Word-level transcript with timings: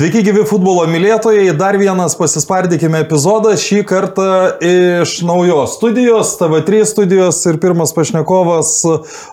Sveiki, 0.00 0.22
gyvi 0.24 0.46
futbolo 0.48 0.86
mylėtojai, 0.88 1.50
dar 1.60 1.76
vienas 1.76 2.14
pasispardykime 2.16 3.02
epizodas, 3.04 3.60
šį 3.60 3.82
kartą 3.84 4.28
iš 4.64 5.18
naujos 5.28 5.74
studijos, 5.76 6.30
TV3 6.40 6.86
studijos 6.88 7.42
ir 7.50 7.58
pirmas 7.60 7.92
pašnekovas 7.92 8.70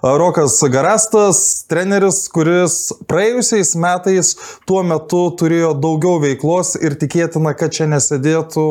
Rokas 0.04 0.58
Garastas, 0.74 1.40
treneris, 1.72 2.20
kuris 2.36 2.76
praėjusiais 3.08 3.72
metais 3.80 4.34
tuo 4.68 4.84
metu 4.84 5.24
turėjo 5.40 5.72
daugiau 5.80 6.20
veiklos 6.26 6.74
ir 6.82 7.00
tikėtina, 7.00 7.56
kad 7.56 7.72
čia 7.72 7.88
nesėdėtų 7.88 8.68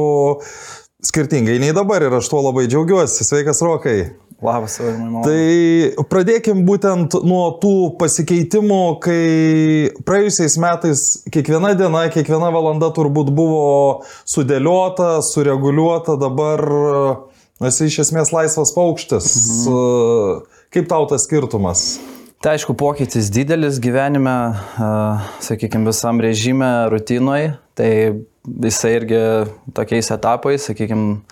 skirtingai 1.01 1.57
nei 1.65 1.73
dabar 1.73 2.05
ir 2.05 2.21
aš 2.21 2.29
tuo 2.29 2.45
labai 2.45 2.69
džiaugiuosi. 2.69 3.25
Sveikas, 3.25 3.65
Rokai. 3.65 4.03
Labas, 4.43 4.75
Aurimai. 4.85 5.23
Tai 5.25 6.05
pradėkim 6.13 6.61
būtent 6.69 7.15
nuo 7.25 7.45
tų 7.61 7.77
pasikeitimų, 8.01 8.81
kai 9.01 9.23
praėjusiais 10.05 10.59
metais 10.61 11.05
kiekviena 11.33 11.73
diena, 11.79 12.03
kiekviena 12.13 12.51
valanda 12.53 12.91
turbūt 12.93 13.33
buvo 13.37 14.03
sudėliota, 14.29 15.23
sureguliuota, 15.25 16.19
dabar 16.21 16.61
esi 17.65 17.89
iš 17.89 18.03
esmės 18.05 18.35
laisvas 18.37 18.75
paukštis. 18.77 19.33
Mhm. 19.65 20.45
Kaip 20.77 20.93
tau 20.93 21.09
tas 21.09 21.25
skirtumas? 21.25 21.87
Tai 22.45 22.53
aišku, 22.53 22.77
pokytis 22.77 23.31
didelis 23.33 23.81
gyvenime, 23.81 24.37
sakykime, 25.41 25.89
visam 25.89 26.21
režime, 26.21 26.69
rutinoje. 26.93 27.55
Tai 27.77 27.91
jisai 28.45 28.93
irgi 28.99 29.21
tokiais 29.75 30.13
etapais, 30.13 30.69
sakykime, 30.69 31.23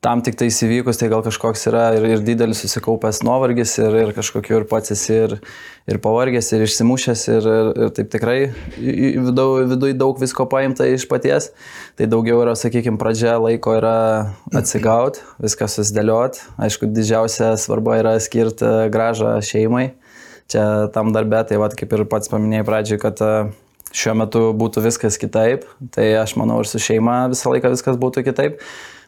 tam 0.00 0.22
tik 0.24 0.38
tai 0.40 0.48
įvykus, 0.48 0.96
tai 0.96 1.10
gal 1.12 1.20
kažkoks 1.24 1.66
yra 1.68 1.90
ir, 1.98 2.06
ir 2.08 2.22
didelis 2.24 2.62
susikaupęs 2.64 3.20
nuovargis, 3.26 3.74
ir, 3.82 3.96
ir 4.00 4.12
kažkokiu 4.16 4.62
ir 4.62 4.64
pats 4.68 4.94
esi 4.94 5.12
ir, 5.26 5.34
ir 5.90 5.98
pavargęs, 6.00 6.48
ir 6.56 6.64
išsimušęs, 6.64 7.24
ir, 7.34 7.48
ir, 7.52 7.70
ir 7.84 7.92
taip 7.98 8.08
tikrai 8.14 8.38
viduje 8.78 9.66
vidu 9.74 9.92
daug 10.00 10.20
visko 10.20 10.46
paimta 10.48 10.88
iš 10.88 11.04
paties. 11.10 11.50
Tai 12.00 12.08
daugiau 12.08 12.40
yra, 12.46 12.56
sakykime, 12.56 12.96
pradžia 13.00 13.36
laiko 13.36 13.76
yra 13.76 13.96
atsigauti, 14.56 15.20
viską 15.44 15.68
susidėlioti. 15.68 16.46
Aišku, 16.64 16.88
didžiausia 16.96 17.52
svarba 17.60 17.98
yra 18.00 18.14
skirti 18.24 18.70
gražą 18.92 19.36
šeimai. 19.44 19.90
Čia 20.50 20.88
tam 20.94 21.12
darbė, 21.14 21.44
tai 21.46 21.60
vad 21.60 21.76
kaip 21.78 21.92
ir 21.94 22.08
pats 22.10 22.32
paminėjai 22.32 22.66
pradžioj, 22.66 23.00
kad 23.04 23.20
šiuo 23.92 24.14
metu 24.16 24.42
būtų 24.56 24.82
viskas 24.86 25.18
kitaip, 25.20 25.66
tai 25.94 26.08
aš 26.18 26.36
manau 26.40 26.60
ir 26.62 26.70
su 26.70 26.80
šeima 26.82 27.26
visą 27.30 27.52
laiką 27.52 27.74
viskas 27.74 28.00
būtų 28.00 28.24
kitaip. 28.30 28.64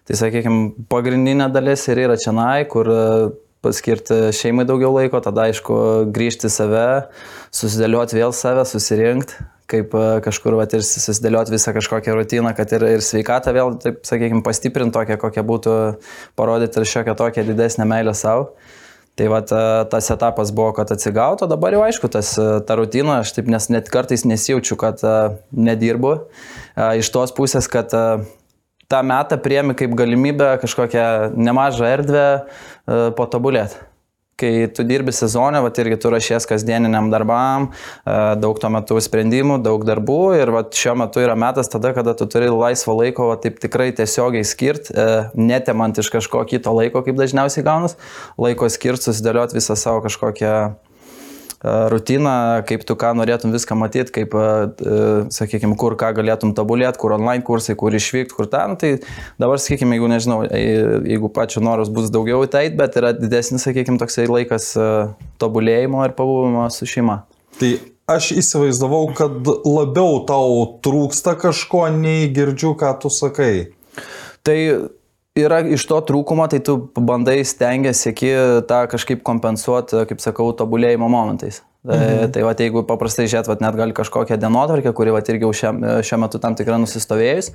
Tai 0.08 0.18
sakykime, 0.18 0.86
pagrindinė 0.90 1.46
dalis 1.54 1.84
ir 1.92 2.00
yra 2.02 2.16
čia 2.18 2.34
nai, 2.34 2.64
kur 2.70 2.88
e, 2.90 3.02
paskirti 3.62 4.32
šeimai 4.34 4.64
daugiau 4.66 4.90
laiko, 4.96 5.20
tada 5.22 5.46
aišku 5.46 5.76
grįžti 6.14 6.48
į 6.48 6.54
save, 6.56 6.86
susidėlioti 7.54 8.18
vėl 8.18 8.34
save, 8.34 8.64
susirinkti, 8.66 9.46
kaip 9.70 9.94
e, 9.94 10.02
kažkur 10.24 10.58
vat, 10.58 10.74
ir 10.74 10.82
susidėlioti 10.86 11.54
visą 11.54 11.74
kažkokią 11.76 12.18
rutiną, 12.18 12.50
kad 12.58 12.74
ir, 12.74 12.88
ir 12.98 13.06
sveikatą 13.06 13.54
vėl, 13.54 13.76
taip 13.84 14.02
sakykime, 14.08 14.42
pastiprinti 14.46 14.96
tokią, 14.98 15.20
kokią 15.22 15.46
būtų 15.52 15.78
parodyti 16.38 16.82
ir 16.82 16.90
šiokią 16.96 17.16
tokią 17.22 17.46
didesnę 17.52 17.86
meilę 17.86 18.18
savo. 18.18 18.50
Tai 19.12 19.26
va 19.28 19.42
tas 19.44 20.06
etapas 20.10 20.50
buvo, 20.56 20.70
kad 20.72 20.90
atsigauto, 20.90 21.44
dabar 21.46 21.76
jau 21.76 21.86
aišku, 21.86 22.10
tas, 22.10 22.34
e, 22.42 22.50
ta 22.66 22.80
rutina, 22.80 23.20
aš 23.22 23.36
taip 23.38 23.54
nes 23.54 23.70
net 23.70 23.92
kartais 23.92 24.26
nesijaučiu, 24.26 24.74
kad 24.80 25.04
nedirbu. 25.54 26.16
Iš 26.98 27.14
tos 27.14 27.34
pusės, 27.36 27.68
kad 27.70 27.92
tą 28.92 29.00
metą 29.06 29.38
priemi 29.40 29.76
kaip 29.78 29.94
galimybę 29.96 30.58
kažkokią 30.62 31.32
nemažą 31.36 31.88
erdvę 31.96 32.26
e, 32.36 33.00
patobulėti. 33.16 33.88
Kai 34.42 34.66
tu 34.74 34.82
dirbi 34.82 35.12
sezonę, 35.14 35.60
va 35.62 35.70
irgi 35.78 35.98
tu 36.02 36.10
rašies 36.10 36.48
kasdieniniam 36.50 37.10
darbam, 37.12 37.68
e, 37.70 38.14
daug 38.42 38.58
tuo 38.58 38.70
metu 38.74 38.98
sprendimų, 39.00 39.60
daug 39.62 39.84
darbų 39.86 40.20
ir 40.40 40.52
va, 40.54 40.64
šiuo 40.66 40.96
metu 41.04 41.22
yra 41.22 41.36
metas 41.38 41.70
tada, 41.72 41.92
kada 41.96 42.16
tu 42.18 42.26
turi 42.26 42.50
laisvo 42.50 42.96
laiko, 42.98 43.28
va, 43.30 43.38
taip 43.40 43.60
tikrai 43.62 43.92
tiesiogiai 43.96 44.44
skirti, 44.48 44.92
e, 44.96 45.10
netemant 45.38 46.00
iš 46.02 46.10
kažko 46.12 46.44
kito 46.50 46.74
laiko, 46.74 47.04
kaip 47.06 47.20
dažniausiai 47.20 47.66
gaunas, 47.66 47.98
laiko 48.40 48.68
skirti, 48.72 49.08
susidėlioti 49.08 49.60
visą 49.60 49.78
savo 49.78 50.02
kažkokią 50.08 50.56
rutiną, 51.62 52.62
kaip 52.66 52.82
tu 52.86 52.96
ką 52.98 53.12
norėtum 53.18 53.52
viską 53.54 53.76
matyti, 53.78 54.12
kaip, 54.16 54.34
sakykime, 55.34 55.76
kur 55.78 55.94
ką 56.00 56.10
galėtum 56.16 56.54
tobulėti, 56.58 56.98
kur 56.98 57.14
online 57.16 57.44
kursai, 57.46 57.76
kur 57.78 57.94
išvykti, 57.94 58.34
kur 58.34 58.48
ten. 58.50 58.74
Tai 58.80 58.90
dabar, 59.42 59.60
sakykime, 59.62 59.94
jeigu 59.96 60.10
nežinau, 60.10 60.40
jeigu 60.48 61.30
pačio 61.34 61.62
noras 61.62 61.92
bus 61.92 62.10
daugiau 62.14 62.42
į 62.46 62.50
tai, 62.52 62.64
bet 62.74 62.98
yra 62.98 63.12
didesnis, 63.14 63.62
sakykime, 63.66 64.00
toksai 64.02 64.26
laikas 64.30 64.72
tobulėjimo 65.42 66.02
ir 66.08 66.16
pabuvimo 66.18 66.66
su 66.74 66.88
šeima. 66.90 67.22
Tai 67.60 67.70
aš 68.10 68.32
įsivaizdavau, 68.42 69.04
kad 69.16 69.52
labiau 69.62 70.22
tau 70.26 70.64
trūksta 70.82 71.36
kažko, 71.38 71.86
nei 71.94 72.26
girdžiu, 72.34 72.74
ką 72.80 72.96
tu 73.04 73.12
sakai. 73.12 73.54
Tai 74.42 74.58
yra 75.38 75.60
iš 75.74 75.84
to 75.88 75.98
trūkumo, 76.08 76.46
tai 76.50 76.60
tu 76.64 76.76
bandai 76.96 77.40
stengiasi 77.46 78.08
sieki 78.08 78.32
tą 78.68 78.84
kažkaip 78.92 79.22
kompensuoti, 79.26 80.04
kaip 80.10 80.24
sakau, 80.24 80.50
tobulėjimo 80.56 81.08
momentais. 81.12 81.62
Tai, 81.82 81.96
mhm. 81.98 82.32
Tai 82.34 82.44
va, 82.46 82.52
jeigu 82.54 82.84
paprastai 82.86 83.26
žiūrėt, 83.30 83.62
net 83.62 83.78
gali 83.78 83.96
kažkokią 83.96 84.38
dienotvarkę, 84.38 84.92
kuri 84.94 85.14
va, 85.14 85.22
irgi 85.24 85.48
jau 85.48 85.72
šiuo 86.06 86.20
metu 86.22 86.38
tam 86.42 86.54
tikrai 86.58 86.78
nusistovėjus, 86.82 87.50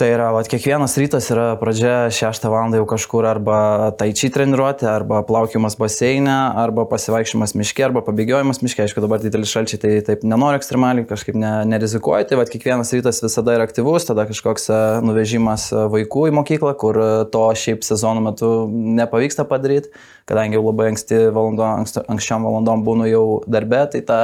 Tai 0.00 0.06
yra, 0.08 0.30
vat, 0.32 0.46
kiekvienas 0.48 0.94
rytas 0.96 1.26
yra 1.28 1.58
pradžia 1.60 2.06
6 2.08 2.46
val. 2.48 2.72
jau 2.72 2.86
kažkur 2.88 3.26
arba 3.28 3.90
taičiai 4.00 4.30
treniruoti, 4.32 4.86
arba 4.88 5.18
plaukimas 5.28 5.74
baseinė, 5.76 6.36
arba 6.56 6.86
pasivaikščiojimas 6.88 7.52
miške, 7.60 7.84
arba 7.84 8.00
pabėgiojimas 8.06 8.62
miške. 8.64 8.86
Aišku, 8.86 9.02
dabar 9.04 9.20
didelis 9.20 9.52
šalčiai, 9.52 9.80
tai 9.82 9.90
taip 10.06 10.22
nenoriu 10.24 10.56
ekstremaliai, 10.56 11.04
kažkaip 11.10 11.36
ne, 11.36 11.50
nerizikuoju. 11.68 12.30
Tai 12.30 12.38
vat, 12.40 12.48
kiekvienas 12.48 12.94
rytas 12.96 13.20
visada 13.20 13.58
yra 13.58 13.66
aktyvus, 13.68 14.06
tada 14.08 14.24
kažkoks 14.30 14.70
e, 14.72 14.78
nuvežimas 15.04 15.66
e, 15.68 15.82
vaikų 15.92 16.24
į 16.30 16.34
mokyklą, 16.38 16.72
kur 16.80 16.96
e, 16.96 17.10
to 17.36 17.44
šiaip 17.60 17.84
sezono 17.84 18.24
metu 18.24 18.48
nepavyksta 18.72 19.44
padaryti, 19.52 19.92
kadangi 20.32 20.56
jau 20.56 20.64
labai 20.70 20.94
anksti 20.94 21.26
valandom, 21.28 21.84
anksčiau 22.06 22.40
valandom 22.46 22.88
būnu 22.88 23.12
jau 23.12 23.26
darbe, 23.44 23.84
tai 23.92 24.00
tą 24.08 24.22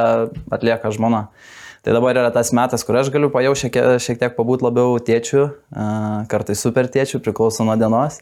atlieka 0.56 0.94
žmona. 0.96 1.26
Tai 1.86 1.92
dabar 1.94 2.18
yra 2.18 2.32
tas 2.34 2.48
metas, 2.50 2.82
kur 2.82 2.96
aš 2.98 3.12
galiu 3.14 3.28
pajausti 3.30 3.68
šiek, 3.68 3.76
šiek 4.02 4.16
tiek 4.18 4.32
pabūti 4.34 4.64
labiau 4.66 4.96
tėčių, 4.98 5.42
kartais 6.26 6.58
super 6.58 6.88
tėčių, 6.90 7.20
priklauso 7.22 7.62
nuo 7.62 7.76
dienos. 7.78 8.16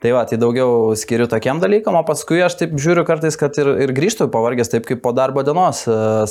Tai 0.00 0.14
va, 0.16 0.22
tai 0.28 0.38
daugiau 0.40 0.94
skiriu 0.96 1.26
tokiam 1.28 1.60
dalykam, 1.60 1.98
o 2.00 2.00
paskui 2.08 2.40
aš 2.40 2.56
taip 2.56 2.72
žiūriu 2.80 3.04
kartais, 3.04 3.36
kad 3.36 3.52
ir, 3.60 3.68
ir 3.84 3.92
grįžtu 3.92 4.30
pavargęs 4.32 4.72
taip 4.72 4.88
kaip 4.88 5.04
po 5.04 5.12
darbo 5.12 5.44
dienos, 5.44 5.82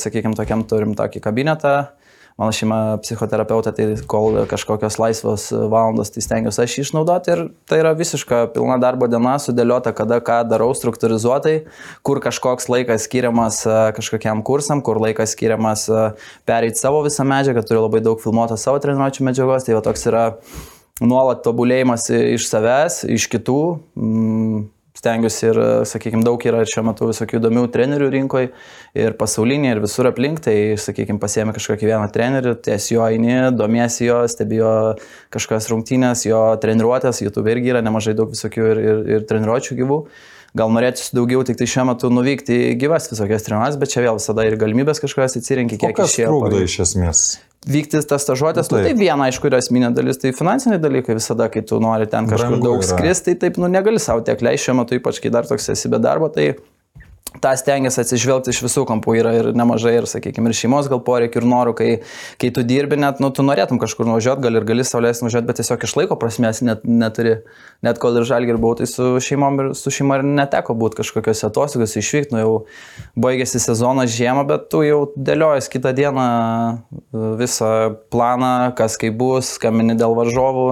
sakykime, 0.02 0.34
tokiam 0.34 0.66
turim 0.66 0.98
tokį 0.98 1.22
kabinetą, 1.22 1.76
mano 2.40 2.51
šeima 2.56 2.79
psichoterapeutė, 3.03 3.72
tai 3.75 3.85
kol 4.12 4.41
kažkokios 4.51 4.97
laisvos 5.00 5.47
valandos, 5.56 6.12
tai 6.12 6.23
stengiuosi 6.25 6.62
aš 6.66 6.78
išnaudoti 6.84 7.31
ir 7.31 7.44
tai 7.69 7.79
yra 7.79 7.94
visiška 7.96 8.41
pilna 8.56 8.75
darbo 8.81 9.07
diena, 9.12 9.38
sudėliota, 9.40 9.94
kada 9.96 10.19
ką 10.25 10.41
darau 10.51 10.73
struktūrizuotai, 10.75 11.56
kur 12.06 12.19
kažkoks 12.23 12.68
laikas 12.72 13.07
skiriamas 13.07 13.63
kažkokiam 13.96 14.44
kursam, 14.46 14.84
kur 14.84 15.00
laikas 15.03 15.35
skiriamas 15.38 15.88
pereiti 16.47 16.81
savo 16.81 17.03
visą 17.07 17.28
medžiagą, 17.28 17.63
turiu 17.63 17.85
labai 17.88 18.03
daug 18.03 18.19
filmuotos 18.23 18.67
savo 18.67 18.84
treniruočio 18.84 19.28
medžiagos, 19.28 19.67
tai 19.67 19.79
va 19.79 19.84
toks 19.85 20.07
yra 20.12 20.28
nuolat 21.03 21.44
tobulėjimas 21.44 22.09
iš 22.12 22.47
savęs, 22.52 23.03
iš 23.16 23.28
kitų. 23.31 23.59
Mm, 24.00 24.63
stengiuosi 24.95 25.47
ir, 25.50 25.59
sakykime, 25.89 26.23
daug 26.25 26.41
yra 26.47 26.63
šiuo 26.67 26.85
metu 26.89 27.09
visokių 27.09 27.39
įdomių 27.39 27.66
trenerių 27.73 28.09
rinkoje 28.14 28.52
ir 28.97 29.17
pasaulinėje, 29.20 29.75
ir 29.75 29.81
visur 29.84 30.09
aplink, 30.09 30.41
tai, 30.46 30.55
sakykime, 30.81 31.20
pasiemi 31.22 31.55
kažkokį 31.55 31.90
vieną 31.91 32.08
trenerių, 32.16 32.55
ties 32.66 32.91
jo 32.93 33.03
eini, 33.08 33.35
domiesi 33.55 34.08
jo, 34.08 34.22
stebi 34.31 34.61
jo 34.61 34.72
kažkokias 35.35 35.70
rungtynės, 35.73 36.25
jo 36.29 36.46
treniruotės, 36.64 37.23
YouTube 37.25 37.52
irgi 37.52 37.75
yra 37.75 37.84
nemažai 37.85 38.16
daug 38.17 38.31
visokių 38.31 38.72
ir, 38.72 38.81
ir, 38.85 39.03
ir 39.17 39.28
treniruočių 39.29 39.79
gyvų. 39.81 39.99
Gal 40.55 40.72
norėtųsi 40.72 41.11
daugiau 41.17 41.41
tik 41.43 41.57
tai 41.59 41.67
šiuo 41.67 41.84
metu 41.90 42.07
nuvykti 42.13 42.55
į 42.69 42.75
gyvas 42.79 43.09
visokias 43.11 43.43
treniruotės, 43.43 43.79
bet 43.81 43.91
čia 43.91 44.05
vėl 44.05 44.19
visada 44.22 44.46
ir 44.47 44.55
galimybės 44.59 45.02
kažkokias 45.03 45.35
atsirinkti, 45.41 45.79
kiek 45.81 45.99
išėjo. 45.99 46.29
Trukdo 46.31 46.61
iš 46.63 46.78
esmės? 46.85 47.23
Vykti 47.66 47.99
tas 48.07 48.23
stažuotės, 48.23 48.69
nu, 48.72 48.79
tai 48.85 48.93
viena, 48.96 49.25
aišku, 49.25 49.49
yra 49.49 49.59
esminė 49.59 49.90
dalis, 49.97 50.19
tai 50.22 50.31
finansiniai 50.37 50.79
dalykai 50.79 51.17
visada, 51.17 51.49
kai 51.52 51.63
tu 51.66 51.79
nori 51.84 52.05
ten 52.07 52.29
kažkur 52.29 52.53
Brangu 52.53 52.69
daug 52.69 52.85
skristi, 52.85 53.34
tai 53.34 53.49
taip, 53.49 53.59
nu, 53.59 53.67
negali 53.73 53.99
savo 53.99 54.22
tiek 54.23 54.43
leisti 54.46 54.69
šiuo 54.69 54.78
metu, 54.84 54.99
ypač 54.99 55.19
kai 55.23 55.34
dar 55.34 55.49
toks 55.49 55.73
esi 55.73 55.90
be 55.91 55.99
darbo, 55.99 56.29
tai 56.31 56.52
tą 57.41 57.51
stengiasi 57.59 58.01
atsižvelgti 58.01 58.53
iš 58.53 58.61
visų 58.63 58.85
kampų, 58.89 59.16
yra 59.19 59.33
ir 59.37 59.49
nemažai, 59.57 59.95
ir, 59.99 60.07
sakykime, 60.09 60.49
ir 60.49 60.57
šeimos 60.57 60.89
gal 60.91 61.01
poreikių, 61.05 61.41
ir 61.41 61.47
norų, 61.49 61.73
kai, 61.77 61.89
kai 62.41 62.51
tu 62.55 62.63
dirbi, 62.67 62.97
net, 63.01 63.19
nu, 63.23 63.31
tu 63.35 63.43
norėtum 63.45 63.79
kažkur 63.81 64.07
nuvažiuoti, 64.07 64.43
gal 64.45 64.59
ir 64.59 64.67
gali 64.67 64.85
saulės 64.87 65.22
nuvažiuoti, 65.23 65.47
bet 65.49 65.59
tiesiog 65.59 65.85
iš 65.87 65.95
laiko 65.99 66.17
prasmės 66.22 66.61
net, 66.66 66.85
neturi, 66.87 67.37
net 67.85 67.99
kol 68.01 68.19
ir 68.19 68.27
žalgi 68.27 68.55
ir 68.55 68.59
buvau, 68.61 68.79
tai 68.79 68.87
su 68.89 69.16
šeimom 69.23 69.61
ir 69.61 69.72
su 69.77 69.93
šeima 69.93 70.19
ir 70.19 70.25
neteko 70.27 70.77
būti 70.79 71.01
kažkokiuose 71.01 71.47
atostogose, 71.49 71.99
išvykti, 72.01 72.35
nu 72.35 72.43
jau 72.43 72.53
baigėsi 73.19 73.61
sezonas 73.63 74.13
žiemą, 74.16 74.45
bet 74.49 74.69
tu 74.72 74.85
jau 74.85 75.01
dėliojas 75.16 75.69
kitą 75.73 75.91
dieną 75.97 76.27
visą 77.41 77.72
planą, 78.13 78.72
kas 78.77 78.97
kaip 79.01 79.17
bus, 79.19 79.55
skambini 79.59 79.97
dėl 79.99 80.16
varžovų, 80.17 80.67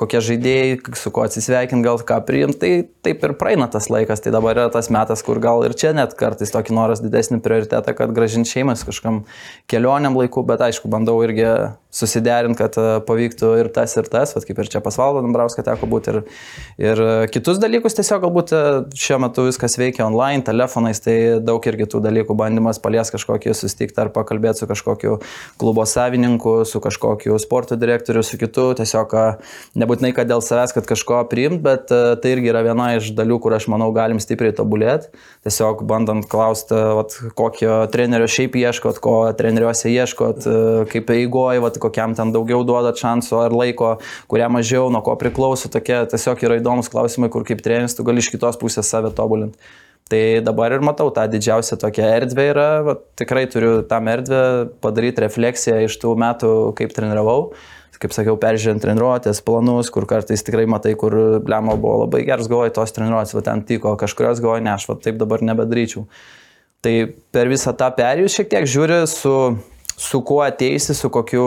kokie 0.00 0.20
žaidėjai, 0.24 0.80
su 0.98 1.12
kuo 1.14 1.26
atsisveikinti, 1.26 1.84
gal 1.84 2.00
ką 2.06 2.18
priimti, 2.28 2.58
tai 2.62 2.72
taip 3.04 3.24
ir 3.26 3.36
praeina 3.40 3.68
tas 3.72 3.88
laikas, 3.92 4.20
tai 4.24 4.32
dabar 4.34 4.56
yra 4.56 4.72
tas 4.72 4.90
metas, 4.92 5.24
kur 5.24 5.40
gal 5.42 5.64
ir 5.66 5.71
čia 5.76 5.92
čia 5.92 5.92
net 5.96 6.14
kartais 6.18 6.52
tokį 6.54 6.74
noras 6.76 7.02
didesnį 7.04 7.40
prioritetą, 7.44 7.94
kad 7.98 8.14
gražinti 8.14 8.50
šeimas 8.52 8.84
kažkam 8.86 9.22
kelioniam 9.70 10.16
laiku, 10.18 10.44
bet 10.46 10.62
aišku, 10.64 10.90
bandau 10.92 11.18
irgi 11.24 11.48
susiderinti, 11.92 12.56
kad 12.56 12.76
e, 12.80 12.86
pavyktų 13.06 13.52
ir 13.60 13.68
tas, 13.74 13.92
ir 14.00 14.08
tas, 14.10 14.32
vat, 14.34 14.46
kaip 14.48 14.60
ir 14.62 14.70
čia 14.72 14.80
pas 14.84 14.96
Valdą 14.96 15.20
Dambrauską 15.26 15.64
teko 15.66 15.88
būti, 15.90 16.14
ir, 16.14 16.20
ir 16.80 17.02
kitus 17.32 17.60
dalykus. 17.62 17.96
Tiesiog 17.98 18.22
galbūt 18.24 18.54
e, 18.56 18.62
šiuo 18.96 19.18
metu 19.26 19.44
viskas 19.46 19.76
veikia 19.80 20.06
online, 20.06 20.44
telefonais, 20.46 21.02
tai 21.04 21.16
daug 21.44 21.62
irgi 21.68 21.88
tų 21.92 22.00
dalykų 22.06 22.36
bandymas 22.38 22.80
palies 22.82 23.12
kažkokį 23.12 23.52
susitikti 23.56 24.00
ar 24.00 24.12
pakalbėti 24.14 24.62
su 24.62 24.70
kažkokiu 24.70 25.18
klubo 25.60 25.84
savininku, 25.88 26.62
su 26.68 26.80
kažkokiu 26.82 27.36
sporto 27.42 27.76
direktoriu, 27.76 28.24
su 28.24 28.40
kitu, 28.40 28.70
tiesiog 28.80 29.12
nebūtinai, 29.78 30.14
kad 30.16 30.30
dėl 30.30 30.40
savęs, 30.44 30.72
kad 30.72 30.88
kažko 30.88 31.20
priimt, 31.28 31.60
bet 31.64 31.92
tai 31.92 32.32
irgi 32.32 32.52
yra 32.54 32.64
viena 32.64 32.88
iš 32.96 33.12
dalių, 33.16 33.36
kur 33.44 33.56
aš 33.58 33.68
manau 33.72 33.90
galim 33.94 34.20
stipriai 34.22 34.54
tobulėti, 34.56 35.12
tiesiog 35.44 35.84
bandant 35.88 36.24
klausti, 36.30 36.78
vat, 36.96 37.18
kokio 37.38 37.82
trenerio 37.92 38.28
šiaip 38.30 38.56
ieškot, 38.62 39.00
ko 39.02 39.16
treneriuose 39.36 39.92
ieškot, 39.92 40.48
kaip 40.92 41.12
eigoji, 41.12 41.62
kokiam 41.82 42.16
ten 42.18 42.32
daugiau 42.34 42.62
duoda 42.66 42.94
šansų 42.96 43.40
ar 43.44 43.56
laiko, 43.56 43.96
kuriam 44.30 44.54
mažiau, 44.56 44.88
nuo 44.92 45.02
ko 45.04 45.16
priklauso, 45.20 45.70
tokie 45.72 45.98
tiesiog 46.12 46.46
yra 46.46 46.60
įdomus 46.62 46.90
klausimai, 46.92 47.30
kur 47.32 47.46
kaip 47.48 47.64
treneris 47.64 47.98
tu 47.98 48.06
gali 48.06 48.22
iš 48.22 48.30
kitos 48.34 48.60
pusės 48.60 48.88
save 48.88 49.12
tobulinti. 49.16 49.58
Tai 50.12 50.22
dabar 50.44 50.74
ir 50.74 50.82
matau 50.84 51.08
tą 51.14 51.24
didžiausią 51.30 51.78
tokią 51.80 52.08
erdvę 52.18 52.48
yra, 52.50 52.70
va, 52.84 52.96
tikrai 53.16 53.46
turiu 53.48 53.78
tam 53.88 54.10
erdvę 54.12 54.42
padaryti 54.84 55.24
refleksiją 55.24 55.78
iš 55.86 55.96
tų 56.02 56.16
metų, 56.20 56.50
kaip 56.76 56.92
treniravau 56.96 57.52
kaip 58.02 58.14
sakiau, 58.14 58.36
peržiūrint 58.40 58.82
treniruotės 58.82 59.42
planus, 59.46 59.90
kur 59.94 60.06
kartais 60.10 60.42
tikrai 60.42 60.66
matai, 60.70 60.96
kur 60.98 61.14
blemo 61.44 61.76
buvo 61.80 62.02
labai 62.04 62.24
geras 62.26 62.48
galvoj, 62.50 62.72
tos 62.74 62.94
treniruotės, 62.96 63.36
va 63.36 63.42
ten 63.46 63.62
tiko, 63.68 63.94
kažkurios 64.00 64.42
galvoj, 64.42 64.62
ne, 64.66 64.72
aš 64.74 64.88
va 64.90 64.96
taip 65.04 65.20
dabar 65.20 65.44
nebedaryčiau. 65.46 66.06
Tai 66.82 66.94
per 67.34 67.50
visą 67.52 67.74
tą 67.78 67.92
perėjus 67.94 68.38
šiek 68.38 68.50
tiek 68.50 68.66
žiūri 68.66 68.98
su, 69.10 69.34
su 70.02 70.22
kuo 70.26 70.40
ateisi, 70.42 70.94
su 70.94 71.10
kokiu 71.10 71.46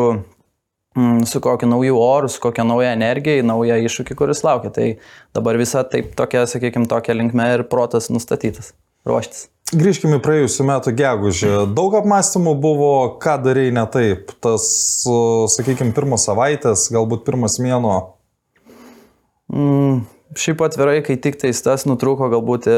mm, 0.95 1.25
su 1.25 1.41
kokiu 1.41 1.69
nauju 1.69 1.99
oru, 2.01 2.29
su 2.29 2.41
kokia 2.41 2.63
nauja 2.63 2.93
energija, 2.95 3.43
nauja 3.43 3.77
iššūkį, 3.83 4.15
kuris 4.15 4.43
laukia. 4.47 4.71
Tai 4.75 4.87
dabar 5.35 5.59
visa 5.59 5.83
taip 5.83 6.15
tokia, 6.15 6.45
sakykime, 6.49 6.87
tokia 6.91 7.17
linkme 7.17 7.49
ir 7.57 7.65
protas 7.71 8.09
nustatytas, 8.13 8.73
ruoštis. 9.07 9.49
Grįžkime 9.75 10.19
praėjusiu 10.21 10.63
metu 10.67 10.91
gegužę. 10.93 11.63
Daug 11.73 11.95
apmąstymų 11.97 12.53
buvo, 12.61 12.91
ką 13.21 13.39
darėjai 13.47 13.73
ne 13.73 13.85
taip. 13.91 14.35
Tas, 14.45 14.67
sakykime, 15.55 15.89
pirmos 15.97 16.27
savaitės, 16.29 16.85
galbūt 16.93 17.25
pirmas 17.25 17.57
mėno. 17.59 17.95
Mm, 19.49 20.05
šiaip 20.37 20.61
atvirai, 20.67 20.99
kai 21.05 21.17
tik 21.21 21.41
tais 21.41 21.59
tas 21.65 21.87
nutrūko, 21.89 22.29
galbūt 22.33 22.69
e, 22.69 22.77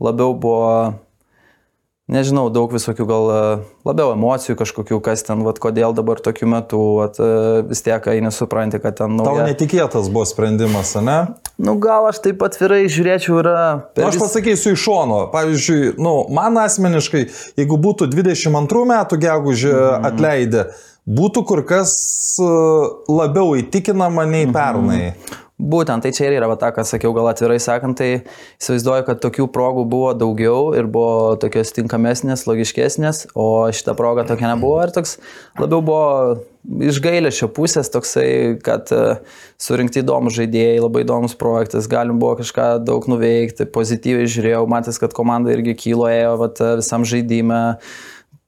labiau 0.00 0.36
buvo 0.36 0.68
nežinau, 2.10 2.46
daug 2.54 2.70
visokių 2.74 3.06
gal 3.08 3.28
e, 3.30 3.38
labiau 3.86 4.12
emocijų 4.14 4.56
kažkokių, 4.60 4.98
kas 5.04 5.24
ten, 5.26 5.42
vat, 5.46 5.58
kodėl 5.62 5.94
dabar 5.96 6.20
tokiu 6.22 6.48
metu, 6.50 6.80
vat, 7.00 7.18
e, 7.18 7.62
vis 7.66 7.82
tiek, 7.86 7.98
kai 8.04 8.18
nesupranti, 8.24 8.80
kad 8.82 8.98
ten... 9.00 9.16
Nauja... 9.18 9.42
Tau 9.42 9.48
netikėtas 9.50 10.10
buvo 10.14 10.26
sprendimas, 10.28 10.94
ne? 11.02 11.18
Nu, 11.58 11.76
gal 11.82 12.08
aš 12.10 12.22
taip 12.24 12.44
atvirai 12.46 12.84
žiūrėčiau, 12.92 13.40
yra... 13.42 13.62
Nu, 13.98 14.08
aš 14.10 14.20
pasakysiu 14.22 14.76
iš 14.76 14.84
šono, 14.86 15.22
pavyzdžiui, 15.34 15.96
nu, 16.02 16.18
man 16.36 16.60
asmeniškai, 16.62 17.26
jeigu 17.58 17.80
būtų 17.82 18.10
22 18.14 18.84
metų 18.92 19.18
gegužė 19.26 19.72
mm. 19.74 20.06
atleidę, 20.12 20.68
būtų 21.06 21.42
kur 21.48 21.64
kas 21.66 21.96
e, 22.42 22.52
labiau 23.10 23.58
įtikinama 23.58 24.28
nei 24.30 24.46
mhm. 24.46 24.54
pernai. 24.54 25.02
Mm. 25.10 25.42
Būtent, 25.56 26.04
tai 26.04 26.10
čia 26.12 26.26
ir 26.28 26.34
yra, 26.36 26.50
va, 26.50 26.58
tą, 26.60 26.68
ką 26.76 26.82
sakiau, 26.84 27.14
gal 27.16 27.30
atvirai 27.30 27.56
sakant, 27.62 27.96
tai 27.96 28.08
įsivaizduoju, 28.60 29.06
kad 29.06 29.22
tokių 29.22 29.46
progų 29.54 29.86
buvo 29.88 30.10
daugiau 30.12 30.74
ir 30.76 30.84
buvo 30.92 31.32
tokios 31.40 31.72
tinkamesnės, 31.72 32.44
logiškesnės, 32.44 33.22
o 33.32 33.64
šita 33.72 33.94
proga 33.96 34.26
tokia 34.28 34.50
nebuvo 34.50 34.82
ir 34.84 34.92
toks 34.92 35.16
labiau 35.56 35.80
buvo 35.80 36.10
iš 36.84 36.98
gailėšio 37.00 37.48
pusės 37.56 37.88
toksai, 37.94 38.28
kad 38.66 38.92
e, 38.92 39.16
surinkti 39.62 40.02
įdomus 40.02 40.36
žaidėjai, 40.36 40.82
labai 40.82 41.06
įdomus 41.06 41.38
projektas, 41.40 41.88
galim 41.88 42.20
buvo 42.20 42.34
kažką 42.42 42.68
daug 42.84 43.08
nuveikti, 43.08 43.64
pozityviai 43.72 44.28
žiūrėjau, 44.28 44.66
matęs, 44.68 45.00
kad 45.00 45.16
komanda 45.16 45.56
irgi 45.56 45.72
kylo 45.86 46.10
ėjo 46.12 46.36
vat, 46.42 46.60
visam 46.82 47.08
žaidimui 47.08 47.62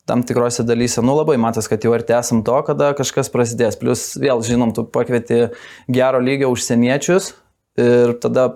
tam 0.09 0.25
tikrose 0.27 0.65
dalyse, 0.67 1.03
nu 1.05 1.15
labai 1.19 1.37
matas, 1.41 1.69
kad 1.71 1.85
jau 1.85 1.93
arti 1.97 2.17
esam 2.17 2.41
to, 2.47 2.57
kada 2.67 2.95
kažkas 2.99 3.31
prasidės. 3.33 3.77
Plus 3.81 4.11
vėl, 4.21 4.41
žinom, 4.45 4.73
tu 4.77 4.87
pakvieti 4.89 5.51
gero 5.93 6.23
lygio 6.25 6.51
užsieniečius, 6.55 7.35
ir 7.79 8.15
tada 8.23 8.49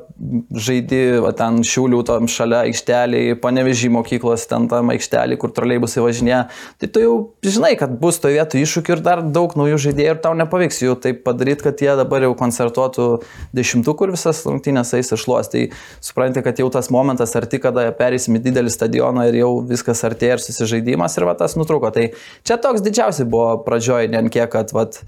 žaidi 0.52 1.20
va, 1.22 1.32
ten 1.36 1.60
šiulių 1.66 2.02
tam 2.06 2.28
šalia 2.30 2.62
aikšteliai, 2.66 3.36
panevežį 3.42 3.90
mokyklos, 3.96 4.44
ten 4.50 4.68
tam 4.70 4.92
aikštelį, 4.94 5.38
kur 5.40 5.52
troleibusai 5.54 6.04
važinėja, 6.04 6.42
tai 6.82 6.90
tu 6.92 7.02
jau 7.02 7.14
žinai, 7.46 7.74
kad 7.80 7.94
bus 8.02 8.20
to 8.22 8.32
vietų 8.32 8.62
iššūkių 8.62 8.96
ir 8.96 9.04
dar 9.04 9.24
daug 9.34 9.54
naujų 9.58 9.80
žaidėjų 9.86 10.14
ir 10.16 10.20
tau 10.24 10.34
nepavyks 10.38 10.82
jų 10.84 10.96
taip 11.02 11.22
padaryti, 11.26 11.66
kad 11.68 11.82
jie 11.82 11.96
dabar 11.98 12.26
jau 12.26 12.34
koncertuotų 12.38 13.08
dešimtukų 13.56 14.08
ir 14.08 14.14
visas 14.16 14.44
rungtynės 14.48 14.94
eis 14.98 15.12
išluos. 15.16 15.50
Tai 15.52 15.66
supranti, 16.04 16.44
kad 16.44 16.62
jau 16.62 16.68
tas 16.72 16.90
momentas 16.94 17.34
arti, 17.38 17.60
kada 17.62 17.88
perėsim 17.98 18.38
į 18.38 18.44
didelį 18.48 18.72
stadioną 18.74 19.28
ir 19.30 19.42
jau 19.42 19.52
viskas 19.68 20.04
artėja 20.08 20.38
ir 20.38 20.46
susižaidimas 20.46 21.18
ir 21.18 21.28
va 21.28 21.36
tas 21.38 21.56
nutruko. 21.58 21.92
Tai 21.94 22.08
čia 22.46 22.58
toks 22.62 22.84
didžiausias 22.84 23.28
buvo 23.28 23.58
pradžioje, 23.66 24.10
ne 24.12 24.24
kiek, 24.32 24.50
kad 24.52 24.74
vat, 24.76 25.02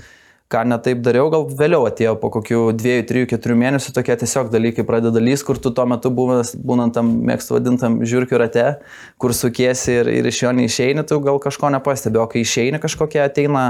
ką 0.52 0.61
netaip 0.69 1.00
dariau, 1.05 1.31
gal 1.32 1.46
vėliau 1.49 1.87
atėjo 1.88 2.14
po 2.20 2.29
kokių 2.35 2.61
2, 2.76 2.99
3, 3.08 3.25
4 3.32 3.56
mėnesių 3.58 3.94
tokie 3.96 4.14
tiesiog 4.20 4.50
dalykai 4.52 4.85
pradeda 4.87 5.23
lys, 5.23 5.43
kur 5.46 5.58
tu 5.58 5.73
tuo 5.75 5.87
metu 5.88 6.12
būnant, 6.14 6.52
būnant 6.61 6.94
tam 6.94 7.11
mėgstu 7.31 7.56
vadintam 7.56 7.96
žiūrkių 8.05 8.41
rate, 8.43 8.67
kur 9.19 9.35
sukiesi 9.35 9.96
ir, 10.02 10.12
ir 10.20 10.29
iš 10.29 10.43
jo 10.44 10.52
neišeini, 10.61 11.06
tu 11.08 11.19
gal 11.25 11.41
kažko 11.43 11.73
nepastebi, 11.75 12.20
o 12.20 12.29
kai 12.31 12.44
išeini 12.44 12.82
kažkokie 12.82 13.23
ateina 13.25 13.64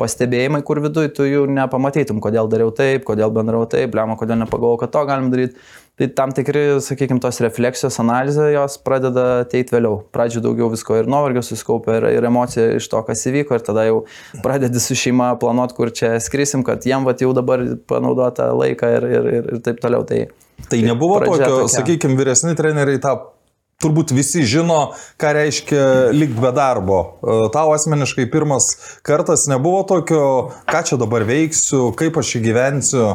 pastebėjimai, 0.00 0.62
kur 0.66 0.80
viduje 0.86 1.12
tu 1.18 1.26
jų 1.26 1.44
nepamatytum, 1.50 2.22
kodėl 2.22 2.48
dariau 2.52 2.70
taip, 2.70 3.04
kodėl 3.10 3.34
bendrau 3.34 3.66
taip, 3.70 3.90
blema, 3.92 4.16
kodėl 4.20 4.44
nepagalvojau, 4.44 4.84
kad 4.84 4.94
to 4.94 5.06
galim 5.10 5.32
daryti. 5.34 5.58
Tai 6.00 6.06
tam 6.16 6.30
tikri, 6.32 6.60
sakykime, 6.80 7.20
tos 7.20 7.42
refleksijos 7.44 7.98
analizė 8.00 8.46
jos 8.54 8.78
pradeda 8.80 9.24
ateiti 9.42 9.74
vėliau. 9.74 9.98
Pradžioje 10.14 10.46
daugiau 10.46 10.70
visko 10.72 10.96
ir 10.96 11.10
nuovargio 11.12 11.42
suskaupia, 11.44 11.98
ir, 11.98 12.06
ir 12.16 12.24
emocija 12.24 12.70
iš 12.78 12.86
to, 12.88 13.02
kas 13.04 13.26
įvyko, 13.28 13.58
ir 13.58 13.66
tada 13.66 13.84
jau 13.84 13.98
pradedi 14.40 14.80
su 14.80 14.96
šeima 14.96 15.34
planuoti, 15.42 15.76
kur 15.76 15.92
čia 15.92 16.14
skrisim, 16.24 16.64
kad 16.64 16.88
jiem 16.88 17.04
vat 17.04 17.20
jau 17.20 17.34
dabar 17.36 17.66
panaudota 17.84 18.48
laiką 18.56 18.94
ir, 18.96 19.08
ir, 19.10 19.30
ir, 19.34 19.52
ir 19.58 19.62
taip 19.66 19.84
toliau. 19.84 20.08
Tai, 20.08 20.24
tai 20.72 20.80
nebuvo 20.88 21.20
tokio, 21.20 21.66
sakykime, 21.68 22.16
vyresni 22.16 22.56
treneriai 22.56 23.04
tą 23.04 23.18
turbūt 23.84 24.16
visi 24.16 24.48
žino, 24.48 24.94
ką 25.20 25.36
reiškia 25.36 25.86
likti 26.16 26.40
be 26.40 26.56
darbo. 26.56 27.00
E, 27.20 27.40
tau 27.52 27.76
asmeniškai 27.76 28.30
pirmas 28.32 28.72
kartas 29.04 29.50
nebuvo 29.52 29.84
tokio, 29.88 30.22
ką 30.64 30.86
čia 30.88 31.00
dabar 31.00 31.28
veiksiu, 31.28 31.90
kaip 31.92 32.16
aš 32.24 32.38
įgyvensiu. 32.40 33.10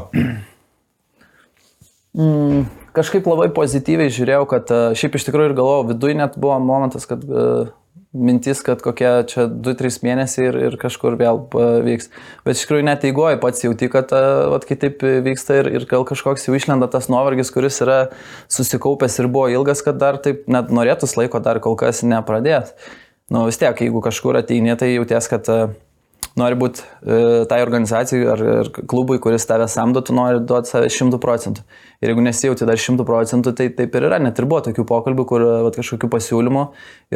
Mm, 2.16 2.68
kažkaip 2.96 3.26
labai 3.28 3.50
pozityviai 3.56 4.14
žiūrėjau, 4.14 4.46
kad 4.48 4.70
e, 4.72 4.84
šiaip 4.96 5.18
iš 5.18 5.26
tikrųjų 5.28 5.52
ir 5.52 5.58
galvojau, 5.58 5.88
viduje 5.90 6.16
net 6.16 6.38
buvo 6.40 6.56
momentas, 6.64 7.08
kad 7.10 7.26
uh, 7.28 7.74
mintis, 8.16 8.62
kad 8.64 8.80
kokie 8.84 9.10
čia 9.28 9.46
2-3 9.52 10.00
mėnesiai 10.06 10.48
ir, 10.48 10.58
ir 10.70 10.78
kažkur 10.80 11.18
vėl 11.20 11.42
vyks. 11.52 12.10
Bet 12.48 12.56
iš 12.56 12.64
tikrųjų 12.64 12.86
net 12.88 13.04
eigoji 13.08 13.40
pats 13.44 13.66
jauti, 13.66 13.90
kad 13.92 14.14
vat, 14.16 14.68
kitaip 14.70 15.04
vyksta 15.26 15.60
ir, 15.62 15.72
ir 15.76 15.88
gal 15.90 16.08
kažkoks 16.08 16.48
jau 16.48 16.56
išlenda 16.56 16.88
tas 16.92 17.10
nuovargis, 17.12 17.52
kuris 17.54 17.82
yra 17.84 18.00
susikaupęs 18.48 19.20
ir 19.20 19.30
buvo 19.32 19.50
ilgas, 19.52 19.84
kad 19.86 20.00
dar 20.00 20.22
taip 20.24 20.48
net 20.52 20.72
norėtus 20.72 21.18
laiko 21.20 21.44
dar 21.44 21.60
kol 21.64 21.76
kas 21.80 22.04
nepradėt. 22.08 22.72
Nu 23.34 23.48
vis 23.50 23.60
tiek, 23.60 23.76
jeigu 23.82 24.04
kažkur 24.06 24.40
ateini, 24.40 24.78
tai 24.80 24.94
jauties, 24.94 25.28
kad 25.32 25.52
uh, 25.52 25.76
nori 26.40 26.58
būti 26.60 26.84
e, 26.84 27.18
tai 27.50 27.62
organizacijai 27.64 28.26
ar, 28.34 28.42
ar 28.62 28.70
klubui, 28.92 29.18
kuris 29.24 29.48
tave 29.48 29.68
samdo, 29.72 30.02
tu 30.04 30.14
nori 30.16 30.42
duoti 30.44 30.72
save 30.72 30.90
šimtų 30.92 31.20
procentų. 31.24 31.64
Ir 32.04 32.12
jeigu 32.12 32.26
nesijauti 32.26 32.68
dar 32.68 32.80
šimtų 32.82 33.06
procentų, 33.08 33.54
tai 33.56 33.70
taip 33.78 33.96
ir 33.96 34.08
yra. 34.10 34.20
Net 34.24 34.40
ir 34.42 34.48
buvo 34.52 34.60
tokių 34.66 34.86
pokalbių, 34.90 35.26
kur 35.30 35.46
vat, 35.68 35.80
kažkokių 35.80 36.10
pasiūlymų 36.12 36.66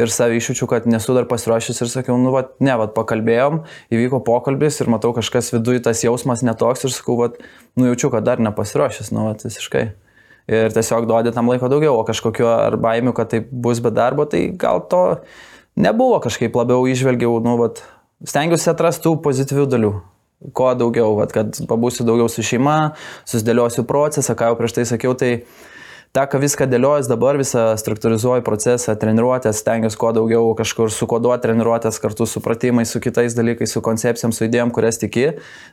ir 0.00 0.12
save 0.14 0.40
iššūčių, 0.40 0.70
kad 0.72 0.88
nesu 0.88 1.16
dar 1.16 1.28
pasiruošęs 1.30 1.84
ir 1.84 1.92
sakiau, 1.92 2.16
nu, 2.20 2.32
vat, 2.34 2.54
ne, 2.64 2.72
vat, 2.80 2.96
pakalbėjom, 2.96 3.60
įvyko 3.92 4.22
pokalbis 4.24 4.80
ir 4.80 4.92
matau 4.92 5.12
kažkas 5.16 5.52
viduje 5.52 5.84
tas 5.84 6.00
jausmas 6.06 6.44
netoks 6.46 6.88
ir 6.88 6.96
sakau, 6.96 7.20
vat, 7.20 7.36
nu, 7.76 7.90
jaučiu, 7.92 8.12
kad 8.16 8.24
dar 8.24 8.40
nepasiruošęs, 8.40 9.12
nu, 9.12 9.28
vat, 9.28 9.44
visiškai. 9.44 9.90
Ir 10.50 10.72
tiesiog 10.74 11.04
duodi 11.06 11.30
tam 11.36 11.52
laiko 11.52 11.68
daugiau, 11.70 12.00
o 12.00 12.08
kažkokio 12.08 12.48
ar 12.56 12.74
baimių, 12.80 13.12
kad 13.14 13.28
tai 13.30 13.44
bus 13.44 13.78
be 13.84 13.92
darbo, 13.94 14.24
tai 14.26 14.48
gal 14.58 14.80
to 14.90 15.04
nebuvo 15.78 16.18
kažkaip 16.24 16.56
labiau 16.56 16.88
išvelgiau, 16.90 17.36
nu, 17.44 17.54
vat, 17.60 17.84
stengiuosi 18.26 18.70
atrasti 18.72 19.06
tų 19.06 19.16
pozityvių 19.24 19.66
dalių. 19.70 19.92
Kuo 20.56 20.70
daugiau, 20.72 21.12
vat, 21.18 21.34
kad 21.36 21.58
pabūsiu 21.68 22.06
daugiau 22.08 22.30
su 22.32 22.44
šeima, 22.44 22.94
susidėliosiu 23.28 23.84
procesą, 23.88 24.32
ką 24.36 24.48
jau 24.48 24.56
prieš 24.56 24.78
tai 24.78 24.86
sakiau, 24.88 25.12
tai 25.12 25.42
teka 26.16 26.40
viską 26.42 26.66
dėliojas 26.66 27.06
dabar, 27.10 27.38
visą 27.38 27.76
struktūrizuoju 27.78 28.42
procesą, 28.46 28.96
treniruotės, 28.98 29.60
stengiuosi 29.62 29.98
kuo 30.00 30.10
daugiau 30.14 30.48
kažkur 30.58 30.90
sukoduoti 30.90 31.44
treniruotės 31.46 32.00
kartu 32.02 32.26
su 32.26 32.42
pratimais, 32.42 32.90
su 32.90 33.00
kitais 33.02 33.36
dalykais, 33.38 33.70
su 33.70 33.82
koncepcijom, 33.84 34.34
su 34.34 34.48
idėjom, 34.48 34.72
kurias 34.74 34.98
tiki. 34.98 35.28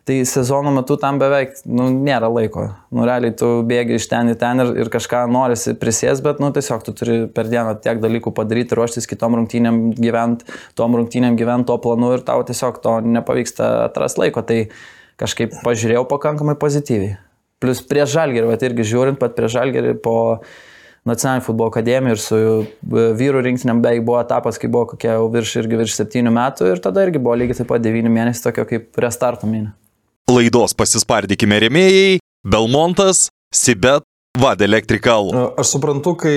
Tai 0.06 0.20
sezono 0.30 0.74
metu 0.76 1.00
tam 1.02 1.18
beveik 1.22 1.58
nu, 1.66 1.90
nėra 1.90 2.30
laiko. 2.30 2.68
Nu, 2.94 3.08
realiai 3.10 3.34
tu 3.38 3.50
bėgi 3.68 3.98
iš 3.98 4.10
ten 4.14 4.30
į 4.34 4.38
ten 4.38 4.62
ir, 4.62 4.74
ir 4.86 4.94
kažką 4.94 5.26
norisi 5.34 5.74
prisės, 5.80 6.22
bet 6.26 6.42
nu, 6.44 6.52
tiesiog 6.54 6.86
tu 6.86 6.94
turi 6.98 7.20
per 7.34 7.50
dieną 7.50 7.80
tiek 7.82 8.02
dalykų 8.04 8.36
padaryti, 8.38 8.78
ruoštis 8.78 9.10
kitom 9.10 9.40
rungtynėm 9.42 9.88
gyventi, 9.98 10.46
tom 10.78 11.00
rungtynėm 11.00 11.40
gyventi 11.40 11.72
to 11.72 11.82
planu 11.82 12.14
ir 12.14 12.26
tau 12.28 12.46
tiesiog 12.46 12.78
to 12.84 13.00
nepavyksta 13.18 13.90
atrasti 13.90 14.28
laiko. 14.28 14.46
Tai 14.46 14.68
kažkaip 15.18 15.64
pažiūrėjau 15.66 16.06
pakankamai 16.12 16.60
pozityviai. 16.62 17.18
Plus 17.64 17.82
prieš 17.82 18.14
žalgerį, 18.14 18.50
bet 18.52 18.66
irgi 18.68 18.86
žiūrint 18.92 19.20
pat 19.22 19.34
prieš 19.38 19.56
žalgerį 19.58 19.96
po 20.04 20.18
nacionalinį 21.08 21.46
futbolo 21.46 21.72
akademiją 21.72 22.16
ir 22.16 22.22
su 22.22 22.38
e, 22.38 23.06
vyrų 23.18 23.42
rinktiniam 23.46 23.82
beveik 23.84 24.04
buvo 24.06 24.20
etapas, 24.22 24.60
kai 24.62 24.70
buvo 24.72 24.92
kokie 24.92 25.10
jau 25.10 25.26
virš 25.34 25.56
irgi 25.64 25.80
virš 25.82 25.96
septynių 26.02 26.34
metų 26.36 26.72
ir 26.74 26.82
tada 26.84 27.06
irgi 27.08 27.22
buvo 27.24 27.38
lygiai 27.40 27.62
taip 27.62 27.72
pat 27.72 27.84
devyni 27.84 28.12
mėnesiai 28.14 28.50
tokio 28.50 28.68
kaip 28.70 29.02
restarto 29.02 29.50
mėnesio. 29.50 29.74
Laidos 30.28 30.76
pasispardykime 30.76 31.62
remėjai- 31.64 32.18
Belmontas, 32.54 33.30
Sibet, 33.56 34.04
Vad 34.38 34.62
Electrical. 34.62 35.32
Aš 35.58 35.72
suprantu, 35.78 36.14
kai 36.20 36.36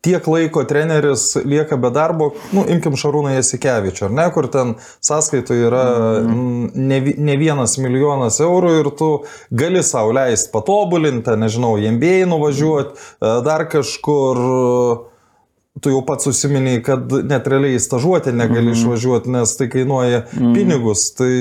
tiek 0.00 0.26
laiko 0.26 0.64
treneris 0.64 1.36
lieka 1.44 1.76
be 1.76 1.90
darbo, 1.92 2.30
nu, 2.56 2.64
imkim 2.72 2.96
Šarūną 3.00 3.34
Jasikevičių, 3.34 4.06
ar 4.08 4.14
ne, 4.16 4.26
kur 4.32 4.48
ten 4.52 4.74
sąskaitoje 5.04 5.68
yra 5.68 5.84
mm. 6.22 6.70
ne, 6.74 7.00
ne 7.20 7.36
vienas 7.40 7.76
milijonas 7.82 8.40
eurų 8.40 8.72
ir 8.80 8.90
tu 8.96 9.10
gali 9.52 9.84
savo 9.84 10.14
leisti 10.16 10.52
patobulinti, 10.54 11.36
nežinau, 11.40 11.74
jambėjai 11.82 12.28
nuvažiuoti, 12.32 12.96
e, 12.96 13.34
dar 13.46 13.66
kažkur 13.72 14.40
tu 15.80 15.92
jau 15.92 16.00
pats 16.06 16.26
užsiminiai, 16.28 16.80
kad 16.84 17.12
net 17.28 17.46
realiai 17.48 17.80
stažuoti 17.80 18.32
negali 18.34 18.70
mm. 18.70 18.78
išvažiuoti, 18.78 19.32
nes 19.36 19.52
tai 19.56 19.68
kainuoja 19.72 20.24
mm. 20.26 20.54
pinigus, 20.56 21.10
tai 21.16 21.34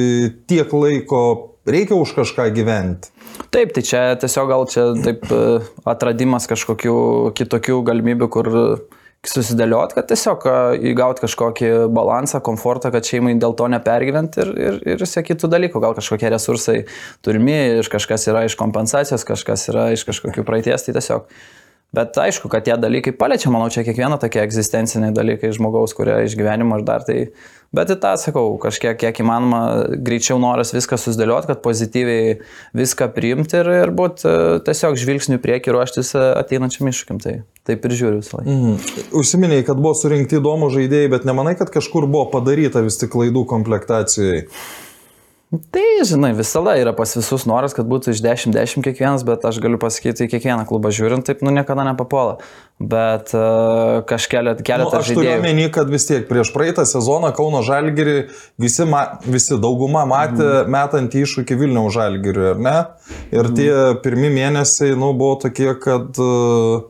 tiek 0.51 0.73
laiko 0.75 1.23
reikia 1.69 1.97
už 1.97 2.13
kažką 2.17 2.49
gyventi. 2.55 3.11
Taip, 3.49 3.73
tai 3.73 3.81
čia 3.81 4.01
tiesiog 4.21 4.49
gal 4.51 4.65
čia 4.69 4.85
taip 5.01 5.25
e, 5.33 5.43
atradimas 5.89 6.45
kažkokių 6.49 6.95
kitokių 7.37 7.79
galimybių, 7.87 8.27
kur 8.29 8.49
susidėliot, 9.25 9.95
kad 9.97 10.07
tiesiog 10.11 10.45
e, 10.45 10.57
įgauti 10.91 11.23
kažkokį 11.25 11.71
balansą, 11.95 12.43
komfortą, 12.45 12.91
kad 12.93 13.09
šeimai 13.09 13.33
dėl 13.41 13.55
to 13.57 13.67
nepergyventi 13.73 14.43
ir, 14.45 14.51
ir, 14.67 14.77
ir 14.93 15.05
sakytų 15.05 15.49
dalykų. 15.51 15.81
Gal 15.83 15.97
kažkokie 15.97 16.29
resursai 16.31 16.77
turimi, 17.25 17.57
kažkas 17.89 18.29
yra 18.31 18.45
iš 18.47 18.55
kompensacijos, 18.59 19.25
kažkas 19.27 19.65
yra 19.73 19.89
iš 19.95 20.05
kažkokių 20.07 20.45
praeities, 20.47 20.85
tai 20.85 20.95
tiesiog. 20.99 21.25
Bet 21.95 22.17
aišku, 22.21 22.51
kad 22.53 22.67
tie 22.67 22.75
dalykai 22.77 23.15
paliečia, 23.17 23.49
manau, 23.53 23.69
čia 23.73 23.81
kiekvieną 23.87 24.19
tokie 24.21 24.43
egzistenciniai 24.43 25.15
dalykai 25.15 25.49
žmogaus, 25.55 25.95
kurie 25.97 26.19
išgyvenimo 26.27 26.77
ir 26.77 26.85
dar 26.85 27.05
tai 27.07 27.23
Bet 27.69 27.91
į 27.93 27.99
tą 28.01 28.15
sakau, 28.17 28.55
kažkiek 28.57 28.97
kiek 28.97 29.19
įmanoma 29.21 29.59
greičiau 30.01 30.39
noras 30.41 30.71
viską 30.73 30.97
susidėlioti, 30.97 31.51
kad 31.51 31.59
pozityviai 31.61 32.39
viską 32.77 33.11
priimti 33.13 33.59
ir, 33.59 33.69
ir 33.83 33.93
būti 33.93 34.25
e, 34.25 34.55
tiesiog 34.65 34.97
žvilgsnių 34.97 35.37
prieki 35.43 35.75
ruoštis 35.75 36.15
e, 36.17 36.23
ateinančiam 36.41 36.89
iššūkim. 36.89 37.21
Tai 37.21 37.35
taip 37.69 37.85
ir 37.85 37.95
žiūriu 37.99 38.23
visą 38.23 38.39
laiką. 38.39 38.55
Mhm. 38.55 39.05
Užsiminiai, 39.21 39.67
kad 39.67 39.77
buvo 39.77 39.93
surinkti 39.93 40.39
įdomų 40.41 40.71
žaidėjai, 40.79 41.13
bet 41.13 41.29
nemanai, 41.29 41.53
kad 41.59 41.69
kažkur 41.75 42.09
buvo 42.09 42.25
padaryta 42.33 42.81
vis 42.85 42.97
tik 42.97 43.13
klaidų 43.13 43.45
komplektacijai? 43.53 44.47
Tai, 45.49 45.81
žinai, 46.05 46.29
visada 46.37 46.75
yra 46.77 46.91
pas 46.93 47.09
visus 47.17 47.47
noras, 47.49 47.73
kad 47.73 47.87
būtų 47.89 48.11
iš 48.13 48.19
10-10 48.21 48.83
kiekvienas, 48.85 49.23
bet 49.25 49.47
aš 49.49 49.57
galiu 49.63 49.79
pasakyti, 49.81 50.27
kiekvieną 50.29 50.67
klubą 50.69 50.91
žiūrint, 50.93 51.25
taip, 51.25 51.41
nu, 51.41 51.49
niekada 51.49 51.87
nepapuola. 51.87 52.35
Bet 52.77 53.33
uh, 53.33 54.03
kažkeletą 54.05 54.61
keletą 54.61 54.93
nu, 54.93 54.99
aš 54.99 55.09
žaidėjų. 55.09 55.25
Aš 55.25 55.33
turiu 55.33 55.41
omeny, 55.41 55.65
kad 55.73 55.89
vis 55.89 56.05
tiek 56.05 56.29
prieš 56.29 56.53
praeitą 56.53 56.85
sezoną 56.85 57.33
Kauno 57.33 57.63
Žalgirį 57.65 58.15
visi, 58.61 58.85
ma, 58.85 59.01
visi 59.25 59.57
dauguma 59.57 60.05
matė 60.09 60.45
mm. 60.45 60.69
metant 60.77 61.17
iššūkį 61.17 61.57
Vilniaus 61.63 61.97
Žalgiriui, 61.97 62.47
ar 62.53 62.63
ne? 62.69 62.77
Ir 63.33 63.49
mm. 63.49 63.57
tie 63.57 63.73
pirmi 64.05 64.29
mėnesiai, 64.37 64.93
nu, 64.93 65.15
buvo 65.17 65.41
tokie, 65.47 65.71
kad 65.81 66.21
uh, 66.21 66.85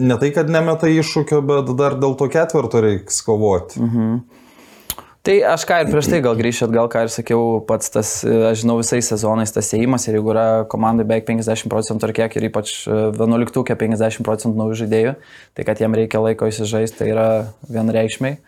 ne 0.00 0.16
tai, 0.16 0.32
kad 0.32 0.48
nemeta 0.48 0.88
iššūkio, 0.88 1.44
bet 1.44 1.76
dar 1.76 2.00
dėl 2.00 2.16
to 2.16 2.32
ketvirto 2.32 2.80
reiks 2.80 3.20
kovoti. 3.28 3.84
Mm 3.84 3.92
-hmm. 3.92 4.22
Tai 5.22 5.36
aš 5.52 5.62
ką 5.70 5.76
ir 5.84 5.90
prieš 5.92 6.08
tai 6.10 6.18
gal 6.18 6.34
grįšiu 6.34 6.64
atgal, 6.66 6.88
ką 6.90 7.04
ir 7.06 7.10
sakiau, 7.14 7.60
pats 7.66 7.92
tas, 7.94 8.08
aš 8.26 8.64
žinau, 8.64 8.74
visais 8.80 9.06
sezonais 9.06 9.54
tas 9.54 9.68
įėjimas 9.70 10.08
ir 10.08 10.16
jeigu 10.18 10.32
yra 10.32 10.46
komandai 10.70 11.06
beveik 11.06 11.28
50 11.28 11.70
procentų 11.70 12.08
ar 12.08 12.12
kiek 12.16 12.34
ir 12.40 12.48
ypač 12.48 12.72
11 12.90 13.54
50 13.54 14.26
procentų 14.26 14.58
naujų 14.58 14.80
žaidėjų, 14.80 15.12
tai 15.54 15.66
kad 15.68 15.78
jiem 15.78 15.94
reikia 15.94 16.24
laiko 16.24 16.50
įsižaisti, 16.50 16.98
tai 16.98 17.12
yra 17.14 17.28
vienreikšmiai. 17.70 18.40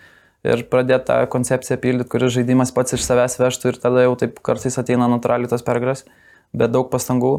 Ir 0.50 0.66
pradėti 0.68 1.12
tą 1.12 1.20
koncepciją 1.30 1.78
pildyti, 1.78 2.10
kuris 2.10 2.34
žaidimas 2.34 2.74
pats 2.74 2.98
iš 2.98 3.06
savęs 3.06 3.38
vežtų 3.38 3.70
ir 3.70 3.78
tada 3.86 4.02
jau 4.08 4.18
taip 4.18 4.42
kartais 4.42 4.74
ateina 4.82 5.06
natūraliai 5.14 5.54
tos 5.54 5.62
pergalės, 5.62 6.02
bet 6.50 6.74
daug 6.74 6.90
pastangų. 6.90 7.36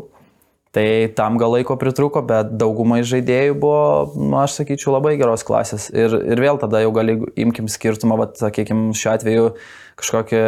Tai 0.75 0.87
tam 1.15 1.37
gal 1.39 1.53
laiko 1.55 1.77
pritruko, 1.79 2.19
bet 2.27 2.49
daugumai 2.59 2.99
žaidėjų 3.07 3.53
buvo, 3.63 3.83
nu, 4.19 4.33
aš 4.41 4.57
sakyčiau, 4.59 4.91
labai 4.97 5.13
geros 5.15 5.45
klasės. 5.47 5.87
Ir, 5.95 6.17
ir 6.33 6.41
vėl 6.43 6.59
tada 6.59 6.81
jau 6.83 6.91
gali 6.95 7.15
imkim 7.39 7.69
skirtumą, 7.71 8.17
bet, 8.19 8.35
sakykime, 8.41 8.89
šiuo 8.97 9.13
atveju 9.13 9.53
kažkokie 10.01 10.43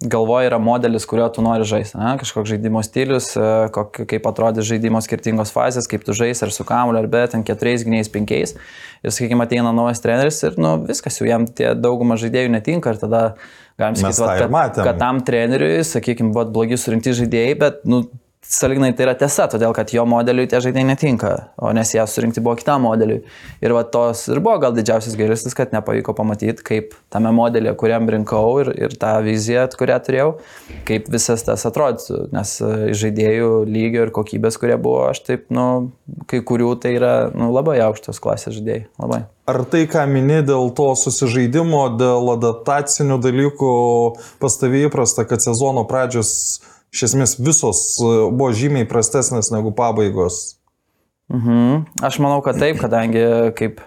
galvoje 0.00 0.48
yra 0.48 0.58
modelis, 0.58 1.04
kurio 1.06 1.28
tu 1.28 1.42
nori 1.44 1.64
žaisti. 1.68 1.98
Ne? 2.00 2.14
Kažkoks 2.20 2.48
žaidimo 2.54 2.80
stilius, 2.82 3.34
e, 3.36 3.48
kok, 3.74 4.00
kaip 4.08 4.28
atrodys 4.30 4.64
žaidimo 4.68 5.00
skirtingos 5.04 5.52
fazės, 5.52 5.88
kaip 5.90 6.06
tu 6.06 6.16
žais, 6.16 6.40
ar 6.40 6.52
su 6.54 6.64
kamuliu, 6.64 7.02
ar 7.02 7.08
be, 7.12 7.20
ten 7.28 7.44
keturiais 7.44 7.84
gyniais, 7.84 8.08
penkiais. 8.12 8.56
Ir, 9.04 9.12
sakykime, 9.12 9.44
ateina 9.44 9.74
naujas 9.76 10.00
treneris 10.00 10.40
ir, 10.48 10.56
nu, 10.60 10.78
viskas 10.88 11.20
jau 11.20 11.28
jam 11.28 11.44
tie 11.46 11.74
dauguma 11.76 12.16
žaidėjų 12.20 12.54
netinka 12.56 12.94
ir 12.94 13.02
tada 13.02 13.22
galim 13.80 14.00
sakyti, 14.00 14.48
kad, 14.48 14.80
kad 14.80 15.00
tam 15.00 15.20
treneriui, 15.24 15.84
sakykime, 15.84 16.32
buvo 16.32 16.48
blogi 16.56 16.80
surinkti 16.80 17.14
žaidėjai, 17.20 17.54
bet, 17.60 17.84
nu, 17.88 18.06
salignai 18.46 18.90
tai 18.96 19.04
yra 19.04 19.14
tiesa, 19.18 19.44
todėl 19.50 19.74
kad 19.76 19.92
jo 19.92 20.02
modeliui 20.08 20.48
tie 20.50 20.58
žaidėjai 20.64 20.86
netinka, 20.88 21.30
o 21.60 21.70
nes 21.76 21.92
jie 21.92 22.02
surinkti 22.08 22.42
buvo 22.42 22.56
kitam 22.58 22.86
modeliui. 22.88 23.20
Ir 23.62 23.74
va 23.76 23.82
tos 23.84 24.24
ir 24.32 24.40
buvo 24.40 24.56
gal 24.62 24.74
didžiausias 24.76 25.16
gailestis, 25.18 25.54
kad 25.56 25.74
nepavyko 25.76 26.14
pamatyti, 26.16 26.64
kaip 26.66 26.96
tame 27.12 27.32
modelėje, 27.36 27.76
kuriam 27.80 28.08
rinkau 28.10 28.62
ir, 28.64 28.72
ir 28.88 28.96
tą 29.00 29.12
viziją, 29.26 29.66
kurią 29.78 29.98
turėjau, 30.06 30.30
kaip 30.88 31.10
visas 31.12 31.44
tas 31.46 31.66
atrodytų. 31.68 32.22
Nes 32.34 32.56
e, 32.64 32.70
žaidėjų 32.96 33.52
lygio 33.68 34.06
ir 34.06 34.14
kokybės, 34.16 34.58
kurie 34.60 34.78
buvo, 34.80 35.04
aš 35.12 35.22
taip, 35.28 35.46
nu, 35.54 35.90
kai 36.30 36.40
kurių 36.46 36.72
tai 36.80 36.96
yra 36.96 37.14
nu, 37.34 37.52
labai 37.54 37.78
aukštos 37.84 38.22
klasės 38.24 38.56
žaidėjai. 38.56 38.88
Labai. 39.04 39.22
Ar 39.50 39.62
tai, 39.66 39.84
ką 39.90 40.04
mini 40.06 40.40
dėl 40.46 40.68
to 40.78 40.90
susižaidimo, 40.98 41.84
dėl 41.98 42.34
adaptacinių 42.36 43.16
dalykų, 43.22 43.72
pas 44.42 44.58
tavį 44.60 44.84
įprasta, 44.88 45.26
kad 45.28 45.42
sezono 45.42 45.82
pradžios 45.90 46.30
iš 46.94 47.06
esmės 47.10 47.36
visos 47.40 47.82
e, 47.98 48.08
buvo 48.30 48.50
žymiai 48.56 48.88
prastesnės 48.88 49.52
negu 49.54 49.72
pabaigos. 49.76 50.58
Mhm. 51.30 51.86
Aš 52.02 52.18
manau, 52.22 52.40
kad 52.42 52.58
taip, 52.58 52.80
kadangi 52.82 53.22
kaip 53.58 53.82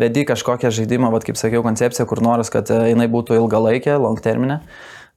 vedi 0.00 0.24
kažkokią 0.28 0.72
žaidimą, 0.74 1.10
vad 1.14 1.24
kaip 1.24 1.38
sakiau, 1.40 1.64
koncepciją, 1.64 2.06
kur 2.10 2.20
noras, 2.24 2.52
kad 2.52 2.70
e, 2.72 2.80
jinai 2.92 3.08
būtų 3.12 3.38
ilgalaikė, 3.40 3.96
long 4.00 4.20
terminė. 4.20 4.60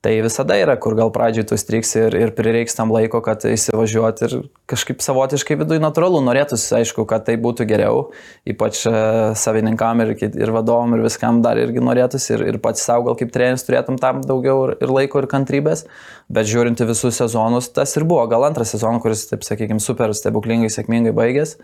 Tai 0.05 0.11
visada 0.21 0.53
yra, 0.61 0.75
kur 0.77 0.93
gal 0.93 1.09
pradžiai 1.09 1.47
tu 1.49 1.57
striksi 1.57 1.97
ir, 2.03 2.15
ir 2.15 2.31
prireiks 2.37 2.75
tam 2.77 2.91
laiko, 2.93 3.17
kad 3.25 3.41
įsivažiuoti 3.49 4.27
ir 4.27 4.35
kažkaip 4.69 5.01
savotiškai 5.01 5.57
viduje 5.57 5.81
natūralu, 5.81 6.19
norėtųsi, 6.21 6.67
aišku, 6.77 7.07
kad 7.09 7.25
tai 7.25 7.33
būtų 7.41 7.65
geriau, 7.65 8.03
ypač 8.45 8.83
e, 8.85 8.93
savininkam 9.33 10.03
ir, 10.05 10.13
ir 10.27 10.53
vadovom 10.53 10.93
ir 10.93 11.01
viskam 11.07 11.41
dar 11.41 11.57
irgi 11.57 11.81
norėtųsi 11.81 12.35
ir, 12.35 12.45
ir 12.53 12.61
pats 12.61 12.85
savo 12.85 13.09
gal 13.09 13.17
kaip 13.17 13.33
treneris 13.33 13.65
turėtum 13.65 13.97
tam 13.97 14.21
daugiau 14.21 14.67
ir, 14.67 14.75
ir 14.85 14.93
laiko 14.93 15.23
ir 15.23 15.29
kantrybės, 15.33 15.87
bet 16.29 16.45
žiūrinti 16.53 16.85
visus 16.85 17.17
sezonus, 17.17 17.73
tas 17.73 17.97
ir 17.97 18.05
buvo, 18.05 18.21
gal 18.29 18.45
antras 18.45 18.75
sezonas, 18.77 19.01
kuris, 19.01 19.25
taip 19.33 19.49
sakykime, 19.49 19.81
super 19.81 20.13
stebuklingai, 20.13 20.69
sėkmingai 20.77 21.17
baigės. 21.17 21.57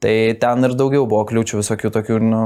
Tai 0.00 0.12
ten 0.40 0.64
ir 0.68 0.76
daugiau 0.76 1.08
buvo 1.08 1.26
kliūčių 1.28 1.58
visokių 1.60 1.90
tokių 1.92 2.20
nu, 2.24 2.44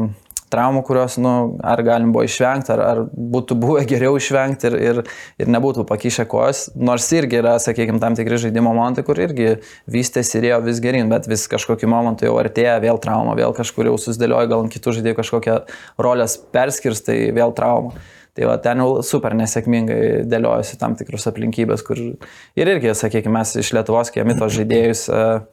traumų, 0.53 0.83
kurios, 0.87 1.17
nu, 1.21 1.33
ar 1.65 1.83
galim 1.87 2.13
buvo 2.15 2.25
išvengti, 2.27 2.73
ar, 2.75 2.83
ar 2.85 3.01
būtų 3.13 3.57
buvę 3.61 3.85
geriau 3.89 4.17
išvengti 4.19 4.69
ir, 4.71 4.77
ir, 4.79 5.01
ir 5.41 5.53
nebūtų 5.53 5.87
pakišę 5.89 6.27
kojas. 6.31 6.67
Nors 6.77 7.07
irgi 7.17 7.41
yra, 7.41 7.57
sakykime, 7.63 8.01
tam 8.03 8.17
tikri 8.19 8.41
žaidimo 8.43 8.75
momentai, 8.77 9.05
kur 9.07 9.21
irgi 9.21 9.57
vystėsi 9.91 10.39
ir 10.41 10.51
ėjo 10.51 10.61
vis 10.69 10.83
gerin, 10.85 11.13
bet 11.13 11.29
vis 11.31 11.47
kažkokiu 11.51 11.91
momentu 11.91 12.29
jau 12.29 12.35
artėja 12.41 12.77
vėl 12.85 13.01
trauma, 13.03 13.37
vėl 13.39 13.55
kažkur 13.57 13.91
jau 13.91 13.97
susidėlioja, 14.01 14.51
gal 14.53 14.69
kitų 14.73 14.99
žaidėjų 14.99 15.21
kažkokią 15.23 15.57
rolės 16.03 16.37
perskirstai, 16.55 17.31
vėl 17.37 17.55
trauma. 17.57 17.97
Tai 18.35 18.49
va, 18.51 18.57
ten 18.59 18.81
jau 18.83 18.99
super 19.07 19.35
nesėkmingai 19.39 20.25
dėliojasi 20.27 20.79
tam 20.81 20.97
tikrus 20.99 21.29
aplinkybės, 21.31 21.85
kur 21.87 22.01
ir 22.03 22.71
irgi, 22.73 22.91
sakykime, 22.99 23.37
mes 23.39 23.55
iš 23.63 23.71
Lietuvos, 23.77 24.11
kai 24.11 24.25
amitos 24.25 24.57
žaidėjus 24.57 25.05
uh, 25.13 25.45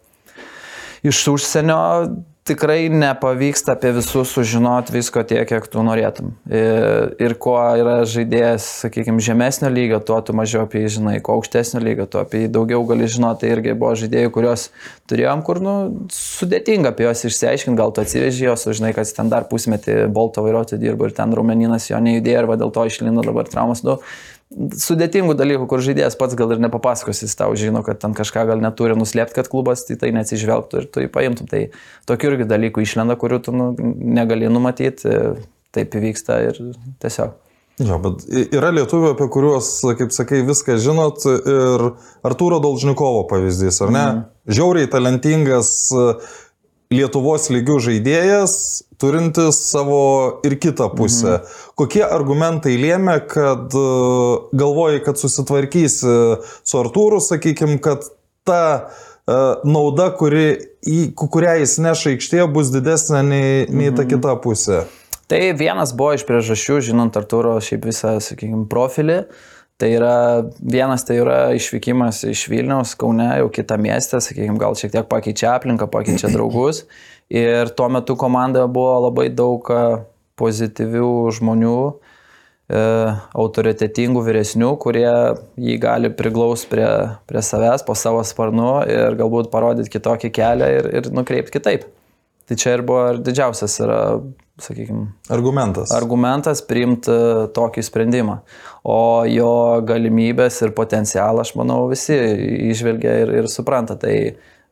iš 1.06 1.22
užsienio 1.36 1.82
tikrai 2.48 2.90
nepavyksta 2.90 3.76
apie 3.76 3.92
visus 3.94 4.32
sužinoti 4.34 4.94
visko 4.96 5.22
tiek, 5.28 5.44
kiek 5.48 5.68
tu 5.70 5.84
norėtum. 5.86 6.32
Ir, 6.50 7.12
ir 7.22 7.36
kuo 7.42 7.58
yra 7.78 8.00
žaidėjas, 8.10 8.66
sakykime, 8.82 9.22
žemesnio 9.22 9.70
lygio, 9.70 10.00
tuo 10.06 10.18
tu 10.26 10.34
mažiau 10.38 10.66
apie 10.66 10.82
jį 10.82 10.96
žinai, 10.98 11.16
kuo 11.22 11.38
aukštesnio 11.38 11.84
lygio, 11.86 12.08
tuo 12.10 12.24
apie 12.26 12.46
jį 12.46 12.52
daugiau 12.56 12.82
gali 12.90 13.10
žinoti. 13.12 13.44
Tai 13.44 13.54
irgi 13.56 13.76
buvo 13.78 13.94
žaidėjai, 14.02 14.34
kuriuos 14.34 14.66
turėjom, 15.10 15.46
kur 15.46 15.62
nu, 15.64 15.76
sudėtinga 16.16 16.96
apie 16.96 17.06
juos 17.08 17.24
išsiaiškinti, 17.30 17.78
gal 17.78 17.94
tu 17.94 18.04
atsiveži 18.04 18.50
juos, 18.50 18.66
žinai, 18.74 18.92
kad 18.98 19.14
ten 19.18 19.30
dar 19.32 19.46
pusmetį 19.52 20.04
bolto 20.14 20.44
vairuotojų 20.46 20.82
dirbo 20.82 21.08
ir 21.08 21.16
ten 21.18 21.38
rumeninas 21.38 21.92
jo 21.92 22.02
nejudėjo 22.02 22.44
ir 22.44 22.50
va 22.50 22.58
dėl 22.62 22.74
to 22.74 22.88
išlindo 22.90 23.26
dabar 23.26 23.50
traumas. 23.50 23.86
Nu, 23.86 24.00
sudėtingų 24.52 25.36
dalykų, 25.40 25.68
kur 25.72 25.84
žaidėjas 25.84 26.18
pats 26.20 26.36
gal 26.40 26.52
ir 26.52 26.62
nepapasakos, 26.64 27.22
jis 27.24 27.38
tau 27.40 27.54
žino, 27.60 27.84
kad 27.88 28.02
ten 28.02 28.16
kažką 28.18 28.44
gal 28.50 28.64
neturi 28.64 28.98
nuslėpti, 29.00 29.38
kad 29.38 29.50
klubas 29.52 29.86
tai, 29.88 29.96
tai 30.02 30.12
neatsižvelgtų 30.16 30.82
ir 30.82 30.90
tu 30.92 31.04
jį 31.06 31.12
paimtum. 31.14 31.48
Tai 31.52 31.64
tokių 32.10 32.34
irgi 32.34 32.50
dalykų 32.50 32.84
išlenda, 32.84 33.16
kurių 33.20 33.40
tu 33.46 33.56
nu, 33.56 33.70
negali 34.20 34.52
numatyti, 34.52 35.16
taip 35.76 35.96
įvyksta 35.98 36.42
ir 36.50 36.60
tiesiog. 37.04 37.40
Jo, 37.82 37.98
bet 38.04 38.26
yra 38.54 38.70
lietuvių, 38.76 39.14
apie 39.16 39.26
kuriuos, 39.32 39.72
kaip 39.98 40.12
sakai, 40.14 40.44
viską 40.46 40.76
žinot 40.82 41.24
ir 41.32 41.86
Artūro 42.28 42.60
Dolžnikovo 42.62 43.24
pavyzdys, 43.32 43.80
ar 43.86 43.94
ne? 43.96 44.04
Mm. 44.04 44.26
Žiauriai 44.52 44.90
talentingas 44.92 45.72
Lietuvos 46.92 47.48
lygių 47.54 47.78
žaidėjas, 47.86 48.54
turintis 49.00 49.62
savo 49.70 50.02
ir 50.48 50.58
kitą 50.60 50.90
pusę. 50.92 51.38
Mhm. 51.38 51.60
Kokie 51.80 52.02
argumentai 52.04 52.76
lėmė, 52.80 53.18
kad 53.32 53.72
e, 53.78 53.86
galvojai, 54.60 55.00
kad 55.06 55.22
susitvarkysi 55.22 56.16
su 56.42 56.82
Artūru, 56.82 57.22
sakykime, 57.24 57.80
kad 57.84 58.10
ta 58.48 58.64
uh, 58.82 59.62
nauda, 59.70 60.08
kuri, 60.18 60.48
į, 60.82 61.12
kurią 61.14 61.60
jis 61.62 61.76
neša 61.86 62.16
aikštėje, 62.16 62.48
bus 62.50 62.72
didesnė 62.74 63.22
nei, 63.28 63.50
nei 63.70 63.92
ta 63.94 64.02
mhm. 64.02 64.10
kita 64.16 64.36
pusė? 64.42 64.80
Tai 65.32 65.42
vienas 65.56 65.94
buvo 65.96 66.16
iš 66.18 66.26
priežasčių, 66.28 66.82
žinant 66.90 67.16
Artūro 67.16 67.54
šiaip 67.64 67.86
visą, 67.88 68.18
sakykime, 68.26 68.66
profilį. 68.72 69.20
Uh, 69.22 69.51
Tai 69.82 69.88
yra 69.90 70.16
vienas, 70.62 71.02
tai 71.08 71.16
yra 71.24 71.40
išvykimas 71.58 72.20
iš 72.30 72.44
Vilniaus, 72.52 72.92
Kaune, 73.02 73.26
jau 73.40 73.48
kitą 73.50 73.80
miestą, 73.82 74.20
sakykime, 74.22 74.60
gal 74.62 74.76
šiek 74.78 74.92
tiek 74.94 75.08
pakeičia 75.10 75.56
aplinką, 75.56 75.88
pakeičia 75.90 76.30
draugus. 76.36 76.84
Ir 77.34 77.72
tuo 77.74 77.88
metu 77.90 78.14
komandoje 78.20 78.70
buvo 78.70 79.00
labai 79.08 79.32
daug 79.34 79.66
pozityvių 80.38 81.10
žmonių, 81.34 81.78
e, 81.90 82.84
autoritetingų 83.42 84.22
vyresnių, 84.28 84.70
kurie 84.84 85.10
jį 85.58 85.80
gali 85.82 86.14
priglaus 86.14 86.68
prie, 86.70 86.90
prie 87.26 87.42
savęs 87.50 87.82
po 87.88 87.98
savo 87.98 88.22
sparnu 88.28 88.84
ir 88.86 89.18
galbūt 89.18 89.50
parodyti 89.50 89.96
kitokį 89.96 90.34
kelią 90.38 90.70
ir, 90.78 90.92
ir 91.02 91.10
nukreipti 91.10 91.58
kitaip. 91.58 91.90
Tai 92.46 92.60
čia 92.60 92.78
ir 92.78 92.86
buvo 92.86 93.08
ir 93.16 93.24
didžiausias 93.26 93.80
yra 93.82 94.02
sakykime, 94.64 95.08
argumentas. 95.34 95.92
Argumentas 95.96 96.62
priimti 96.66 97.14
tokį 97.56 97.84
sprendimą. 97.86 98.40
O 98.88 99.26
jo 99.30 99.52
galimybės 99.88 100.62
ir 100.66 100.74
potencialą, 100.78 101.46
aš 101.46 101.54
manau, 101.60 101.84
visi 101.92 102.18
išvelgia 102.72 103.18
ir, 103.26 103.36
ir 103.42 103.50
supranta. 103.52 103.98
Tai 104.00 104.16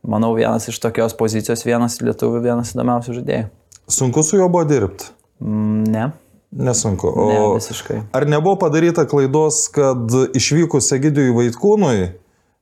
manau, 0.08 0.32
vienas 0.38 0.70
iš 0.72 0.80
tokios 0.82 1.18
pozicijos, 1.20 1.66
vienas 1.68 2.00
lietuvių, 2.04 2.42
vienas 2.46 2.74
įdomiausių 2.76 3.20
žaidėjų. 3.20 3.52
Sunku 3.90 4.24
su 4.26 4.38
juo 4.38 4.50
buvo 4.54 4.66
dirbti? 4.70 5.10
Mm, 5.42 5.84
ne. 5.90 6.10
Nesunku. 6.50 7.10
O 7.10 7.28
ne, 7.30 7.42
visiškai. 7.60 8.00
Ar 8.18 8.26
nebuvo 8.30 8.56
padaryta 8.62 9.06
klaidos, 9.10 9.68
kad 9.74 10.10
išvykus 10.38 10.90
Egidijui 10.98 11.36
Vaitkūnui 11.36 12.10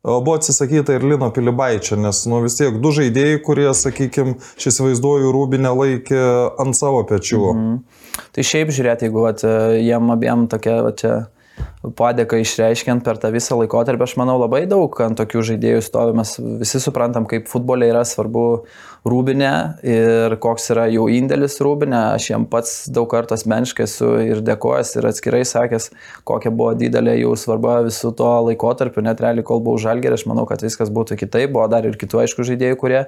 buvo 0.04 0.36
atsisakyta 0.38 0.98
ir 0.98 1.06
Lino 1.06 1.30
Pilibaičio, 1.34 1.98
nes 2.01 2.24
nu, 2.30 2.42
vis 2.46 2.58
tiek 2.60 2.77
du 2.84 2.92
žaidėjai, 2.96 3.39
kurie, 3.46 3.68
sakykime, 3.75 4.38
šis 4.62 4.82
vaizduoju 4.84 5.32
rūbinę 5.36 5.72
laikė 5.74 6.22
ant 6.63 6.77
savo 6.77 7.04
pečių. 7.08 7.42
Mhm. 7.54 7.80
Tai 8.34 8.46
šiaip 8.51 8.74
žiūrėti, 8.74 9.10
jeigu 9.10 9.25
vat, 9.25 9.44
jiem 9.77 10.13
abiem 10.13 10.48
tokia 10.51 10.80
čia 10.98 11.16
padėką 11.98 12.39
išreiškiant 12.42 13.04
per 13.06 13.20
tą 13.22 13.32
visą 13.34 13.58
laikotarpį, 13.60 14.06
aš 14.06 14.16
manau 14.20 14.38
labai 14.42 14.66
daug 14.70 14.94
ant 15.06 15.18
tokių 15.20 15.44
žaidėjų 15.51 15.84
stovi, 15.86 16.16
mes 16.18 16.36
visi 16.62 16.82
suprantam, 16.84 17.27
kaip 17.30 17.50
futbolė 17.50 17.92
yra 17.94 18.04
svarbu 18.08 18.44
rūbinė 19.12 19.52
ir 19.88 20.36
koks 20.44 20.70
yra 20.74 20.86
jų 20.92 21.08
indėlis 21.18 21.58
rūbinė. 21.64 22.00
Aš 22.18 22.30
jam 22.32 22.46
pats 22.50 22.74
daug 22.94 23.08
kartų 23.12 23.36
asmeniškai 23.38 23.86
esu 23.88 24.12
ir 24.24 24.42
dėkojęs 24.46 24.94
ir 25.00 25.10
atskirai 25.10 25.44
sakęs, 25.48 25.89
kokia 26.28 26.52
buvo 26.54 26.74
didelė 26.78 27.17
jų 27.22 27.36
svarba 27.39 27.80
visų 27.88 28.13
to 28.20 28.30
laikotarpiu, 28.50 29.04
net 29.06 29.22
realiai 29.24 29.46
kol 29.48 29.62
buvau 29.65 29.82
žalgerė, 29.82 30.17
aš 30.20 30.28
manau, 30.30 30.48
kad 30.50 30.63
viskas 30.65 30.93
būtų 30.93 31.20
kitaip, 31.24 31.52
buvo 31.56 31.67
dar 31.72 31.88
ir 31.88 32.00
kitų 32.00 32.24
aišku 32.24 32.48
žaidėjų, 32.48 32.80
kurie 32.80 33.04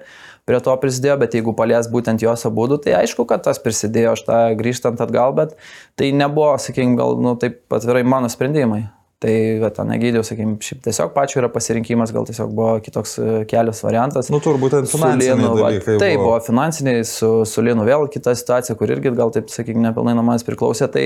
prie 0.50 0.62
to 0.66 0.76
prisidėjo, 0.82 1.18
bet 1.22 1.36
jeigu 1.38 1.56
palies 1.58 1.90
būtent 1.94 2.24
jos 2.26 2.48
abu, 2.50 2.68
tai 2.82 3.00
aišku, 3.04 3.28
kad 3.30 3.44
tas 3.46 3.62
prisidėjo, 3.62 4.16
aš 4.18 4.26
tą 4.28 4.40
grįžtant 4.60 5.02
atgal, 5.06 5.36
bet 5.38 5.58
tai 6.00 6.14
nebuvo, 6.16 6.56
sakykime, 6.58 6.98
gal, 7.00 7.20
nu, 7.22 7.38
taip 7.40 7.62
atvirai 7.76 8.06
mano 8.08 8.32
sprendimai. 8.32 8.88
Tai, 9.20 9.32
ten 9.76 9.90
negydėjau, 9.92 10.24
sakykime, 10.24 10.54
šiaip 10.64 10.86
tiesiog 10.86 11.10
pačiu 11.12 11.42
yra 11.42 11.50
pasirinkimas, 11.52 12.14
gal 12.16 12.24
tiesiog 12.28 12.54
buvo 12.56 12.78
kitoks 12.84 13.18
e, 13.20 13.26
kelias 13.52 13.82
variantas. 13.84 14.30
Nu, 14.32 14.40
turbūt 14.44 14.78
ten 14.78 14.88
finansiniai 14.88 15.36
dalykai. 15.44 15.98
Tai 16.00 16.12
buvo, 16.14 16.30
buvo 16.30 16.38
finansiniai, 16.46 17.04
su, 17.08 17.32
su 17.44 17.64
Linu 17.66 17.84
vėl 17.88 18.08
kita 18.14 18.32
situacija, 18.40 18.78
kur 18.80 18.94
irgi 18.96 19.12
gal 19.18 19.34
taip, 19.36 19.52
sakykime, 19.52 19.84
nepilnai 19.90 20.16
nuo 20.16 20.24
manęs 20.24 20.48
priklausė. 20.48 20.88
Tai 20.94 21.04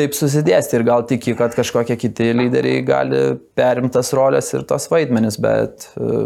taip 0.00 0.16
susidėsti 0.16 0.78
ir 0.78 0.86
gal 0.88 1.04
tiki, 1.10 1.36
kad 1.36 1.52
kažkokie 1.58 1.98
kiti 2.00 2.30
lyderiai 2.32 2.80
gali 2.88 3.22
perimtas 3.58 4.14
rolės 4.16 4.48
ir 4.56 4.64
tos 4.70 4.88
vaidmenis, 4.88 5.36
bet 5.44 5.90
uh, 6.00 6.24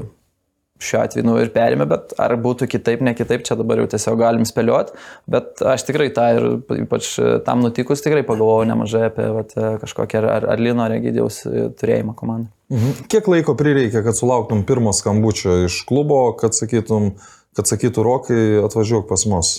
šiuo 0.82 1.00
atveju 1.02 1.26
nu, 1.26 1.36
ir 1.42 1.52
perėmė, 1.54 1.86
bet 1.90 2.14
ar 2.20 2.34
būtų 2.42 2.68
kitaip, 2.70 3.02
ne 3.04 3.14
kitaip, 3.18 3.44
čia 3.46 3.56
dabar 3.58 3.82
jau 3.82 3.88
tiesiog 3.94 4.18
galim 4.20 4.46
spėlioti, 4.48 4.96
bet 5.30 5.62
aš 5.74 5.86
tikrai 5.88 6.08
tą 6.14 6.28
ir 6.36 6.48
ypač 6.84 7.14
tam 7.46 7.64
nutikus 7.64 8.04
tikrai 8.04 8.24
pagalvojau 8.26 8.68
nemažai 8.72 9.06
apie 9.10 9.28
vat, 9.38 9.54
kažkokią 9.82 10.24
ar, 10.26 10.48
ar 10.54 10.62
Lino 10.62 10.88
Regidijaus 10.90 11.42
turėjimą 11.80 12.16
komandą. 12.18 12.50
Mhm. 12.72 13.08
Kiek 13.12 13.28
laiko 13.28 13.56
prireikė, 13.58 14.02
kad 14.04 14.18
sulauktum 14.18 14.64
pirmo 14.68 14.94
skambučio 14.96 15.62
iš 15.66 15.82
klubo, 15.88 16.24
kad, 16.40 16.56
sakytum, 16.56 17.12
kad 17.56 17.68
sakytų 17.68 18.06
Rokai, 18.06 18.40
atvažiuok 18.64 19.10
pas 19.10 19.26
mus? 19.28 19.56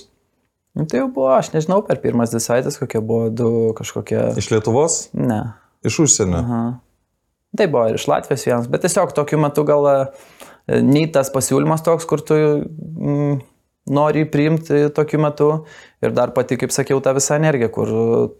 Nu, 0.73 0.87
tai 0.89 1.03
jau 1.03 1.09
buvo, 1.13 1.29
aš 1.35 1.51
nežinau, 1.53 1.83
per 1.85 1.99
pirmas 2.01 2.31
dvi 2.33 2.41
savaitės 2.41 2.79
kokie 2.81 2.97
buvo 3.05 3.27
du 3.29 3.49
kažkokie. 3.77 4.31
Iš 4.41 4.49
Lietuvos? 4.55 4.95
Ne. 5.13 5.43
Iš 5.85 5.99
užsienio? 6.07 6.39
Aha. 6.39 6.63
Tai 7.53 7.67
buvo 7.69 7.85
ir 7.91 7.99
iš 7.99 8.07
Latvijos 8.09 8.47
vienas, 8.47 8.69
bet 8.73 8.81
tiesiog 8.81 9.13
tokiu 9.13 9.37
metu 9.37 9.61
gal 9.67 9.85
nei 10.67 11.07
tas 11.11 11.31
pasiūlymas 11.33 11.83
toks, 11.85 12.07
kur 12.09 12.23
tu 12.23 12.37
mm, 12.37 13.41
nori 13.93 14.23
priimti 14.29 14.87
tokiu 14.95 15.19
metu 15.19 15.49
ir 16.03 16.13
dar 16.15 16.31
pati, 16.35 16.57
kaip 16.59 16.71
sakiau, 16.71 17.01
ta 17.03 17.13
visa 17.15 17.35
energija, 17.39 17.71
kur 17.73 17.89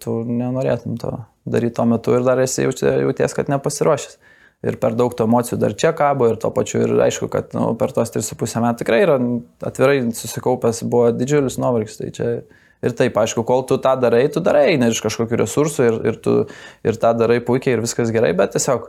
tu 0.03 0.21
nenorėtum 0.27 0.99
to 1.01 1.17
daryti 1.45 1.75
tuo 1.79 1.87
metu 1.89 2.15
ir 2.15 2.23
dar 2.23 2.39
esi 2.43 2.63
jauties, 2.63 3.35
kad 3.35 3.51
nepasiruošęs. 3.51 4.19
Ir 4.63 4.77
per 4.79 4.93
daug 4.95 5.11
tų 5.11 5.25
emocijų 5.27 5.57
dar 5.59 5.73
čia 5.75 5.89
kabo 5.91 6.29
ir 6.31 6.37
to 6.39 6.47
pačiu 6.55 6.85
ir 6.85 6.93
aišku, 7.03 7.27
kad 7.31 7.51
nu, 7.51 7.73
per 7.75 7.91
tos 7.91 8.13
3,5 8.13 8.61
metų 8.63 8.79
tikrai 8.79 9.01
yra 9.03 9.17
atvirai 9.67 9.97
susikaupęs, 10.15 10.85
buvo 10.87 11.09
didžiulis 11.11 11.57
nuovargis. 11.59 11.97
Tai 11.99 12.11
čia 12.15 12.29
ir 12.83 12.95
taip, 12.95 13.19
aišku, 13.19 13.43
kol 13.47 13.65
tu 13.67 13.75
tą 13.83 13.97
darai, 13.99 14.23
tu 14.31 14.39
darai, 14.43 14.77
ne 14.79 14.87
iš 14.93 15.01
kažkokių 15.03 15.41
resursų 15.43 15.89
ir, 15.89 15.99
ir 16.13 16.21
tu 16.23 16.37
ir 16.87 16.99
tą 17.01 17.11
darai 17.19 17.41
puikiai 17.43 17.75
ir 17.75 17.83
viskas 17.83 18.11
gerai, 18.15 18.31
bet 18.39 18.55
tiesiog 18.55 18.87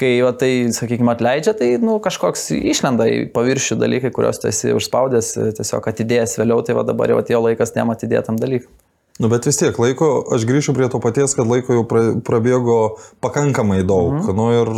kai 0.00 0.12
va, 0.24 0.32
tai, 0.36 0.50
sakykime, 0.76 1.12
atleidžia, 1.14 1.54
tai 1.56 1.70
nu, 1.82 1.96
kažkoks 2.04 2.50
išlenda 2.56 3.06
į 3.08 3.20
paviršių 3.34 3.78
dalykai, 3.80 4.12
kuriuos 4.14 4.40
tu 4.42 4.50
esi 4.50 4.74
užspaudęs, 4.76 5.32
tiesiog 5.56 5.88
atidėjęs 5.92 6.36
vėliau, 6.40 6.60
tai 6.66 6.76
va 6.76 6.84
dabar 6.86 7.12
jau 7.12 7.22
atėjo 7.22 7.40
laikas 7.48 7.72
tiem 7.74 7.92
atidėtam 7.94 8.40
dalykui. 8.40 8.68
Nu, 9.16 9.30
bet 9.32 9.46
vis 9.48 9.56
tiek 9.56 9.76
laiko, 9.80 10.10
aš 10.36 10.44
grįšiu 10.44 10.74
prie 10.76 10.90
to 10.92 11.00
paties, 11.00 11.32
kad 11.38 11.48
laiko 11.48 11.78
jau 11.78 11.84
prabėgo 11.88 12.80
pakankamai 13.24 13.80
daug. 13.80 14.18
Mhm. 14.18 14.36
Nu 14.36 14.50
ir 14.52 14.72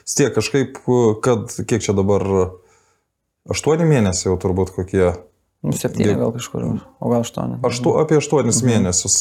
vis 0.00 0.16
tiek 0.16 0.32
kažkaip, 0.36 0.80
kad 1.24 1.52
kiek 1.68 1.84
čia 1.84 1.92
dabar, 1.96 2.24
aštuoni 3.52 3.88
mėnesiai 3.88 4.30
jau 4.30 4.38
turbūt 4.40 4.72
kokie. 4.78 5.10
Nu, 5.60 5.76
septyni 5.76 6.16
gal 6.16 6.32
kažkur, 6.32 6.64
o 6.80 7.12
gal 7.12 7.20
aštuoni. 7.20 7.60
Aštu, 7.68 7.98
apie 8.00 8.16
aštuonis 8.22 8.62
mhm. 8.62 8.72
mėnesius. 8.72 9.18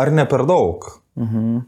Ar 0.00 0.12
ne 0.12 0.28
per 0.28 0.44
daug? 0.48 0.90
Mhm. 1.16 1.62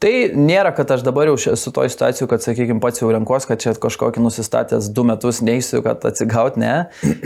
Tai 0.00 0.10
nėra, 0.32 0.70
kad 0.72 0.88
aš 0.94 1.02
dabar 1.04 1.28
jau 1.28 1.34
esu 1.52 1.70
to 1.76 1.82
situacijų, 1.92 2.26
kad, 2.30 2.40
sakykime, 2.40 2.80
pats 2.80 3.02
jau 3.02 3.10
renkos, 3.12 3.44
kad 3.44 3.60
čia 3.60 3.74
kažkokį 3.76 4.22
nusistatęs 4.24 4.86
du 4.96 5.02
metus 5.04 5.42
neįsiu, 5.44 5.82
kad 5.84 6.06
atsigauti, 6.08 6.62
ne. 6.62 6.70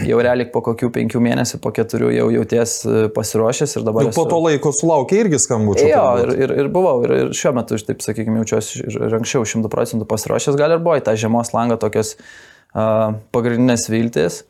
Jau 0.09 0.19
realiai 0.19 0.49
po 0.51 0.59
kokių 0.67 0.91
penkių 0.97 1.23
mėnesių, 1.23 1.61
po 1.63 1.71
keturių 1.77 2.09
jau 2.17 2.25
jauties 2.35 2.75
e, 2.83 3.05
pasiruošęs 3.15 3.77
ir 3.79 3.85
dabar... 3.87 4.09
Jau 4.09 4.15
po 4.17 4.25
esu... 4.25 4.33
to 4.33 4.41
laiko 4.49 4.73
sulaukia 4.75 5.21
irgi 5.23 5.39
skambučių. 5.45 5.85
Jo, 5.87 6.03
ir, 6.25 6.35
ir, 6.35 6.57
ir 6.65 6.73
buvau, 6.75 6.97
ir, 7.07 7.15
ir 7.21 7.31
šiuo 7.39 7.55
metu, 7.61 7.79
taip 7.79 8.03
sakykime, 8.03 8.43
jaučiuosi 8.43 8.83
ir 8.91 9.17
anksčiau 9.21 9.47
šimtų 9.55 9.71
procentų 9.71 10.11
pasiruošęs, 10.11 10.59
gal 10.59 10.75
ir 10.75 10.83
buvo 10.83 10.99
į 10.99 11.07
tą 11.07 11.15
žiemos 11.23 11.55
langą 11.55 11.79
tokios 11.79 12.17
uh, 12.19 13.15
pagrindinės 13.31 13.87
viltis. 13.87 14.43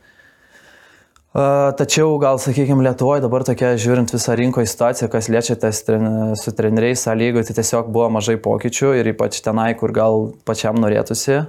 Tačiau 1.34 2.12
gal, 2.22 2.38
sakykime, 2.38 2.84
Lietuvoje 2.86 3.24
dabar 3.24 3.42
tokia, 3.42 3.72
žiūrint 3.80 4.12
visą 4.14 4.36
rinkoje 4.38 4.68
situaciją, 4.70 5.08
kas 5.10 5.26
liečia 5.34 5.56
tas 5.58 5.80
su 5.82 6.52
treneriais, 6.54 7.02
sąlygų, 7.02 7.42
tai 7.48 7.56
tiesiog 7.58 7.88
buvo 7.90 8.06
mažai 8.14 8.36
pokyčių 8.38 8.92
ir 9.00 9.10
ypač 9.10 9.40
tenai, 9.42 9.72
kur 9.74 9.90
gal 9.96 10.28
pačiam 10.46 10.78
norėtųsi. 10.78 11.40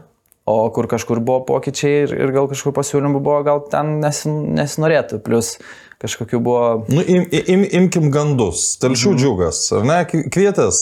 O 0.50 0.58
kur 0.74 0.86
kažkur 0.89 1.21
buvo 1.26 1.43
pokyčiai 1.45 2.04
ir, 2.08 2.12
ir 2.17 2.34
gal 2.34 2.50
kažkur 2.50 2.74
pasiūlymų 2.74 3.21
buvo, 3.26 3.39
gal 3.45 3.62
ten 3.69 4.00
nesin, 4.02 4.56
nesinorėtų. 4.58 5.21
Plus 5.26 5.56
kažkokių 6.02 6.41
buvo... 6.45 6.65
Nu, 6.89 7.02
im, 7.06 7.26
im, 7.30 7.63
imkim 7.86 8.10
gandus. 8.13 8.76
Telšių 8.82 9.12
Mhm. 9.13 9.21
džiugas, 9.21 9.62
ar 9.74 9.86
ne? 9.86 10.02
Kvi- 10.10 10.26
Kvietęs. 10.34 10.82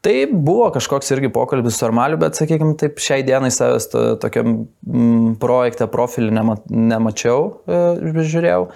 Tai 0.00 0.14
buvo 0.30 0.68
kažkoks 0.74 1.10
irgi 1.16 1.32
pokalbis 1.34 1.78
su 1.78 1.86
Armaliu, 1.88 2.20
bet, 2.20 2.38
sakykime, 2.38 2.76
taip 2.78 3.00
šiai 3.02 3.24
dienai 3.26 3.50
savęs 3.50 3.90
to, 3.90 4.04
tokiam 4.22 4.54
mm, 4.86 5.34
projekte 5.42 5.88
profilį 5.90 6.30
nema, 6.38 6.54
nemačiau, 6.70 7.50
e, 7.66 7.82
žiūrėjau. 8.22 8.68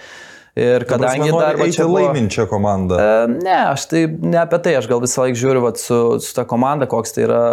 Ir 0.52 0.84
kadangi 0.84 1.30
dar 1.32 1.56
čia 1.72 1.86
buvo... 1.86 1.96
laiminčią 1.96 2.44
komandą. 2.50 2.98
E, 3.00 3.28
Ne, 3.40 3.54
aš 3.70 3.86
tai 3.88 4.02
ne 4.10 4.36
apie 4.36 4.58
tai, 4.60 4.74
aš 4.76 4.88
gal 4.90 5.00
visą 5.00 5.22
laiką 5.24 5.38
žiūriu 5.40 5.62
vat, 5.64 5.80
su, 5.80 6.00
su 6.20 6.34
ta 6.36 6.44
komanda, 6.48 6.84
koks 6.90 7.14
tai 7.16 7.24
yra 7.24 7.44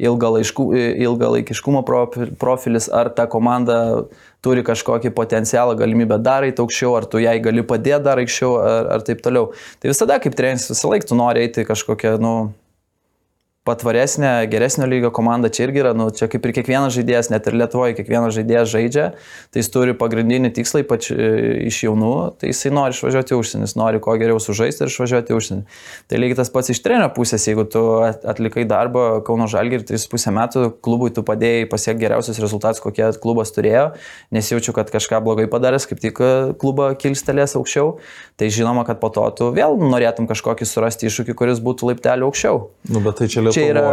ilgalaikiškumo 0.00 1.82
profi- 1.84 2.30
profilis, 2.40 2.86
ar 2.88 3.10
ta 3.12 3.26
komanda 3.28 4.06
turi 4.46 4.64
kažkokį 4.64 5.12
potencialą, 5.18 5.74
galimybę 5.76 6.16
dar 6.24 6.46
eiti 6.46 6.62
aukščiau, 6.64 6.94
ar 6.96 7.10
tu 7.10 7.20
jai 7.20 7.36
gali 7.44 7.66
padėti 7.66 8.06
dar 8.06 8.22
aukščiau, 8.22 8.54
ar, 8.62 8.88
ar 8.96 9.04
taip 9.04 9.20
toliau. 9.26 9.50
Tai 9.82 9.92
visada 9.92 10.16
kaip 10.22 10.38
treneris 10.38 10.70
visą 10.72 10.94
laiką 10.94 11.10
tu 11.10 11.18
nori 11.20 11.44
eiti 11.44 11.66
kažkokią, 11.68 12.14
nu, 12.22 12.34
patvaresnė, 13.68 14.32
geresnio 14.50 14.88
lygio 14.88 15.12
komanda 15.14 15.50
čia 15.52 15.66
irgi 15.66 15.82
yra, 15.82 15.92
nu, 15.96 16.08
čia 16.14 16.30
kaip 16.32 16.46
ir 16.48 16.54
kiekvienas 16.56 16.94
žaidėjas, 16.96 17.28
net 17.32 17.46
ir 17.50 17.56
Lietuvoje 17.60 17.96
kiekvienas 17.98 18.34
žaidėjas 18.36 18.72
žaidžia, 18.72 19.06
tai 19.52 19.62
jis 19.62 19.70
turi 19.74 19.94
pagrindinį 19.98 20.50
tikslą, 20.56 20.82
ypač 20.86 21.10
e, 21.12 21.28
iš 21.68 21.82
jaunų, 21.86 22.12
tai 22.40 22.52
jisai 22.52 22.72
nori 22.74 22.96
išvažiuoti 22.96 23.36
užsienį, 23.36 23.68
jis 23.68 23.76
nori 23.78 24.00
kuo 24.04 24.16
geriau 24.20 24.40
sužaisti 24.42 24.84
ir 24.84 24.92
išvažiuoti 24.92 25.36
užsienį. 25.36 25.78
Tai 26.08 26.20
lygiai 26.22 26.38
tas 26.40 26.52
pats 26.54 26.72
iš 26.72 26.80
trenerio 26.84 27.10
pusės, 27.16 27.44
jeigu 27.48 27.66
tu 27.68 27.84
at- 28.06 28.24
atlikai 28.28 28.64
darbą 28.68 29.06
Kauno 29.26 29.48
Žalgirį 29.50 29.86
3,5 29.90 30.34
metų, 30.38 30.64
klubui 30.84 31.10
tu 31.14 31.24
padėjai 31.26 31.68
pasiekti 31.70 32.06
geriausius 32.06 32.40
rezultatus, 32.42 32.82
kokie 32.84 33.10
klubas 33.22 33.52
turėjo, 33.56 33.90
nesijaučiu, 34.34 34.74
kad 34.76 34.90
kažką 34.94 35.20
blogai 35.24 35.48
padaręs, 35.50 35.88
kaip 35.90 36.00
tik 36.02 36.22
e, 36.22 36.32
klubą 36.60 36.90
kilstelės 37.00 37.56
aukščiau, 37.58 37.96
tai 38.40 38.50
žinoma, 38.54 38.86
kad 38.88 39.00
po 39.02 39.10
to 39.14 39.26
tu 39.38 39.50
vėl 39.56 39.76
norėtum 39.82 40.28
kažkokį 40.30 40.68
surasti 40.68 41.08
iššūkį, 41.10 41.36
kuris 41.38 41.62
būtų 41.64 41.92
laipteliu 41.92 42.28
aukščiau. 42.30 42.62
Nu, 42.92 43.02
bet 43.04 43.20
tai 43.20 43.28
čia 43.30 43.44
čia 43.58 43.68
yra-. 43.74 43.86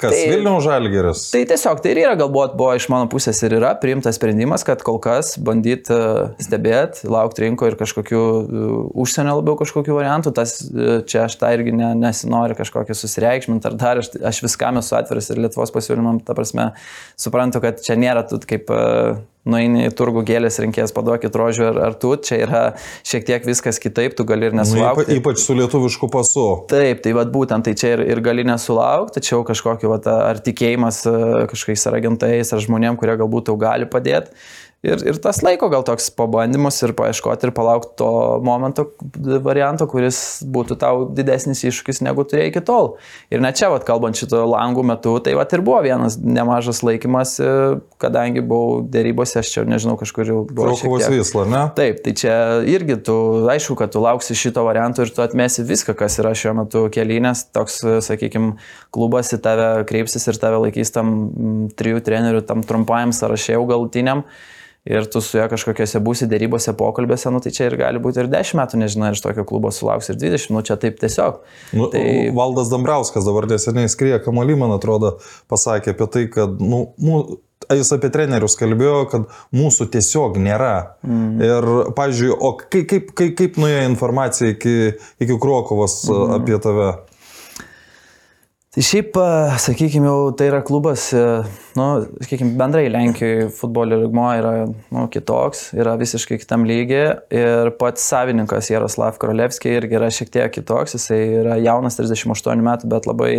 Kas? 0.00 0.14
Tai- 0.14 0.28
Vilniaus 0.30 0.64
žalgeris. 0.66 1.24
Tai 1.34 1.42
tiesiog 1.50 1.80
tai 1.82 1.94
ir 1.94 2.02
yra, 2.04 2.14
galbūt 2.20 2.54
buvo 2.58 2.74
iš 2.78 2.86
mano 2.92 3.08
pusės 3.10 3.40
ir 3.46 3.56
yra 3.58 3.72
priimtas 3.80 4.18
sprendimas, 4.20 4.64
kad 4.66 4.82
kol 4.86 5.00
kas 5.02 5.34
bandyti 5.40 5.96
stebėti, 6.42 7.08
laukti 7.10 7.44
rinko 7.46 7.68
ir 7.70 7.76
kažkokių 7.80 8.20
e, 8.20 8.64
užsienio 9.02 9.38
labiau 9.40 9.56
kažkokių 9.60 9.96
variantų, 9.96 10.34
tas 10.36 10.58
e, 10.68 11.00
čia 11.10 11.24
aš 11.26 11.38
tą 11.40 11.52
irgi 11.56 11.74
ne, 11.76 11.92
nesinori 11.98 12.56
kažkokį 12.58 12.96
susireikšminti 12.96 13.70
ar 13.70 13.78
dar, 13.80 14.02
aš, 14.02 14.12
aš 14.32 14.42
viskam 14.44 14.80
esu 14.80 14.96
atviras 14.98 15.30
ir 15.32 15.40
Lietuvos 15.42 15.72
pasiūlymam, 15.74 16.20
ta 16.26 16.36
prasme, 16.36 16.70
suprantu, 17.20 17.62
kad 17.64 17.82
čia 17.84 17.96
nėra 18.00 18.26
tu 18.28 18.40
kaip 18.44 18.70
e, 18.74 18.82
nueini 19.50 19.86
į 19.88 19.92
turgų 19.98 20.22
gėlės 20.28 20.60
rinkėjas, 20.62 20.94
paduokit 20.96 21.36
rožių 21.36 21.66
ar, 21.72 21.80
ar 21.90 21.96
tu, 22.00 22.14
čia 22.16 22.38
yra 22.46 22.62
šiek 23.06 23.26
tiek 23.28 23.46
viskas 23.48 23.80
kitaip, 23.82 24.14
tu 24.18 24.26
gali 24.28 24.48
ir 24.48 24.56
Nu, 24.56 24.62
nesulaukti. 24.62 25.18
ypač 25.20 25.42
su 25.42 25.56
lietuvišku 25.58 26.08
pasu. 26.12 26.46
Taip, 26.70 27.02
tai 27.04 27.12
vad 27.16 27.30
būtent, 27.34 27.66
tai 27.68 27.74
čia 27.78 27.94
ir, 27.96 28.04
ir 28.14 28.22
gali 28.24 28.46
nesulaukti, 28.48 29.18
tačiau 29.20 29.44
kažkokio, 29.48 29.90
vat, 29.92 30.08
ar 30.10 30.40
tikėjimas 30.46 31.02
e, 31.10 31.14
kažkokiais 31.50 31.86
ar 31.90 31.98
agentais, 32.00 32.54
ar 32.56 32.62
žmonėm, 32.64 32.98
kurie 33.00 33.18
galbūt 33.20 33.50
tau 33.50 33.58
gali 33.60 33.88
padėti. 33.90 34.32
Ir, 34.80 34.96
ir 35.04 35.18
tas 35.20 35.42
laiko 35.44 35.68
gal 35.68 35.82
toks 35.84 36.06
pabandymus 36.16 36.78
ir 36.86 36.94
paieškoti 36.96 37.44
ir 37.44 37.50
palaukti 37.52 37.90
to 38.00 38.06
momento 38.40 38.86
varianto, 39.44 39.84
kuris 39.84 40.40
būtų 40.48 40.76
tau 40.80 41.02
didesnis 41.12 41.60
iššūkis 41.68 41.98
negu 42.06 42.24
turėjai 42.24 42.48
iki 42.48 42.62
tol. 42.64 42.94
Ir 43.28 43.42
net 43.44 43.58
čia, 43.60 43.68
vat, 43.68 43.84
kalbant 43.84 44.16
šito 44.16 44.40
langų 44.48 44.80
metu, 44.88 45.12
tai 45.20 45.34
vat, 45.36 45.52
ir 45.52 45.60
buvo 45.66 45.82
vienas 45.84 46.16
nemažas 46.16 46.80
laikymas, 46.80 47.34
e, 47.44 47.50
kadangi 48.00 48.40
buvau 48.40 48.78
dėrybose, 48.88 49.42
aš 49.42 49.50
čia 49.52 49.64
nežinau, 49.68 49.98
kažkur 50.00 50.24
jau 50.32 50.38
buvau. 50.48 50.70
tiek- 51.04 51.12
Vysla, 51.12 51.44
ne? 51.52 51.60
Taip, 51.76 52.00
tai 52.06 52.14
čia 52.16 52.36
irgi 52.64 52.96
tu, 53.04 53.16
aišku, 53.52 53.76
kad 53.76 53.92
tu 53.92 54.00
lauksi 54.00 54.32
šito 54.32 54.64
varianto 54.64 55.04
ir 55.04 55.12
tu 55.12 55.20
atmesi 55.20 55.60
viską, 55.60 55.92
kas 55.92 56.16
yra 56.24 56.32
šiuo 56.32 56.54
metu 56.56 56.86
kelinės, 56.88 57.44
toks, 57.52 57.82
sakykime, 58.08 58.54
klubas 58.96 59.28
į 59.36 59.42
tave 59.44 59.68
kreipsis 59.84 60.24
ir 60.32 60.40
tave 60.40 60.56
laikys 60.64 60.88
tam 60.96 61.68
trijų 61.76 62.00
trenerių, 62.08 62.40
tam 62.48 62.64
trumpajam 62.64 63.12
sąrašė 63.12 63.58
jau 63.58 63.66
galutiniam. 63.68 64.24
Ir 64.88 65.04
tu 65.12 65.20
su 65.20 65.36
juo 65.36 65.44
kažkokiose 65.52 66.00
būsi 66.00 66.24
dėrybose, 66.30 66.72
pokalbėse, 66.78 67.28
nu 67.34 67.42
tai 67.44 67.52
čia 67.52 67.66
ir 67.68 67.76
gali 67.76 68.00
būti 68.00 68.22
ir 68.22 68.30
10 68.32 68.56
metų, 68.56 68.78
nežinau, 68.80 69.10
ar 69.10 69.18
iš 69.18 69.20
tokio 69.20 69.44
klubo 69.48 69.68
sulauks 69.76 70.08
ir 70.08 70.16
20, 70.16 70.54
nu 70.56 70.62
čia 70.64 70.78
taip 70.80 70.96
tiesiog. 71.02 71.42
Nu, 71.76 71.90
Tai-. 71.92 72.30
Valdas 72.36 72.72
Dambrauskas 72.72 73.28
dabar 73.28 73.44
neseniai 73.50 73.92
skrieja 73.92 74.22
kamuolį, 74.24 74.56
man 74.62 74.72
atrodo, 74.78 75.18
pasakė 75.52 75.92
apie 75.92 76.08
tai, 76.14 76.24
kad 76.32 76.56
nu, 76.64 76.86
mū, 76.96 77.20
jis 77.68 77.92
apie 77.92 78.08
trenerius 78.14 78.56
kalbėjo, 78.56 79.04
kad 79.12 79.28
mūsų 79.52 79.90
tiesiog 79.92 80.40
nėra. 80.40 80.74
Mm. 81.04 81.44
Ir, 81.44 81.68
pavyzdžiui, 81.98 82.32
o 82.32 82.54
kaip, 82.62 82.88
kaip, 82.88 83.12
kaip, 83.20 83.36
kaip 83.38 83.60
nuėjo 83.60 83.84
informacija 83.90 84.54
iki, 84.54 84.76
iki 85.20 85.38
Krokovos 85.44 86.00
mm. 86.08 86.36
apie 86.40 86.60
tave? 86.64 86.90
Tai 88.70 88.84
šiaip, 88.86 89.16
sakykime, 89.58 90.06
jau 90.06 90.28
tai 90.38 90.46
yra 90.46 90.60
klubas, 90.62 91.08
e, 91.10 91.22
nu, 91.74 91.86
sakykime, 92.22 92.52
bendrai 92.54 92.84
Lenkijoje 92.94 93.48
futbolio 93.56 93.96
lygmo 94.04 94.28
yra 94.38 94.52
nu, 94.70 95.08
kitoks, 95.10 95.72
yra 95.74 95.96
visiškai 95.98 96.38
kitam 96.38 96.62
lygiai 96.68 97.16
ir 97.34 97.72
pats 97.80 98.04
savininkas 98.12 98.70
Jaroslav 98.70 99.18
Krolevskiai 99.18 99.74
irgi 99.80 99.98
yra 99.98 100.12
šiek 100.14 100.30
tiek 100.36 100.54
kitoks, 100.54 100.94
jisai 100.94 101.18
yra 101.40 101.56
jaunas 101.58 101.98
38 101.98 102.62
metų, 102.68 102.92
bet 102.94 103.10
labai 103.10 103.32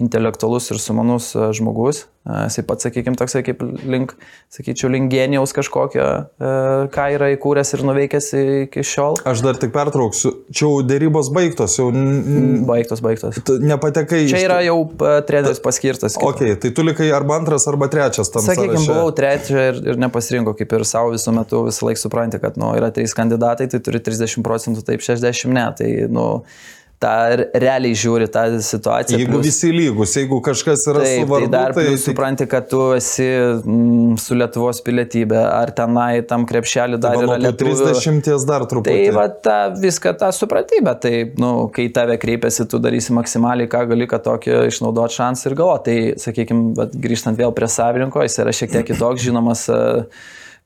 intelektualus 0.00 0.70
ir 0.72 0.80
sumanus 0.80 1.34
e, 1.36 1.50
žmogus. 1.52 2.06
E, 2.24 2.32
Jisai 2.46 2.64
pats, 2.64 2.88
sakykime, 2.88 3.18
toksai 3.20 3.44
kaip 3.44 3.60
link, 3.84 4.16
sakyčiau, 4.56 4.88
link 4.94 5.12
genijaus 5.12 5.52
kažkokio, 5.52 6.08
e, 6.40 6.54
ką 6.96 7.06
yra 7.18 7.28
įkūręs 7.36 7.74
ir 7.76 7.84
nuveikęs 7.90 8.30
iki 8.70 8.88
šiol. 8.88 9.20
Aš 9.28 9.44
dar 9.44 9.60
tik 9.60 9.76
pertrauksiu. 9.76 10.32
Čia 10.48 10.64
jau 10.64 10.80
dėrybos 10.86 11.28
baigtos, 11.36 11.76
jau 11.76 11.90
Baigtos, 12.72 13.04
baigtos. 13.04 13.42
nepatekai. 13.60 14.24
Čia 14.32 14.40
iš- 14.40 14.48
yra 14.62 14.68
jau 14.70 14.78
e, 14.86 15.22
treneris 15.26 15.60
paskirtas. 15.62 16.16
Ok, 16.20 16.42
tai 16.60 16.70
tu 16.70 16.84
likai 16.86 17.10
arba 17.14 17.36
antras, 17.36 17.66
arba 17.70 17.88
trečias 17.88 18.30
tam 18.30 18.42
Sakykime, 18.42 18.78
sąraše. 18.78 18.92
buvau 18.92 19.14
trečia 19.16 19.64
ir, 19.70 19.80
ir 19.92 20.00
nepasirinkau, 20.00 20.54
kaip 20.58 20.72
ir 20.76 20.84
savo 20.88 21.12
visų 21.14 21.34
metų 21.38 21.64
visą 21.68 21.88
laiką 21.88 22.02
supranti, 22.02 22.40
kad 22.42 22.58
nu, 22.60 22.72
yra 22.78 22.92
trys 22.94 23.14
kandidatai, 23.18 23.68
tai 23.72 23.82
turi 23.84 24.02
30 24.02 24.44
procentų, 24.46 24.84
taip 24.86 25.04
60 25.04 25.52
ne. 25.52 25.66
Tai 25.78 25.90
nu, 26.12 26.26
tą 27.02 27.12
realiai 27.62 27.96
žiūri 27.98 28.28
tą 28.32 28.44
situaciją. 28.62 29.18
Jeigu 29.18 29.34
plius- 29.34 29.46
visi 29.48 29.72
lygus, 29.74 30.14
jeigu 30.18 30.38
kažkas 30.44 30.84
yra 30.92 31.02
Taip, 31.04 31.24
su 31.24 31.30
vardu, 31.30 31.48
tai 31.48 31.52
dar 31.54 31.74
tai, 31.76 31.84
plius 31.88 32.06
supranti, 32.06 32.46
kad 32.50 32.68
tu 32.70 32.80
esi 32.96 33.26
mm, 33.26 34.16
su 34.22 34.38
Lietuvos 34.38 34.82
pilietybė, 34.86 35.40
ar 35.42 35.72
tenai 35.76 36.22
tam 36.28 36.46
krepšelį 36.48 37.00
dar 37.02 37.18
tai 37.18 37.26
yra 37.26 37.38
lietuvių. 37.46 37.76
30 37.92 38.46
dar 38.48 38.66
truputį. 38.70 38.94
Tai 38.94 39.16
va 39.16 39.26
tą 39.48 39.58
viską 39.82 40.14
tą 40.20 40.30
supratybę, 40.36 40.94
tai, 41.02 41.14
nu, 41.42 41.52
kai 41.74 41.88
tave 41.94 42.18
kreipiasi, 42.22 42.68
tu 42.70 42.80
darysi 42.82 43.14
maksimaliai, 43.16 43.70
ką 43.70 43.84
gali, 43.92 44.08
kad 44.10 44.24
tokį 44.26 44.66
išnaudot 44.70 45.14
šansą 45.14 45.50
ir 45.50 45.58
galvo. 45.58 45.78
Tai, 45.86 45.96
sakykime, 46.22 46.88
grįžtant 47.02 47.38
vėl 47.38 47.54
prie 47.56 47.68
savininko, 47.70 48.22
jis 48.26 48.38
yra 48.42 48.54
šiek 48.56 48.74
tiek 48.76 48.86
kitoks, 48.92 49.22
žinomas 49.26 49.66
e, 49.72 49.80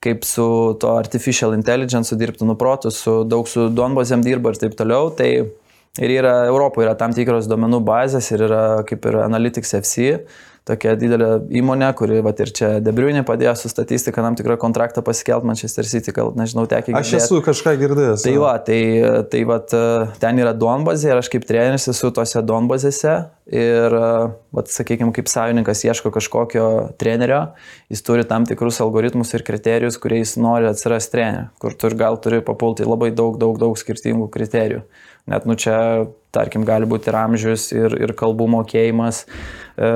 kaip 0.05 0.27
su 0.29 0.47
to 0.81 0.93
artificial 0.97 1.55
intelligence, 1.57 2.11
su 2.11 2.19
dirbtiniu 2.21 2.57
protu, 2.61 2.93
su 2.95 3.23
daug 3.25 3.49
su 3.49 3.71
Donbazėm 3.73 4.25
dirba 4.25 4.53
ir 4.53 4.61
taip 4.61 4.77
toliau. 4.79 5.09
Tai 5.17 5.31
ir 6.03 6.17
yra 6.19 6.35
Europoje 6.51 6.89
yra 6.89 6.97
tam 6.99 7.15
tikros 7.17 7.49
duomenų 7.51 7.81
bazės 7.87 8.31
ir 8.35 8.47
yra 8.49 8.65
kaip 8.89 9.07
ir 9.09 9.21
Analytics 9.25 9.75
FC, 9.81 10.13
tokia 10.67 10.97
didelė 10.99 11.29
įmonė, 11.61 11.89
kuri 11.97 12.19
vat, 12.27 12.41
ir 12.43 12.51
čia 12.55 12.71
Debriunė 12.83 13.23
padėjo 13.27 13.53
su 13.59 13.71
statistika 13.71 14.25
tam 14.25 14.35
tikrą 14.39 14.57
kontraktą 14.61 15.03
pasikelt 15.07 15.47
Manchester 15.47 15.87
City, 15.87 16.11
gal 16.15 16.33
nežinau, 16.39 16.67
tekia 16.71 16.97
Aš 16.99 17.13
esu 17.21 17.39
kažką 17.45 17.77
girdėjęs. 17.79 18.25
Tai 18.27 18.35
va, 18.43 18.57
tai, 18.67 18.81
tai 19.31 19.45
va, 19.47 19.61
ten 20.23 20.43
yra 20.43 20.55
Donbazė 20.59 21.13
ir 21.13 21.23
aš 21.23 21.31
kaip 21.33 21.47
treneris 21.47 21.87
esu 21.93 22.11
tose 22.15 22.43
Donbazėse 22.43 23.15
ir, 23.47 23.99
va, 24.51 24.67
sakykime, 24.75 25.15
kaip 25.15 25.31
savininkas 25.31 25.85
ieško 25.87 26.11
kažkokio 26.19 26.69
trenerio, 26.99 27.45
jis 27.93 28.03
turi 28.07 28.27
tam 28.27 28.49
tikrus 28.49 28.83
algoritmus 28.83 29.37
ir 29.39 29.47
kriterijus, 29.47 30.01
kuriais 30.03 30.35
nori 30.41 30.67
atsirasti 30.73 31.15
treneriu, 31.15 31.51
kur 31.63 31.79
tu 31.79 31.95
gal 31.95 32.19
turi 32.19 32.43
papulti 32.43 32.87
labai 32.87 33.15
daug, 33.15 33.39
daug, 33.39 33.55
daug 33.63 33.79
skirtingų 33.79 34.33
kriterijų. 34.35 34.83
Net 35.27 35.47
nu 35.49 35.57
čia, 35.59 36.07
tarkim, 36.31 36.63
gali 36.67 36.87
būti 36.87 37.11
ir 37.11 37.17
amžius, 37.19 37.71
ir, 37.75 37.95
ir 37.99 38.13
kalbų 38.15 38.47
mokėjimas, 38.53 39.25
e, 39.75 39.89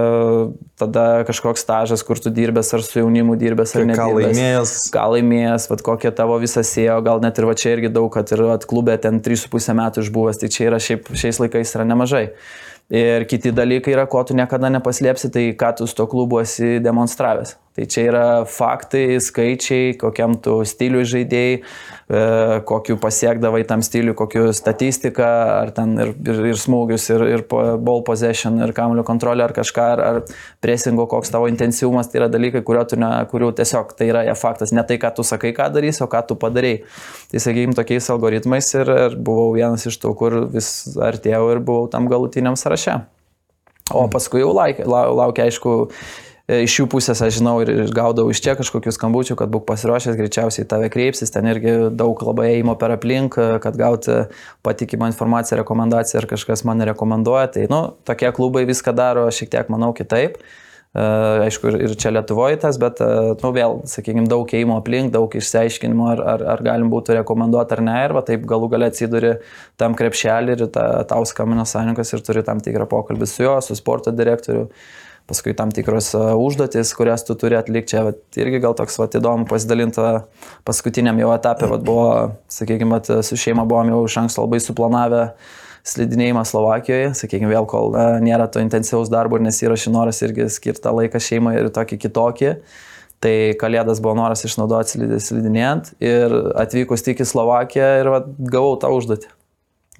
tada 0.81 1.05
kažkoks 1.29 1.63
stažas, 1.63 2.03
kur 2.07 2.19
tu 2.19 2.33
dirbęs 2.35 2.73
ar 2.75 2.83
su 2.83 2.99
jaunimu 2.99 3.37
dirbęs 3.39 3.77
ar 3.79 3.87
ne. 3.87 3.99
ką 3.99 4.09
laimėjęs. 4.17 4.73
Ką 4.91 5.05
laimėjęs, 5.15 5.69
vat, 5.71 5.85
kokia 5.87 6.11
tavo 6.19 6.41
visa 6.43 6.65
sėjo, 6.67 6.99
gal 7.07 7.23
net 7.23 7.39
ir 7.39 7.47
va 7.47 7.55
čia 7.55 7.77
irgi 7.77 7.93
daug, 7.95 8.11
kad 8.15 8.33
ir 8.35 8.43
vat, 8.49 8.67
klube 8.67 8.97
ten 8.99 9.23
3,5 9.23 9.79
metų 9.79 10.05
išbuvęs, 10.07 10.43
tai 10.43 10.51
čia 10.51 10.67
yra 10.73 10.83
šiaip 10.83 11.13
šiais 11.15 11.39
laikais 11.45 11.79
yra 11.79 11.87
nemažai. 11.87 12.27
Ir 12.91 13.23
kiti 13.31 13.53
dalykai 13.55 13.95
yra, 13.95 14.09
ko 14.11 14.25
tu 14.27 14.35
niekada 14.35 14.67
nepaslėpsi, 14.75 15.31
tai 15.31 15.45
ką 15.55 15.77
tu 15.79 15.87
su 15.87 15.95
to 15.95 16.09
klubu 16.11 16.41
esi 16.43 16.81
demonstravęs. 16.83 17.55
Tai 17.71 17.85
čia 17.87 18.03
yra 18.11 18.23
faktai, 18.51 19.21
skaičiai, 19.23 19.93
kokiam 20.01 20.33
tu 20.43 20.57
stiliui 20.67 21.05
žaidėjai, 21.07 21.59
e, 21.63 22.23
kokiu 22.67 22.97
pasiekdavai 22.99 23.61
tam 23.69 23.85
stiliui, 23.87 24.17
kokiu 24.19 24.49
statistiką, 24.57 25.29
ar 25.61 25.71
ten 25.77 25.93
ir, 26.03 26.11
ir, 26.19 26.41
ir 26.51 26.59
smūgius, 26.59 27.05
ir, 27.15 27.23
ir 27.37 27.45
ball 27.47 28.03
possession, 28.07 28.59
ir 28.67 28.73
kamulio 28.75 29.05
kontrolė, 29.07 29.45
ar 29.47 29.55
kažką, 29.55 29.85
ar, 29.95 30.03
ar 30.03 30.41
presingo, 30.59 31.07
koks 31.13 31.31
tavo 31.31 31.47
intensyvumas, 31.47 32.11
tai 32.11 32.25
yra 32.25 32.29
dalykai, 32.33 32.65
ne, 32.99 33.11
kurių 33.31 33.53
tiesiog 33.61 33.95
tai 33.95 34.09
yra 34.11 34.25
faktas, 34.35 34.75
ne 34.75 34.83
tai, 34.89 34.99
ką 34.99 35.13
tu 35.15 35.27
sakai, 35.27 35.53
ką 35.55 35.69
darysi, 35.77 36.03
o 36.03 36.09
ką 36.11 36.25
tu 36.27 36.35
padarai. 36.43 36.81
Tai 37.31 37.43
sakykime, 37.45 37.77
tokiais 37.79 38.11
algoritmais 38.11 38.73
ir, 38.75 38.91
ir 39.07 39.15
buvau 39.15 39.53
vienas 39.55 39.87
iš 39.87 40.01
tų, 40.03 40.17
kur 40.19 40.41
vis 40.51 40.73
artėjau 40.99 41.47
ir 41.55 41.63
buvau 41.63 41.87
tam 41.95 42.11
galutiniam 42.11 42.59
sąraše. 42.59 42.99
O 43.95 44.05
paskui 44.11 44.43
jau 44.43 44.51
laukia, 44.55 44.87
laukia 44.91 45.47
aišku, 45.47 45.77
iš 46.49 46.79
jų 46.81 46.87
pusės 46.91 47.21
aš 47.25 47.41
žinau 47.41 47.57
ir 47.65 47.91
gaudau 47.95 48.29
iš 48.33 48.41
čia 48.45 48.57
kažkokius 48.59 48.97
skambučių, 48.99 49.37
kad 49.39 49.53
būk 49.53 49.67
pasiruošęs, 49.69 50.17
greičiausiai 50.19 50.69
tave 50.71 50.89
kreipsis, 50.93 51.33
ten 51.35 51.49
irgi 51.51 51.77
daug 51.93 52.23
labai 52.27 52.51
eimo 52.57 52.77
per 52.81 52.97
aplink, 52.97 53.37
kad 53.37 53.77
gauti 53.79 54.23
patikimą 54.67 55.11
informaciją, 55.13 55.61
rekomendaciją 55.61 56.23
ar 56.23 56.31
kažkas 56.31 56.65
mane 56.69 56.89
rekomenduoja. 56.91 57.53
Tai, 57.55 57.69
nu, 57.71 57.85
tokie 58.09 58.33
klubai 58.37 58.67
viską 58.69 58.97
daro 58.97 59.29
šiek 59.35 59.53
tiek, 59.53 59.71
manau, 59.73 59.93
kitaip. 59.97 60.41
Aišku, 60.91 61.71
ir 61.87 61.93
čia 61.95 62.11
Lietuvoje 62.11 62.57
tas, 62.65 62.75
bet, 62.83 62.99
nu, 63.45 63.51
vėl, 63.55 63.77
sakykime, 63.87 64.25
daug 64.27 64.51
eimo 64.59 64.75
aplink, 64.81 65.13
daug 65.15 65.31
išsiaiškinimo, 65.39 66.09
ar, 66.17 66.23
ar, 66.33 66.43
ar 66.57 66.63
galim 66.67 66.91
būtų 66.91 67.15
rekomenduoti 67.21 67.77
ar 67.77 67.83
ne, 67.87 67.95
ir 68.09 68.15
va, 68.17 68.25
taip 68.27 68.43
galų 68.51 68.73
galę 68.73 68.89
atsiduri 68.91 69.37
tam 69.79 69.95
krepšelį 69.95 70.57
ir 70.57 70.65
ta, 70.75 70.89
tau 71.07 71.23
skambina 71.31 71.63
sąjungas 71.63 72.11
ir 72.11 72.25
turi 72.27 72.43
tam 72.43 72.59
tikrą 72.59 72.89
pokalbį 72.91 73.31
su 73.31 73.47
juo, 73.47 73.55
su 73.63 73.79
sporto 73.79 74.11
direktoriu. 74.11 74.67
Paskui 75.31 75.55
tam 75.59 75.73
tikros 75.75 76.13
e, 76.17 76.21
užduotis, 76.41 76.93
kurias 76.97 77.25
tu 77.27 77.37
turi 77.39 77.59
atlikti. 77.59 77.93
Čia 77.95 78.05
vat, 78.09 78.21
irgi 78.41 78.61
gal 78.63 78.77
toks 78.79 78.99
vat, 79.01 79.17
įdomu 79.19 79.49
pasidalinta 79.51 80.27
paskutiniam 80.67 81.19
jau 81.21 81.33
etapė, 81.37 81.69
vat, 81.71 81.85
buvo, 81.87 82.07
sakykime, 82.51 82.99
vat, 82.99 83.11
su 83.27 83.39
šeima 83.39 83.67
buvom 83.69 83.93
jau 83.93 84.05
iš 84.09 84.19
anksto 84.25 84.47
labai 84.47 84.63
suplanavę 84.65 85.25
slidinėjimą 85.87 86.45
Slovakijoje, 86.45 87.15
sakykime, 87.17 87.51
vėl 87.55 87.67
kol 87.71 87.95
e, 87.97 88.07
nėra 88.25 88.51
to 88.53 88.63
intensyvaus 88.63 89.11
darbo 89.13 89.39
ir 89.39 89.47
nesirašy 89.47 89.93
noras 89.95 90.21
irgi 90.27 90.51
skirtą 90.53 90.93
laiką 90.99 91.23
šeimai 91.23 91.57
ir 91.61 91.73
tokį 91.75 92.01
kitokį. 92.07 92.55
Tai 93.21 93.35
kalėdas 93.61 93.99
buvo 94.01 94.15
noras 94.17 94.47
išnaudoti 94.49 95.21
slidinėjant 95.21 95.93
ir 96.01 96.33
atvykus 96.57 97.05
tik 97.05 97.21
į 97.21 97.29
Slovakiją 97.29 97.91
ir 98.01 98.09
vat, 98.15 98.33
gavau 98.41 98.79
tą 98.81 98.89
užduotį. 98.97 99.29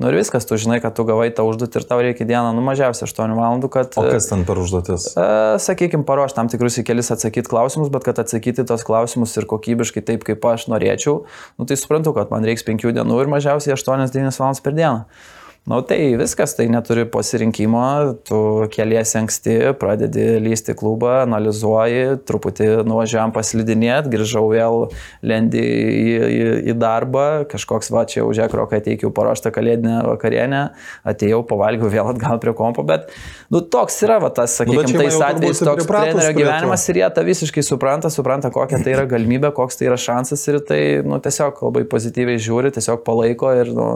Nu 0.01 0.09
ir 0.09 0.17
viskas, 0.17 0.47
tu 0.49 0.57
žinai, 0.57 0.79
kad 0.81 0.95
tu 0.97 1.05
gavai 1.05 1.27
tą 1.37 1.45
užduotį 1.45 1.77
ir 1.77 1.85
tau 1.85 1.99
reikia 2.01 2.25
dieną, 2.25 2.55
nu 2.57 2.63
mažiausiai 2.65 3.05
8 3.05 3.35
valandų, 3.37 3.69
kad... 3.73 3.99
O 4.01 4.05
kas 4.09 4.31
ten 4.31 4.47
per 4.49 4.57
užduotis? 4.63 5.11
E, 5.13 5.27
sakykime, 5.61 6.07
paruošti 6.09 6.39
tam 6.39 6.49
tikrus 6.49 6.79
į 6.81 6.87
kelis 6.89 7.13
atsakyti 7.13 7.53
klausimus, 7.53 7.91
bet 7.93 8.07
kad 8.09 8.23
atsakyti 8.23 8.65
tos 8.65 8.87
klausimus 8.89 9.37
ir 9.37 9.45
kokybiškai 9.51 10.01
taip, 10.09 10.25
kaip 10.25 10.47
aš 10.49 10.71
norėčiau, 10.73 11.19
nu 11.61 11.69
tai 11.69 11.77
suprantu, 11.77 12.15
kad 12.17 12.33
man 12.33 12.49
reiks 12.49 12.65
5 12.65 12.89
dienų 12.97 13.21
ir 13.21 13.29
mažiausiai 13.35 13.77
8-9 13.77 14.41
valandas 14.41 14.65
per 14.65 14.79
dieną. 14.79 15.05
Nu 15.69 15.81
tai 15.81 16.15
viskas, 16.17 16.55
tai 16.57 16.65
neturi 16.73 17.05
pasirinkimo, 17.05 17.83
tu 18.25 18.37
keliesi 18.73 19.19
anksti, 19.21 19.57
pradedi 19.79 20.39
lysti 20.41 20.73
klubą, 20.73 21.19
analizuoji, 21.27 22.17
truputį 22.25 22.69
nuvažiavam 22.89 23.35
paslidinėt, 23.35 24.09
grįžau 24.09 24.47
vėl 24.49 24.87
lendi 25.21 25.61
į, 25.61 26.15
į, 26.17 26.41
į 26.73 26.77
darbą, 26.81 27.27
kažkoks 27.53 27.93
va 27.93 28.07
čia 28.09 28.23
jau 28.23 28.31
žekrokai 28.41 28.81
teikiau 28.89 29.13
paruoštą 29.15 29.53
kalėdinę 29.53 30.01
vakarienę, 30.09 30.63
atėjau, 31.13 31.43
pavalgiau 31.53 31.93
vėl 31.93 32.11
atgal 32.15 32.41
prie 32.41 32.57
kompo, 32.57 32.87
bet 32.89 33.13
nu, 33.53 33.61
toks 33.61 34.01
yra 34.09 34.17
va, 34.25 34.33
tas, 34.41 34.57
sakykime, 34.63 34.89
nu, 34.89 35.05
tais 35.05 35.21
atvejais 35.29 35.63
toks 35.69 35.91
trenerio 35.93 36.35
gyvenimas 36.41 36.89
ir 36.89 37.03
jie 37.05 37.13
tą 37.21 37.29
visiškai 37.29 37.69
supranta, 37.69 38.09
supranta, 38.09 38.49
kokia 38.57 38.81
tai 38.81 38.97
yra 38.97 39.05
galimybė, 39.13 39.53
koks 39.61 39.77
tai 39.77 39.93
yra 39.93 40.01
šansas 40.01 40.49
ir 40.49 40.63
tai 40.65 40.83
nu, 41.05 41.21
tiesiog 41.21 41.61
labai 41.69 41.85
pozityviai 41.95 42.41
žiūri, 42.41 42.73
tiesiog 42.81 43.05
palaiko 43.05 43.53
ir 43.61 43.77
nu, 43.77 43.91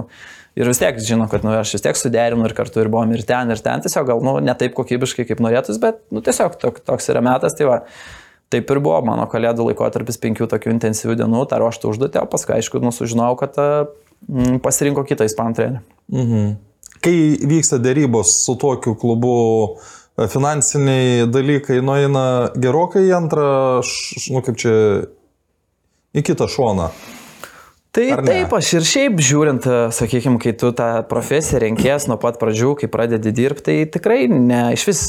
Ir 0.55 0.69
vis 0.71 0.79
tiek 0.79 0.99
žino, 1.03 1.27
kad 1.31 1.43
nu, 1.43 1.51
aš 1.59 1.73
vis 1.75 1.83
tiek 1.83 1.99
suderinu 1.99 2.45
ir 2.47 2.55
kartu 2.55 2.85
ir 2.85 2.91
buvom 2.93 3.11
ir 3.17 3.25
ten, 3.27 3.51
ir 3.51 3.63
ten. 3.63 3.83
Tiesiog 3.83 4.07
gal 4.07 4.21
nu, 4.23 4.37
ne 4.45 4.55
taip 4.59 4.77
kokybiškai, 4.77 5.27
kaip 5.27 5.41
norėtus, 5.43 5.81
bet 5.83 5.99
nu, 6.15 6.23
tiesiog 6.23 6.55
tok, 6.63 6.79
toks 6.87 7.11
yra 7.11 7.23
metas. 7.27 7.57
Tai 7.59 7.67
va, 7.73 7.79
taip 8.55 8.71
ir 8.71 8.81
buvo 8.85 9.01
mano 9.07 9.27
kalėdų 9.31 9.67
laikotarpis 9.71 10.21
penkių 10.23 10.47
tokių 10.53 10.77
intensyvių 10.77 11.17
dienų, 11.25 11.43
tą 11.51 11.59
ruoštą 11.63 11.91
užduotį, 11.91 12.23
o 12.23 12.31
paskui, 12.31 12.55
aišku, 12.61 12.79
nu, 12.85 12.95
sužinojau, 12.95 13.35
kad 13.41 13.59
mm, 13.59 14.61
pasirinko 14.63 15.03
kitą 15.09 15.27
ispanų 15.27 15.59
trenerį. 15.59 15.83
Mhm. 16.15 16.55
Kai 17.05 17.17
vyksta 17.51 17.81
dėrybos 17.83 18.31
su 18.47 18.55
tokiu 18.61 18.95
klubu, 19.01 19.35
e, 20.15 20.29
finansiniai 20.31 21.27
dalykai 21.35 21.83
nueina 21.85 22.25
gerokai 22.55 23.03
į 23.09 23.13
antrą, 23.19 23.51
nu 24.31 24.45
kaip 24.47 24.63
čia, 24.63 24.79
į 26.15 26.25
kitą 26.31 26.47
šoną. 26.49 26.93
Tai 27.95 28.07
taip, 28.27 28.55
aš 28.59 28.73
ir 28.81 28.87
šiaip 28.91 29.21
žiūrint, 29.23 29.67
sakykime, 29.95 30.41
kai 30.43 30.51
tu 30.59 30.73
tą 30.75 30.89
profesiją 31.07 31.61
renkės 31.63 32.09
nuo 32.11 32.19
pat 32.19 32.41
pradžių, 32.41 32.73
kai 32.81 32.91
pradedi 32.91 33.31
dirbti, 33.35 33.69
tai 33.69 33.77
tikrai 33.99 34.25
ne, 34.27 34.65
iš 34.75 34.89
vis, 34.89 35.03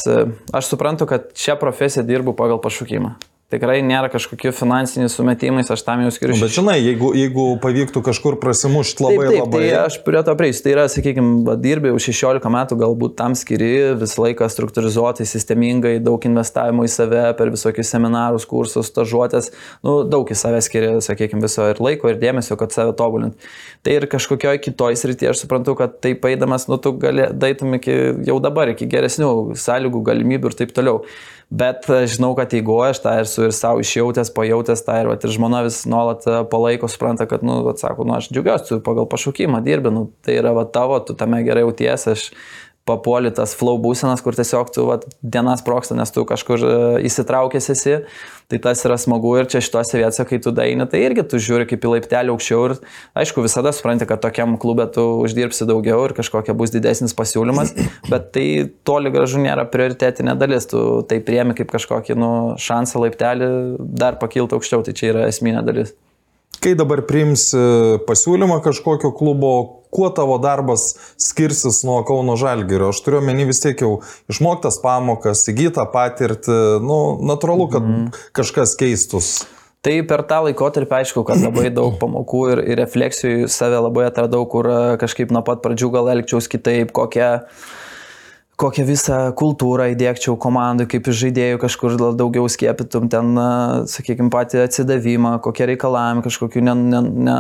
aš 0.54 0.70
suprantu, 0.70 1.10
kad 1.10 1.32
šią 1.34 1.58
profesiją 1.62 2.06
dirbu 2.06 2.38
pagal 2.38 2.62
pašaukimą 2.62 3.16
tikrai 3.54 3.78
nėra 3.86 4.10
kažkokių 4.10 4.50
finansinių 4.58 5.08
sumetimais, 5.12 5.70
aš 5.72 5.84
tam 5.86 6.02
jau 6.02 6.10
skiriu. 6.14 6.36
Bet 6.42 6.54
žinai, 6.56 6.80
jeigu, 6.82 7.12
jeigu 7.18 7.44
pavyktų 7.62 8.02
kažkur 8.08 8.40
prasimušti 8.42 9.06
labai 9.06 9.28
taip, 9.28 9.36
taip, 9.36 9.42
labai. 9.44 9.60
Tai 9.62 9.84
aš 9.84 9.98
prie 10.08 10.24
to 10.26 10.36
prieisiu. 10.40 10.64
Tai 10.66 10.74
yra, 10.74 10.86
sakykime, 10.90 11.58
dirbi 11.62 11.92
jau 11.92 12.00
16 12.08 12.50
metų, 12.56 12.78
galbūt 12.82 13.14
tam 13.20 13.36
skiri 13.38 13.70
visą 14.02 14.24
laiką 14.26 14.50
struktūrizuotai, 14.50 15.28
sistemingai, 15.30 15.94
daug 16.04 16.26
investavimo 16.26 16.88
į 16.88 16.92
save 16.96 17.22
per 17.38 17.54
visokius 17.54 17.94
seminarus, 17.94 18.48
kursus, 18.50 18.90
stažuotės, 18.90 19.52
nu, 19.86 20.00
daug 20.10 20.26
į 20.26 20.40
save 20.42 20.64
skiri, 20.66 20.96
sakykime, 21.06 21.46
viso 21.46 21.70
ir 21.70 21.84
laiko, 21.86 22.10
ir 22.10 22.18
dėmesio, 22.22 22.58
kad 22.58 22.74
save 22.74 22.98
tobulint. 22.98 23.38
Tai 23.86 24.00
ir 24.00 24.10
kažkokioj 24.10 24.58
kitoj 24.66 24.98
srityje 24.98 25.36
aš 25.36 25.46
suprantu, 25.46 25.78
kad 25.78 26.00
taip 26.02 26.26
eidamas, 26.26 26.66
nu, 26.72 26.82
tu 26.82 26.96
gali, 26.98 27.30
daitum 27.38 27.78
iki, 27.78 27.94
jau 28.26 28.42
dabar 28.42 28.74
iki 28.74 28.90
geresnių 28.90 29.32
sąlygų, 29.62 30.02
galimybių 30.10 30.50
ir 30.50 30.62
taip 30.64 30.74
toliau. 30.74 31.04
Bet 31.50 31.86
e, 31.90 32.08
žinau, 32.10 32.32
kad 32.38 32.54
jeigu 32.54 32.74
aš 32.82 33.04
tą 33.04 33.12
esu 33.22 33.46
ir 33.46 33.54
savo 33.54 33.84
išjautęs, 33.84 34.32
pajautęs 34.34 34.82
tą 34.86 34.98
ir, 35.04 35.10
vat, 35.12 35.26
ir 35.26 35.34
žmona 35.36 35.62
vis 35.68 35.84
nuolat 35.90 36.26
e, 36.26 36.40
palaiko, 36.50 36.90
supranta, 36.90 37.28
kad, 37.30 37.46
nu, 37.46 37.60
vat, 37.68 37.78
sako, 37.82 38.08
nu, 38.08 38.16
aš 38.18 38.32
džiugiuosi, 38.34 38.80
pagal 38.86 39.06
pašaukimą 39.12 39.62
dirbi, 39.66 39.94
nu, 39.94 40.08
tai 40.26 40.40
yra 40.42 40.56
va, 40.58 40.66
tavo, 40.66 40.98
tu 41.06 41.14
tame 41.18 41.44
gerai 41.46 41.62
jautiesi, 41.68 42.16
aš 42.16 42.26
papuoli 42.86 43.32
tas 43.34 43.56
flow 43.58 43.80
būsenas, 43.82 44.22
kur 44.22 44.38
tiesiog 44.38 44.70
tu 44.74 44.86
vat, 44.90 45.06
dienas 45.22 45.64
proksta, 45.66 45.98
nes 45.98 46.12
tu 46.14 46.22
kažkur 46.28 46.62
e, 46.62 46.76
įsitraukęs 47.10 47.70
esi, 47.74 47.96
tai 48.52 48.60
tas 48.62 48.84
yra 48.86 48.98
smagu 49.02 49.32
ir 49.40 49.50
čia 49.50 49.64
šitose 49.66 49.98
vietose, 49.98 50.28
kai 50.30 50.40
tu 50.44 50.54
daini, 50.54 50.86
tai 50.90 51.02
irgi 51.08 51.26
tu 51.32 51.42
žiūri 51.42 51.66
kaip 51.72 51.82
į 51.82 51.96
laiptelį 51.96 52.36
aukščiau 52.36 52.68
ir 52.68 52.78
aišku 53.24 53.42
visada 53.46 53.74
supranti, 53.74 54.06
kad 54.10 54.22
tokiam 54.22 54.54
klube 54.62 54.86
tu 54.94 55.06
uždirbsi 55.26 55.66
daugiau 55.66 56.06
ir 56.06 56.14
kažkokia 56.18 56.54
bus 56.58 56.74
didesnis 56.76 57.18
pasiūlymas, 57.18 57.74
bet 58.14 58.30
tai 58.38 58.48
toli 58.86 59.14
gražu 59.14 59.42
nėra 59.42 59.66
prioritetinė 59.74 60.38
dalis, 60.38 60.70
tu 60.70 61.02
tai 61.10 61.24
priemi 61.26 61.58
kaip 61.58 61.74
kažkokį 61.74 62.22
nu, 62.22 62.32
šansą 62.62 63.02
laiptelį 63.08 63.52
dar 63.98 64.22
pakilti 64.22 64.60
aukščiau, 64.60 64.86
tai 64.86 64.94
čia 64.94 65.16
yra 65.16 65.30
esminė 65.34 65.66
dalis. 65.66 65.98
Kai 66.62 66.74
dabar 66.78 67.02
priimsi 67.06 67.60
pasiūlymą 68.08 68.60
kažkokio 68.66 69.12
klubo, 69.16 69.52
kuo 69.94 70.10
tavo 70.14 70.38
darbas 70.42 70.94
skirsis 71.22 71.84
nuo 71.88 72.02
Kauno 72.08 72.38
Žalgirio? 72.40 72.90
Aš 72.94 73.02
turiu 73.06 73.22
menį 73.26 73.50
vis 73.52 73.62
tiek 73.64 73.82
jau 73.82 74.00
išmoktas 74.32 74.80
pamokas, 74.84 75.46
įgytą 75.52 75.86
patirtį, 75.94 76.58
nu, 76.86 77.00
natūralu, 77.26 77.70
kad 77.76 77.86
mm. 77.86 78.10
kažkas 78.36 78.76
keistus. 78.80 79.36
Tai 79.86 79.94
per 80.10 80.24
tą 80.26 80.42
laikotarpį 80.48 81.00
aišku, 81.02 81.22
kad 81.28 81.42
labai 81.44 81.70
daug 81.80 82.00
pamokų 82.02 82.44
ir, 82.56 82.64
ir 82.74 82.82
refleksijų 82.82 83.50
save 83.54 83.82
labai 83.86 84.08
atradau, 84.10 84.44
kur 84.50 84.70
kažkaip 85.02 85.34
nuo 85.36 85.46
pat 85.46 85.62
pradžių 85.66 85.92
gal 85.94 86.10
elgčiaus 86.16 86.50
kitaip, 86.50 86.94
kokią 86.96 87.30
kokią 88.60 88.86
visą 88.88 89.20
kultūrą 89.36 89.90
įdėkčiau 89.94 90.38
komandai, 90.40 90.88
kaip 90.90 91.10
iš 91.12 91.22
žaidėjų 91.26 91.62
kažkur 91.66 91.96
daugiau 92.18 92.48
skiepytum, 92.52 93.10
ten, 93.12 93.34
sakykime, 93.92 94.32
patį 94.34 94.64
atsidavimą, 94.66 95.38
kokie 95.44 95.68
reikalavimai, 95.74 96.24
kažkokių 96.26 96.64
ne, 96.64 96.76
ne, 96.94 97.02
ne, 97.28 97.40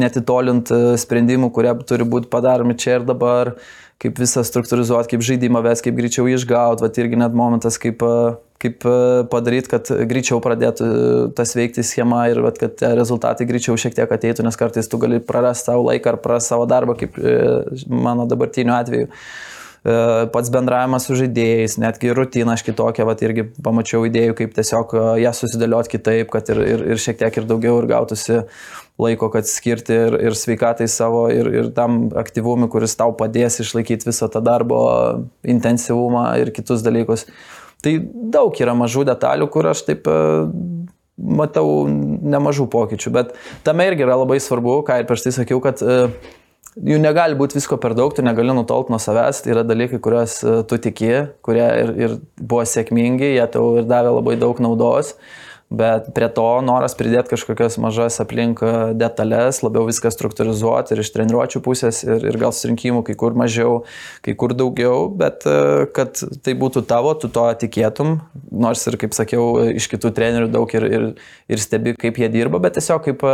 netitolint 0.00 0.72
sprendimų, 1.02 1.52
kurie 1.54 1.74
turi 1.88 2.08
būti 2.08 2.30
padaromi 2.32 2.76
čia 2.80 2.98
ir 2.98 3.08
dabar, 3.08 3.56
kaip 4.02 4.18
visą 4.20 4.44
struktūrizuoti, 4.44 5.14
kaip 5.14 5.24
žaidimą 5.24 5.62
ves, 5.64 5.82
kaip 5.84 5.96
greičiau 5.96 6.28
išgauti, 6.32 6.84
va 6.84 6.90
irgi 7.04 7.20
net 7.20 7.36
momentas, 7.36 7.76
kaip, 7.80 8.00
kaip 8.62 8.86
padaryti, 9.32 9.70
kad 9.72 9.90
greičiau 10.08 10.40
pradėtų 10.44 10.88
tas 11.36 11.52
veikti 11.56 11.84
schema 11.84 12.26
ir 12.32 12.40
va, 12.44 12.52
kad 12.56 12.80
rezultatai 12.96 13.48
greičiau 13.48 13.76
šiek 13.80 13.96
tiek 13.96 14.16
ateitų, 14.16 14.44
nes 14.44 14.56
kartais 14.56 14.88
tu 14.88 15.00
gali 15.00 15.20
prarasti 15.20 15.70
savo 15.70 15.84
laiką 15.90 16.14
ar 16.14 16.20
prarasti 16.24 16.54
savo 16.54 16.64
darbą, 16.68 16.96
kaip 17.00 17.20
e, 17.20 17.36
mano 17.88 18.28
dabartiniu 18.28 18.76
atveju. 18.76 19.12
E, 19.86 20.26
pats 20.34 20.48
bendravimas 20.50 21.04
su 21.06 21.14
žaidėjais, 21.14 21.76
netgi 21.78 22.10
rutina 22.16 22.56
aš 22.56 22.64
kitokia, 22.66 23.04
va 23.06 23.14
irgi 23.22 23.44
pamačiau 23.62 24.02
idėjų, 24.08 24.34
kaip 24.40 24.54
tiesiog 24.56 24.94
e, 24.96 25.02
ją 25.22 25.30
susidėlioti 25.38 25.92
kitaip, 25.92 26.30
kad 26.32 26.48
ir, 26.50 26.60
ir, 26.74 26.80
ir 26.94 27.02
šiek 27.02 27.20
tiek 27.20 27.36
ir 27.38 27.46
daugiau 27.46 27.76
ir 27.78 27.86
gautųsi 27.92 28.40
laiko, 28.98 29.28
kad 29.30 29.46
skirti 29.46 29.94
ir, 29.94 30.16
ir 30.26 30.34
sveikatai 30.34 30.88
savo, 30.90 31.28
ir, 31.30 31.50
ir 31.54 31.68
tam 31.76 32.08
aktyvumui, 32.18 32.66
kuris 32.72 32.96
tau 32.98 33.14
padės 33.14 33.60
išlaikyti 33.62 34.08
visą 34.08 34.26
tą 34.32 34.42
darbo 34.42 34.80
intensyvumą 35.46 36.24
ir 36.42 36.50
kitus 36.56 36.82
dalykus. 36.82 37.28
Tai 37.84 37.92
daug 38.34 38.58
yra 38.58 38.74
mažų 38.74 39.04
detalių, 39.06 39.46
kur 39.54 39.68
aš 39.70 39.84
taip 39.86 40.10
e, 40.10 40.16
matau 41.14 41.86
nemažų 41.86 42.66
pokyčių, 42.74 43.14
bet 43.14 43.36
tame 43.62 43.86
irgi 43.86 44.02
yra 44.08 44.18
labai 44.18 44.40
svarbu, 44.42 44.80
ką 44.88 44.98
ir 44.98 45.06
prieš 45.06 45.28
tai 45.28 45.36
sakiau, 45.38 45.62
kad 45.62 45.84
e, 45.84 46.08
jų 46.76 47.00
negali 47.00 47.36
būti 47.38 47.56
visko 47.58 47.78
per 47.80 47.96
daug, 47.96 48.12
tu 48.14 48.24
negali 48.24 48.54
nutolti 48.56 48.92
nuo 48.92 49.00
savęs, 49.02 49.42
tai 49.44 49.54
yra 49.54 49.64
dalykai, 49.66 50.00
kuriuos 50.02 50.36
e, 50.44 50.60
tu 50.68 50.78
tiki, 50.82 51.10
kurie 51.46 51.66
ir, 51.82 51.96
ir 51.96 52.20
buvo 52.36 52.66
sėkmingi, 52.68 53.36
jie 53.38 53.48
tau 53.52 53.76
ir 53.80 53.88
davė 53.88 54.16
labai 54.18 54.38
daug 54.40 54.60
naudos. 54.62 55.16
Bet 55.66 56.12
prie 56.14 56.28
to 56.30 56.44
noras 56.62 56.94
pridėti 56.94 57.32
kažkokias 57.32 57.74
mažas 57.82 58.20
aplink 58.22 58.60
e, 58.62 58.74
detalės, 58.94 59.64
labiau 59.64 59.88
viską 59.88 60.12
struktūrizuoti 60.14 60.94
ir 60.94 61.02
iš 61.02 61.10
treniruočio 61.16 61.62
pusės 61.64 62.04
ir, 62.06 62.22
ir 62.28 62.38
gal 62.38 62.54
surinkimų 62.54 63.02
kai 63.08 63.16
kur 63.18 63.34
mažiau, 63.34 63.80
kai 64.22 64.36
kur 64.38 64.54
daugiau, 64.54 65.08
bet 65.10 65.42
e, 65.48 65.88
kad 65.96 66.22
tai 66.46 66.54
būtų 66.60 66.84
tavo, 66.86 67.16
tu 67.18 67.32
to 67.32 67.48
tikėtum, 67.64 68.20
nors 68.52 68.86
ir, 68.86 69.00
kaip 69.00 69.16
sakiau, 69.16 69.48
iš 69.74 69.90
kitų 69.90 70.14
trenerių 70.14 70.52
daug 70.54 70.76
ir, 70.78 70.86
ir, 70.86 71.12
ir 71.50 71.64
stebi, 71.64 71.96
kaip 71.98 72.20
jie 72.22 72.30
dirba, 72.30 72.62
bet 72.62 72.78
tiesiog 72.78 73.08
kaip 73.08 73.26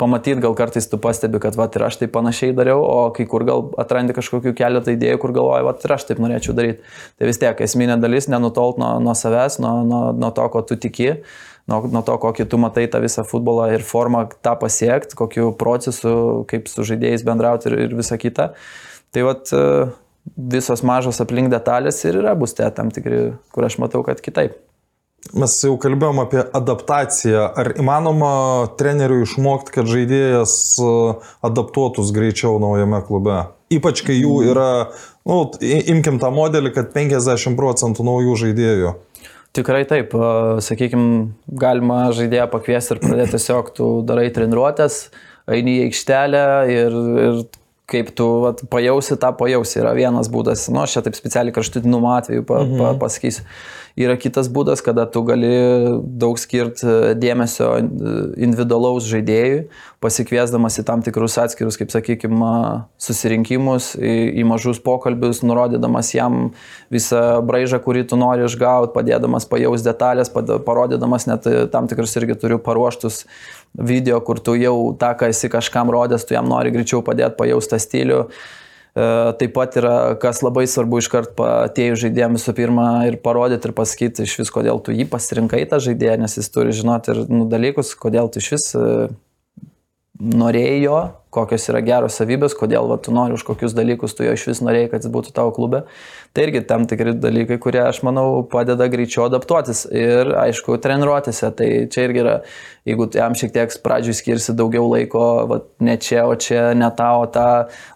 pamatyti, 0.00 0.40
gal 0.42 0.56
kartais 0.58 0.88
tu 0.90 0.98
pastebi, 0.98 1.38
kad 1.42 1.56
va 1.58 1.68
ir 1.70 1.86
aš 1.86 2.00
taip 2.00 2.12
panašiai 2.14 2.54
dariau, 2.56 2.82
o 2.82 3.08
kai 3.14 3.26
kur 3.30 3.46
gal 3.46 3.66
atrandi 3.80 4.16
kažkokių 4.16 4.54
keletą 4.58 4.94
idėjų, 4.96 5.20
kur 5.22 5.34
galvoji, 5.36 5.66
va 5.68 5.74
ir 5.78 5.96
aš 5.96 6.06
taip 6.10 6.22
norėčiau 6.22 6.54
daryti. 6.56 6.84
Tai 7.18 7.30
vis 7.30 7.40
tiek 7.42 7.64
esminė 7.66 7.98
dalis 8.02 8.30
nenutolt 8.32 8.80
nuo, 8.82 8.96
nuo 9.04 9.16
savęs, 9.18 9.60
nuo, 9.62 9.74
nuo, 9.86 10.04
nuo 10.18 10.32
to, 10.34 10.46
ko 10.50 10.64
tu 10.66 10.78
tiki 10.80 11.12
nuo, 11.70 11.80
nuo 11.88 12.02
to, 12.04 12.16
kokį 12.20 12.46
tu 12.50 12.60
matai 12.60 12.86
tą 12.90 13.00
visą 13.04 13.24
futbolą 13.28 13.70
ir 13.74 13.84
formą 13.86 14.26
tą 14.44 14.54
pasiekti, 14.60 15.16
kokiu 15.18 15.52
procesu, 15.60 16.44
kaip 16.50 16.68
su 16.70 16.86
žaidėjais 16.86 17.24
bendrauti 17.26 17.70
ir, 17.70 17.78
ir 17.86 17.96
visa 17.98 18.18
kita. 18.20 18.52
Tai 19.14 19.26
vat 19.28 19.52
e, 19.54 19.64
visos 20.56 20.84
mažos 20.86 21.22
aplink 21.24 21.52
detalės 21.52 22.02
ir 22.04 22.20
yra 22.22 22.34
bus 22.38 22.56
te 22.56 22.68
tam 22.76 22.92
tikri, 22.94 23.26
kur 23.54 23.68
aš 23.68 23.78
matau, 23.82 24.04
kad 24.06 24.22
kitaip. 24.24 24.58
Mes 25.32 25.54
jau 25.64 25.72
kalbėjom 25.80 26.20
apie 26.20 26.42
adaptaciją. 26.54 27.46
Ar 27.56 27.72
įmanoma 27.80 28.34
treneriui 28.78 29.24
išmokti, 29.24 29.72
kad 29.78 29.88
žaidėjas 29.88 30.54
e, 30.84 30.90
adaptuotus 31.48 32.12
greičiau 32.14 32.60
naujame 32.62 33.00
klube? 33.06 33.38
Ypač 33.72 34.04
kai 34.04 34.18
jų 34.18 34.36
yra, 34.52 34.68
nu, 35.26 35.38
imkim 35.64 36.20
tą 36.22 36.30
modelį, 36.34 36.74
kad 36.76 36.92
50 36.94 37.56
procentų 37.58 38.06
naujų 38.06 38.36
žaidėjų. 38.44 38.94
Tikrai 39.54 39.84
taip, 39.86 40.12
sakykime, 40.66 41.30
galima 41.46 42.08
žaidėją 42.14 42.48
pakviesti 42.50 42.96
ir 42.96 43.02
pradėti 43.02 43.36
tiesiog, 43.36 43.70
tu 43.76 43.90
darai 44.06 44.26
treniruotės, 44.34 45.04
eini 45.46 45.78
į 45.78 45.84
aikštelę 45.88 46.46
ir, 46.74 46.96
ir 47.24 47.44
kaip 47.90 48.10
tu 48.16 48.26
vat, 48.46 48.64
pajausi, 48.72 49.16
tą 49.20 49.30
pajausi. 49.36 49.78
Yra 49.82 49.92
vienas 49.96 50.30
būdas, 50.32 50.68
nu, 50.72 50.84
aš 50.84 50.96
čia 50.96 51.04
taip 51.04 51.16
specialiai 51.18 51.54
kraštutinumo 51.54 52.14
atveju 52.16 52.46
pa, 52.48 52.62
mhm. 52.64 52.80
pa, 52.80 52.92
pasakysiu. 53.04 53.44
Yra 53.94 54.16
kitas 54.18 54.48
būdas, 54.50 54.80
kada 54.82 55.04
tu 55.06 55.20
gali 55.22 55.52
daug 56.18 56.34
skirti 56.40 56.82
e, 56.82 57.12
dėmesio 57.14 57.68
e, 57.78 57.82
individualaus 58.42 59.06
žaidėjui, 59.06 59.68
pasikviesdamas 60.02 60.80
į 60.80 60.84
tam 60.88 61.04
tikrus 61.06 61.36
atskirus, 61.38 61.78
kaip 61.78 61.92
sakykime, 61.94 62.48
susirinkimus, 62.98 63.92
į, 63.94 64.16
į 64.42 64.46
mažus 64.50 64.80
pokalbius, 64.82 65.44
nurodydamas 65.46 66.10
jam 66.16 66.48
visą 66.90 67.38
braižą, 67.46 67.78
kurį 67.84 68.02
tu 68.10 68.18
nori 68.18 68.48
išgauti, 68.48 68.90
padėdamas 68.96 69.46
pajaus 69.46 69.86
detalės, 69.86 70.32
parodydamas 70.34 71.28
net 71.30 71.46
e, 71.46 71.68
tam 71.70 71.86
tikrus 71.86 72.18
irgi 72.18 72.40
turiu 72.42 72.58
paruoštus 72.66 73.22
video, 73.74 74.20
kur 74.22 74.40
tu 74.40 74.54
jau 74.58 74.92
tą, 74.98 75.14
ką 75.18 75.30
esi 75.32 75.50
kažkam 75.50 75.90
rodęs, 75.90 76.26
tu 76.26 76.36
jam 76.36 76.46
nori 76.50 76.72
greičiau 76.74 77.02
padėti 77.06 77.38
pajausti 77.38 77.74
tą 77.74 77.80
stilių. 77.82 78.20
E, 78.94 79.06
taip 79.40 79.54
pat 79.56 79.74
yra, 79.80 79.96
kas 80.22 80.44
labai 80.46 80.68
svarbu 80.70 81.00
iškart 81.02 81.40
atėjus 81.42 82.04
žaidėjams 82.04 82.38
visų 82.38 82.54
pirma 82.54 82.88
ir 83.08 83.18
parodyti 83.24 83.70
ir 83.70 83.74
pasakyti 83.74 84.28
iš 84.28 84.38
vis, 84.44 84.54
kodėl 84.54 84.78
tu 84.84 84.94
jį 84.94 85.08
pasirinkai 85.10 85.64
tą 85.70 85.80
žaidėją, 85.82 86.20
nes 86.22 86.38
jis 86.38 86.50
turi 86.54 86.76
žinoti 86.76 87.14
ir 87.14 87.24
nu, 87.32 87.48
dalykus, 87.50 87.96
kodėl 87.98 88.30
tu 88.30 88.42
iš 88.42 88.52
vis 88.54 88.68
e, 88.78 88.86
norėjo, 90.22 91.00
kokios 91.34 91.66
yra 91.72 91.80
geros 91.84 92.16
savybės, 92.20 92.54
kodėl 92.58 92.86
va, 92.90 92.98
tu 93.02 93.12
nori 93.14 93.36
už 93.36 93.44
kokius 93.46 93.74
dalykus 93.76 94.14
tu 94.16 94.26
jo 94.26 94.34
iš 94.36 94.46
vis 94.50 94.62
norėjai, 94.64 94.90
kad 94.92 95.04
jis 95.04 95.12
būtų 95.14 95.34
tavo 95.36 95.52
klube. 95.56 95.82
Tai 96.34 96.46
irgi 96.46 96.64
tam 96.68 96.86
tikri 96.90 97.12
dalykai, 97.18 97.58
kurie, 97.62 97.82
aš 97.84 98.00
manau, 98.06 98.42
padeda 98.50 98.88
greičiau 98.90 99.26
adaptuotis 99.28 99.84
ir, 99.90 100.32
aišku, 100.44 100.78
treniruotėse. 100.82 101.50
Tai 101.58 101.68
čia 101.94 102.06
irgi 102.08 102.24
yra, 102.24 102.38
jeigu 102.88 103.10
jam 103.14 103.36
šiek 103.38 103.54
tiek 103.54 103.76
pradžiui 103.84 104.16
skirsi 104.18 104.56
daugiau 104.58 104.88
laiko, 104.90 105.26
va, 105.50 105.60
ne 105.84 105.98
čia, 106.02 106.24
o 106.30 106.34
čia, 106.38 106.72
ne 106.78 106.90
tau, 106.96 107.26
o 107.26 107.30
tą, 107.30 107.48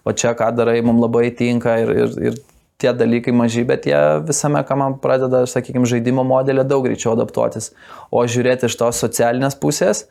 o 0.07 0.15
čia 0.15 0.35
ką 0.39 0.53
darai, 0.59 0.79
mums 0.85 1.03
labai 1.03 1.29
tinka 1.35 1.79
ir, 1.83 1.95
ir, 2.05 2.15
ir 2.31 2.39
tie 2.79 2.93
dalykai 2.95 3.33
maži, 3.35 3.65
bet 3.67 3.87
jie 3.89 3.99
visame, 4.27 4.61
ką 4.63 4.77
man 4.79 4.97
pradeda, 5.03 5.43
sakykime, 5.49 5.87
žaidimo 5.89 6.23
modelė 6.27 6.63
daug 6.67 6.85
greičiau 6.87 7.17
adaptuotis. 7.17 7.73
O 8.11 8.23
žiūrėti 8.23 8.69
iš 8.69 8.77
tos 8.79 9.01
socialinės 9.03 9.59
pusės, 9.59 10.05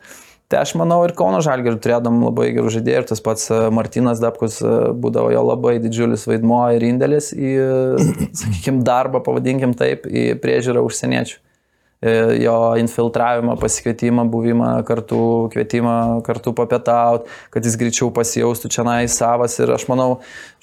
Tai 0.49 0.63
aš 0.65 0.71
manau 0.79 1.03
ir 1.05 1.11
Kauno 1.13 1.43
Žalgirių 1.45 1.77
turėdam 1.77 2.23
labai 2.25 2.47
gerų 2.55 2.71
žaidėjų 2.73 3.01
ir 3.03 3.07
tas 3.11 3.19
pats 3.21 3.51
e, 3.53 3.57
Martinas 3.69 4.17
Dabkus 4.17 4.55
e, 4.65 4.71
būdavo 4.97 5.29
jo 5.29 5.43
labai 5.45 5.75
didžiulis 5.83 6.25
vaidmuo 6.25 6.63
ir 6.73 6.87
indėlis 6.87 7.29
į, 7.37 7.51
sakykime, 8.39 8.81
darbą, 8.87 9.21
pavadinkim 9.27 9.77
taip, 9.77 10.09
į 10.09 10.31
priežiūrą 10.41 10.81
užsieniečių. 10.87 11.37
E, 12.01 12.15
jo 12.41 12.55
infiltravimą, 12.81 13.59
pasikvietimą, 13.61 14.25
buvimą 14.33 14.71
kartu, 14.89 15.21
kvietimą 15.53 15.95
kartu 16.25 16.55
papietauti, 16.57 17.29
kad 17.53 17.69
jis 17.69 17.77
greičiau 17.77 18.09
pasijaustų 18.17 18.73
čia 18.73 18.89
nai 18.89 19.03
savas. 19.05 19.61
Ir 19.61 19.77
aš 19.77 19.85
manau, 19.91 20.15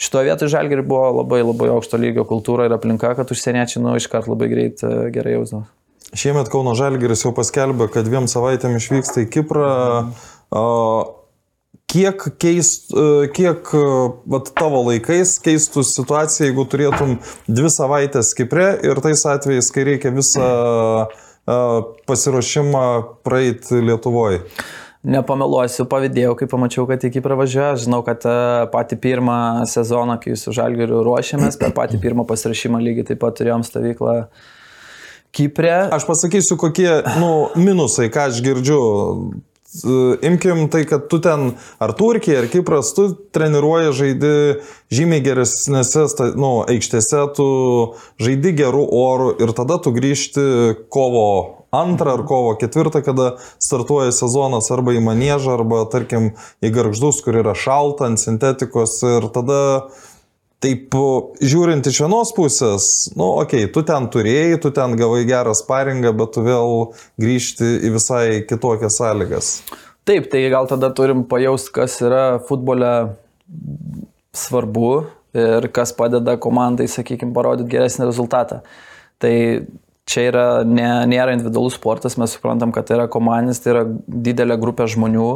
šitoje 0.02 0.32
vietoje 0.32 0.56
Žalgirių 0.56 0.88
buvo 0.90 1.14
labai 1.20 1.44
labai 1.44 1.70
aukšto 1.76 2.02
lygio 2.02 2.26
kultūra 2.26 2.66
ir 2.66 2.74
aplinka, 2.74 3.14
kad 3.20 3.30
užsieniečiai, 3.30 3.86
nu, 3.86 3.94
iškart 4.02 4.26
labai 4.34 4.50
greit 4.50 4.82
gerai 5.14 5.38
jausdavo. 5.38 5.68
Šiemet 6.14 6.50
Kauno 6.52 6.76
Žalgiris 6.78 7.24
jau 7.24 7.32
paskelbė, 7.34 7.88
kad 7.90 8.06
dviem 8.06 8.28
savaitėm 8.30 8.76
išvyksta 8.78 9.24
į 9.24 9.30
Kiprą. 9.34 9.70
Kiek, 11.86 12.22
keist, 12.42 12.90
kiek 13.34 13.68
vat, 14.30 14.48
tavo 14.58 14.82
laikais 14.88 15.36
keistų 15.42 15.84
situacija, 15.86 16.48
jeigu 16.48 16.64
turėtum 16.70 17.14
dvi 17.46 17.70
savaitės 17.72 18.32
Kiprė 18.36 18.72
ir 18.86 18.98
tais 19.04 19.22
atvejais, 19.30 19.70
kai 19.74 19.86
reikia 19.86 20.10
visą 20.14 20.48
pasiruošimą 21.46 22.86
praeiti 23.26 23.78
Lietuvoje? 23.86 24.42
Nepameluosiu, 25.06 25.84
pavydėjau, 25.86 26.32
kai 26.34 26.48
pamačiau, 26.50 26.88
kad 26.90 27.04
iki 27.06 27.22
pravažiuoja. 27.22 27.76
Žinau, 27.78 28.00
kad 28.06 28.26
patį 28.72 28.98
pirmą 29.04 29.38
sezoną, 29.70 30.18
kai 30.22 30.34
su 30.38 30.50
Žalgiriu 30.56 31.04
ruošėmės, 31.06 31.58
per 31.60 31.70
patį 31.76 32.02
pirmą 32.02 32.26
pasirašymą 32.26 32.82
lygiai 32.82 33.12
taip 33.12 33.22
pat 33.22 33.38
turėjom 33.38 33.62
stovyklą 33.66 34.16
Kiprė. 35.36 35.74
Aš 35.92 36.06
pasakysiu, 36.08 36.56
kokie 36.60 36.88
nu, 37.20 37.50
minusai, 37.60 38.08
ką 38.12 38.30
aš 38.30 38.40
girdžiu. 38.44 38.80
Imkim 40.24 40.70
tai, 40.72 40.86
kad 40.88 41.10
tu 41.10 41.18
ten, 41.20 41.50
ar 41.82 41.92
Turkija, 41.98 42.38
ar 42.40 42.46
Kipras, 42.48 42.94
tu 42.96 43.10
treniruoji, 43.36 43.92
žaidi 43.98 44.30
žymiai 44.94 45.20
geresnėse 45.26 46.06
nu, 46.38 46.52
aikštėse, 46.64 47.20
tu 47.36 47.48
žaidi 48.22 48.54
gerų 48.56 48.86
orų 48.96 49.28
ir 49.44 49.52
tada 49.58 49.76
tu 49.82 49.92
grįžti 49.92 50.46
kovo 50.88 51.26
antrą 51.76 52.16
ar 52.16 52.24
kovo 52.24 52.54
ketvirtą, 52.56 53.02
kada 53.04 53.34
startuoja 53.60 54.14
sezonas 54.16 54.70
arba 54.72 54.96
į 54.96 55.02
manėžą, 55.04 55.58
arba 55.58 55.84
tarkim 55.92 56.32
į 56.64 56.72
garždus, 56.72 57.20
kur 57.26 57.36
yra 57.42 57.52
šalta 57.58 58.08
ant 58.08 58.22
sintetikos 58.22 59.02
ir 59.04 59.28
tada 59.34 59.60
Taip, 60.64 60.94
žiūrint 61.44 61.84
iš 61.84 61.98
vienos 62.00 62.30
pusės, 62.32 62.86
nu, 63.12 63.26
okei, 63.42 63.66
okay, 63.66 63.72
tu 63.74 63.82
ten 63.84 64.06
turėjai, 64.12 64.56
tu 64.62 64.70
ten 64.74 64.94
gavai 64.96 65.26
gerą 65.28 65.52
sparingą, 65.56 66.14
bet 66.16 66.32
tu 66.32 66.44
vėl 66.46 66.72
grįžti 67.20 67.74
į 67.84 67.92
visai 67.98 68.22
kitokias 68.48 68.96
sąlygas. 68.96 69.50
Taip, 70.08 70.30
tai 70.32 70.46
gal 70.48 70.68
tada 70.70 70.88
turim 70.96 71.26
pajausti, 71.28 71.74
kas 71.76 71.98
yra 72.00 72.24
futbole 72.48 72.92
svarbu 74.36 74.90
ir 75.36 75.68
kas 75.76 75.92
padeda 75.96 76.38
komandai, 76.40 76.88
sakykime, 76.88 77.34
parodyti 77.36 77.74
geresnį 77.76 78.08
rezultatą. 78.08 78.62
Tai 79.20 79.34
čia 80.06 80.28
yra, 80.30 80.46
ne, 80.64 80.88
nėra 81.10 81.34
individualus 81.34 81.76
sportas, 81.76 82.16
mes 82.20 82.36
suprantam, 82.36 82.72
kad 82.72 82.86
tai 82.86 83.00
yra 83.00 83.08
komandinis, 83.12 83.60
tai 83.60 83.74
yra 83.74 83.84
didelė 84.06 84.56
grupė 84.62 84.86
žmonių 84.94 85.30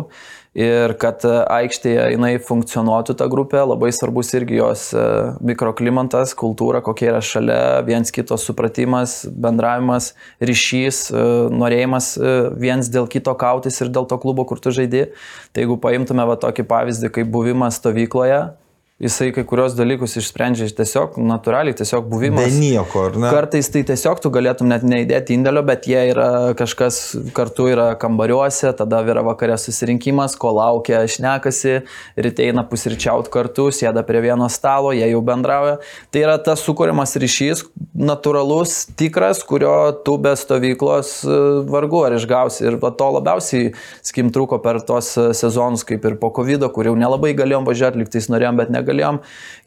ir 0.57 0.95
kad 1.01 1.23
e, 1.27 1.33
aikštėje 1.47 2.07
jinai 2.15 2.33
funkcionuotų 2.43 3.15
ta 3.19 3.29
grupė, 3.31 3.61
labai 3.69 3.93
svarbus 3.95 4.33
irgi 4.35 4.59
jos 4.59 4.89
e, 4.97 5.05
mikroklimatas, 5.47 6.35
kultūra, 6.39 6.83
kokia 6.85 7.13
yra 7.13 7.21
šalia, 7.25 7.61
viens 7.87 8.11
kito 8.15 8.39
supratimas, 8.41 9.21
bendravimas, 9.31 10.13
ryšys, 10.43 11.05
e, 11.15 11.27
norėjimas 11.55 12.13
viens 12.59 12.91
dėl 12.91 13.07
kito 13.11 13.35
kautis 13.39 13.79
ir 13.81 13.93
dėl 13.95 14.09
to 14.11 14.19
klubo, 14.23 14.47
kur 14.49 14.63
tu 14.63 14.75
žaidži. 14.75 15.11
Tai 15.55 15.63
jeigu 15.63 15.79
paimtume 15.83 16.27
va 16.27 16.39
tokį 16.41 16.67
pavyzdį, 16.71 17.13
kaip 17.15 17.31
buvimas 17.31 17.79
stovykloje, 17.79 18.43
jisai 19.01 19.31
kai 19.33 19.45
kurios 19.49 19.73
dalykus 19.79 20.19
išsprendžia 20.21 20.67
tiesiog 20.77 21.17
natūraliai, 21.25 21.73
tiesiog 21.77 22.05
buvimas. 22.11 22.51
Be 22.51 22.61
nieko, 22.61 23.07
ar 23.09 23.15
ne? 23.17 23.31
Kartais 23.33 23.71
tai 23.73 23.81
tiesiog 23.89 24.21
tu 24.21 24.33
galėtum 24.33 24.69
net 24.69 24.85
neįdėti 24.85 25.33
indėlio, 25.39 25.62
bet 25.64 25.89
jie 25.89 26.03
yra 26.11 26.29
kažkas 26.59 26.99
kartu 27.37 27.70
yra 27.72 27.95
kambariuose, 28.01 28.68
tada 28.77 29.01
yra 29.09 29.24
vakarė 29.24 29.57
susirinkimas, 29.61 30.37
ko 30.41 30.53
laukia, 30.59 31.01
šnekasi, 31.09 31.79
ryte 32.20 32.45
eina 32.45 32.66
pusryčiaut 32.68 33.31
kartu, 33.33 33.70
sėda 33.72 34.05
prie 34.05 34.20
vieno 34.27 34.51
stalo, 34.53 34.93
jie 34.93 35.09
jau 35.09 35.22
bendrauja. 35.24 35.79
Tai 36.12 36.24
yra 36.27 36.37
tas 36.45 36.61
sukūrimas 36.66 37.16
ryšys, 37.24 37.64
natūralus, 37.97 38.83
tikras, 39.01 39.41
kurio 39.49 39.72
tu 40.05 40.18
be 40.20 40.35
stovyklos 40.37 41.14
e, 41.24 41.41
vargu 41.72 42.05
ar 42.05 42.18
išgausi. 42.18 42.66
Ir 42.68 42.77
to 43.01 43.11
labiausiai 43.16 43.72
skim 44.05 44.29
trūko 44.35 44.61
per 44.61 44.83
tos 44.85 45.14
sezonus, 45.16 45.89
kaip 45.89 46.05
ir 46.05 46.20
po 46.20 46.29
COVID, 46.37 46.68
kur 46.74 46.93
jau 46.93 46.97
nelabai 47.01 47.33
galėjom 47.39 47.64
važiuoti, 47.68 48.05
liktais 48.05 48.29
norėjom, 48.29 48.61
bet 48.61 48.68
negalėjom. 48.68 48.89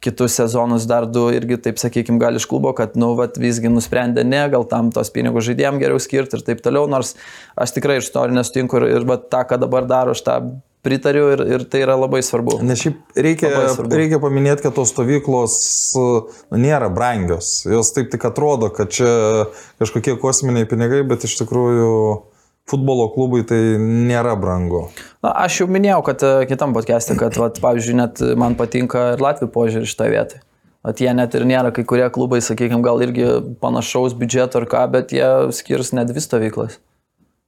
Kitus 0.04 0.36
sezonus 0.36 0.88
dar 0.90 1.08
du 1.08 1.30
irgi, 1.32 1.58
taip 1.64 1.80
sakykime, 1.80 2.20
gal 2.20 2.36
iš 2.36 2.48
klubo, 2.50 2.74
kad, 2.76 2.98
nu, 3.00 3.14
va, 3.20 3.30
visgi 3.40 3.72
nusprendė 3.72 4.26
ne, 4.28 4.44
gal 4.52 4.68
tam 4.68 4.92
tos 4.92 5.14
pinigus 5.16 5.48
žaidėjim 5.48 5.80
geriau 5.80 6.02
skirti 6.04 6.40
ir 6.40 6.44
taip 6.44 6.64
toliau, 6.66 6.90
nors 6.92 7.16
aš 7.56 7.78
tikrai 7.78 8.02
iš 8.02 8.12
to 8.12 8.28
nesutinku 8.34 8.82
ir, 8.82 8.90
ir 8.98 9.08
va, 9.08 9.18
tą, 9.18 9.46
ką 9.48 9.62
dabar 9.64 9.88
daro, 9.88 10.18
aš 10.18 10.26
tą 10.28 10.38
pritariu 10.84 11.30
ir, 11.32 11.44
ir 11.56 11.64
tai 11.72 11.86
yra 11.86 11.96
labai 11.96 12.20
svarbu. 12.26 12.58
Nes 12.68 12.82
šiaip 12.84 13.16
reikia, 13.16 13.50
reikia 13.88 14.20
paminėti, 14.20 14.66
kad 14.66 14.76
tos 14.76 14.92
stovyklos 14.92 15.56
nu, 15.96 16.08
nėra 16.60 16.92
brangios. 16.92 17.62
Jos 17.70 17.94
taip 17.96 18.12
tik 18.12 18.28
atrodo, 18.28 18.68
kad 18.76 18.92
čia 18.92 19.14
kažkokie 19.82 20.18
kosminiai 20.20 20.68
pinigai, 20.68 21.06
bet 21.08 21.24
iš 21.24 21.38
tikrųjų 21.40 21.94
futbolo 22.70 23.10
klubui 23.14 23.44
tai 23.48 23.60
nėra 23.82 24.38
brangu. 24.40 24.88
Na, 25.24 25.34
aš 25.46 25.64
jau 25.64 25.68
minėjau, 25.72 26.00
kad 26.08 26.24
e, 26.24 26.32
kitam 26.50 26.76
podcast'e, 26.76 27.18
kad, 27.20 27.36
vat, 27.40 27.60
pavyzdžiui, 27.64 27.98
net 28.00 28.24
man 28.40 28.58
patinka 28.60 29.14
ir 29.16 29.24
Latvijų 29.24 29.52
požiūrį 29.56 29.92
šitą 29.92 30.10
vietą. 30.14 30.42
At 30.84 31.00
jie 31.00 31.12
net 31.16 31.36
ir 31.36 31.46
nėra, 31.48 31.72
kai 31.76 31.86
kurie 31.88 32.08
klubai, 32.12 32.42
sakykime, 32.44 32.84
gal 32.84 33.04
irgi 33.04 33.28
panašaus 33.64 34.16
biudžeto 34.20 34.60
ar 34.60 34.68
ką, 34.72 34.88
bet 34.96 35.16
jie 35.16 35.30
skirs 35.56 35.94
net 35.96 36.12
dvi 36.12 36.24
stovyklas 36.24 36.82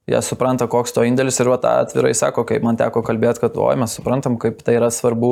jie 0.06 0.20
supranta, 0.22 0.68
koks 0.70 0.94
to 0.94 1.02
indėlis 1.02 1.40
ir 1.42 1.48
va 1.50 1.56
tą 1.58 1.72
atvirai 1.82 2.12
sako, 2.14 2.44
kaip 2.46 2.62
man 2.62 2.76
teko 2.78 3.00
kalbėti, 3.06 3.42
kad 3.42 3.56
oi, 3.58 3.72
mes 3.80 3.96
suprantam, 3.98 4.36
kaip 4.38 4.60
tai 4.62 4.76
yra 4.78 4.86
svarbu, 4.94 5.30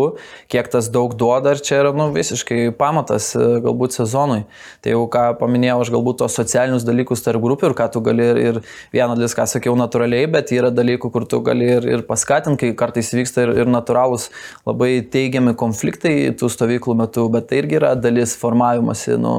kiek 0.51 0.67
tas 0.73 0.89
daug 0.91 1.15
duoda 1.19 1.53
ir 1.55 1.63
čia 1.63 1.79
yra 1.85 1.93
nu, 1.95 2.09
visiškai 2.15 2.73
pamatas 2.79 3.31
e, 3.39 3.45
galbūt 3.63 3.95
sezonui. 3.95 4.41
Tai 4.83 4.97
jau 4.97 5.05
ką 5.15 5.23
paminėjau, 5.39 5.79
aš 5.85 5.93
galbūt 5.95 6.19
tos 6.25 6.39
socialinius 6.41 6.87
dalykus 6.89 7.23
tarp 7.23 7.45
grupių 7.45 7.71
ir 7.71 7.77
ką 7.79 7.87
tu 7.95 8.03
gali 8.03 8.27
ir, 8.33 8.41
ir 8.43 8.59
vieną 8.97 9.15
dalyką, 9.15 9.37
ką 9.39 9.47
sakiau, 9.55 9.77
natūraliai, 9.79 10.27
bet 10.35 10.51
yra 10.57 10.73
dalykų, 10.75 11.13
kur 11.15 11.29
tu 11.31 11.39
gali 11.47 11.71
ir, 11.77 11.87
ir 11.95 12.03
paskatinti, 12.09 12.73
kai 12.73 12.81
kartais 12.83 13.13
vyksta 13.15 13.47
ir, 13.47 13.55
ir 13.63 13.71
natūralūs 13.71 14.27
labai 14.67 14.97
teigiami 15.15 15.55
konfliktai 15.59 16.17
tų 16.35 16.51
stovyklų 16.51 16.99
metu, 17.05 17.29
bet 17.31 17.47
tai 17.53 17.63
irgi 17.63 17.79
yra 17.79 17.95
dalis 17.95 18.35
formavimasi. 18.43 19.21
Nu, 19.23 19.37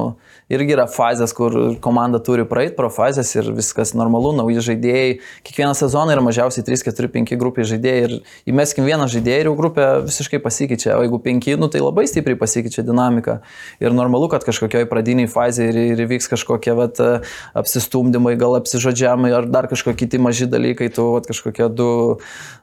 irgi 0.52 0.76
yra 0.76 0.86
fazės, 0.90 1.32
kur 1.34 1.54
komanda 1.82 2.20
turi 2.22 2.44
praeiti 2.46 2.76
pro 2.76 2.90
fazės 2.92 3.32
ir 3.34 3.48
viskas 3.56 3.92
normalu, 3.98 4.30
nauji 4.36 4.62
žaidėjai. 4.68 5.16
Kiekvieną 5.46 5.74
sezoną 5.74 6.14
yra 6.14 6.22
mažiausiai 6.22 6.62
3, 6.66 6.84
4, 6.86 7.10
5 7.16 7.38
grupiai 7.40 7.66
žaidėjai 7.66 8.04
ir 8.06 8.14
įmeskim 8.52 8.86
vieną 8.86 9.08
žaidėją 9.10 9.40
ir 9.42 9.50
jau 9.50 9.56
grupė 9.58 9.88
visiškai 10.06 10.40
pasikeičia, 10.44 10.94
o 10.94 11.02
jeigu 11.02 11.18
5, 11.24 11.50
nu, 11.58 11.70
tai 11.72 11.82
labai 11.82 12.06
stipriai 12.06 12.38
pasikeičia 12.38 12.86
dinamika. 12.86 13.40
Ir 13.82 13.96
normalu, 13.96 14.30
kad 14.30 14.46
kažkokioj 14.46 14.86
pradiniai 14.90 15.30
fazėje 15.30 15.74
ir, 15.74 15.80
ir 15.96 16.10
vyks 16.14 16.30
kažkokie 16.30 16.76
vat, 16.78 17.02
apsistumdymai, 17.58 18.36
gal 18.38 18.54
apsižodžiamai 18.60 19.34
ar 19.34 19.50
dar 19.50 19.66
kažkokie 19.72 20.06
kiti 20.06 20.22
maži 20.22 20.46
dalykai, 20.50 20.92
tu 20.94 21.08
vat, 21.16 21.26
kažkokie 21.26 21.66
du, 21.74 21.90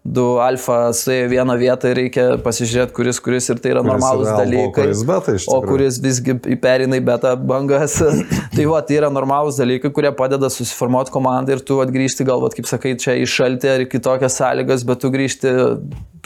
du 0.07 0.27
alfa 0.43 0.93
suėjo 0.95 1.27
vieną 1.34 1.59
vietą 1.59 1.91
ir 1.91 1.99
reikia 1.99 2.25
pasižiūrėti, 2.45 2.95
kuris, 2.95 3.19
kuris 3.23 3.51
ir 3.51 3.59
tai 3.59 3.75
yra 3.75 3.84
normalūs 3.84 4.31
dalykai. 4.31 4.69
O 4.69 4.73
kuris, 4.77 5.03
beta, 5.09 5.38
o 5.51 5.59
kuris 5.67 5.99
visgi 6.03 6.38
perina 6.63 6.99
į 7.01 7.05
betą 7.11 7.36
bangą 7.36 7.72
ilgas. 7.74 7.97
tai 8.55 8.65
va, 8.69 8.82
tai 8.86 8.99
yra 8.99 9.09
normalūs 9.13 9.59
dalykai, 9.59 9.91
kurie 9.93 10.11
padeda 10.15 10.49
susiformuoti 10.53 11.13
komandą 11.13 11.57
ir 11.57 11.63
tu 11.65 11.80
atgrįžti 11.84 12.28
galbūt, 12.28 12.57
kaip 12.57 12.69
sakai, 12.69 12.95
čia 12.99 13.17
į 13.19 13.26
šaltį 13.30 13.71
ar 13.74 13.88
kitokias 13.89 14.38
sąlygas, 14.39 14.86
bet 14.88 15.01
tu 15.01 15.11
grįžti 15.13 15.55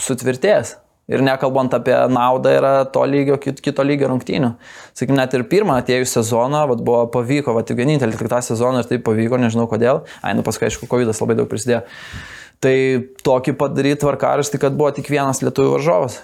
sutvirtės. 0.02 0.76
Ir 1.08 1.22
nekalbant 1.24 1.72
apie 1.72 1.94
naudą, 2.12 2.50
yra 2.52 2.72
to 2.92 3.00
lygio, 3.08 3.38
kito 3.40 3.84
lygio 3.86 4.10
rungtynių. 4.10 4.50
Sakykim, 4.92 5.16
net 5.16 5.32
ir 5.32 5.46
pirmą 5.48 5.78
atėjus 5.80 6.12
sezoną, 6.18 6.66
vat, 6.68 6.82
buvo 6.84 7.06
pavyko, 7.14 7.54
va, 7.56 7.62
tik 7.64 7.80
vienintelį 7.80 8.18
tik 8.18 8.28
tą 8.28 8.42
sezoną 8.44 8.82
ir 8.82 8.90
tai 8.90 8.98
pavyko, 9.00 9.40
nežinau 9.40 9.64
kodėl. 9.70 10.02
Ai, 10.20 10.34
nu 10.36 10.44
paskui, 10.44 10.68
aišku, 10.68 10.84
COVID 10.90 11.08
labai 11.14 11.38
daug 11.38 11.48
prisidėjo. 11.48 11.86
Tai 12.60 12.74
tokį 13.24 13.54
padaryti 13.56 14.02
tvarkaraštį, 14.02 14.60
kad 14.60 14.76
buvo 14.76 14.90
tik 14.92 15.08
vienas 15.08 15.40
lietuvių 15.40 15.78
varžovas 15.78 16.18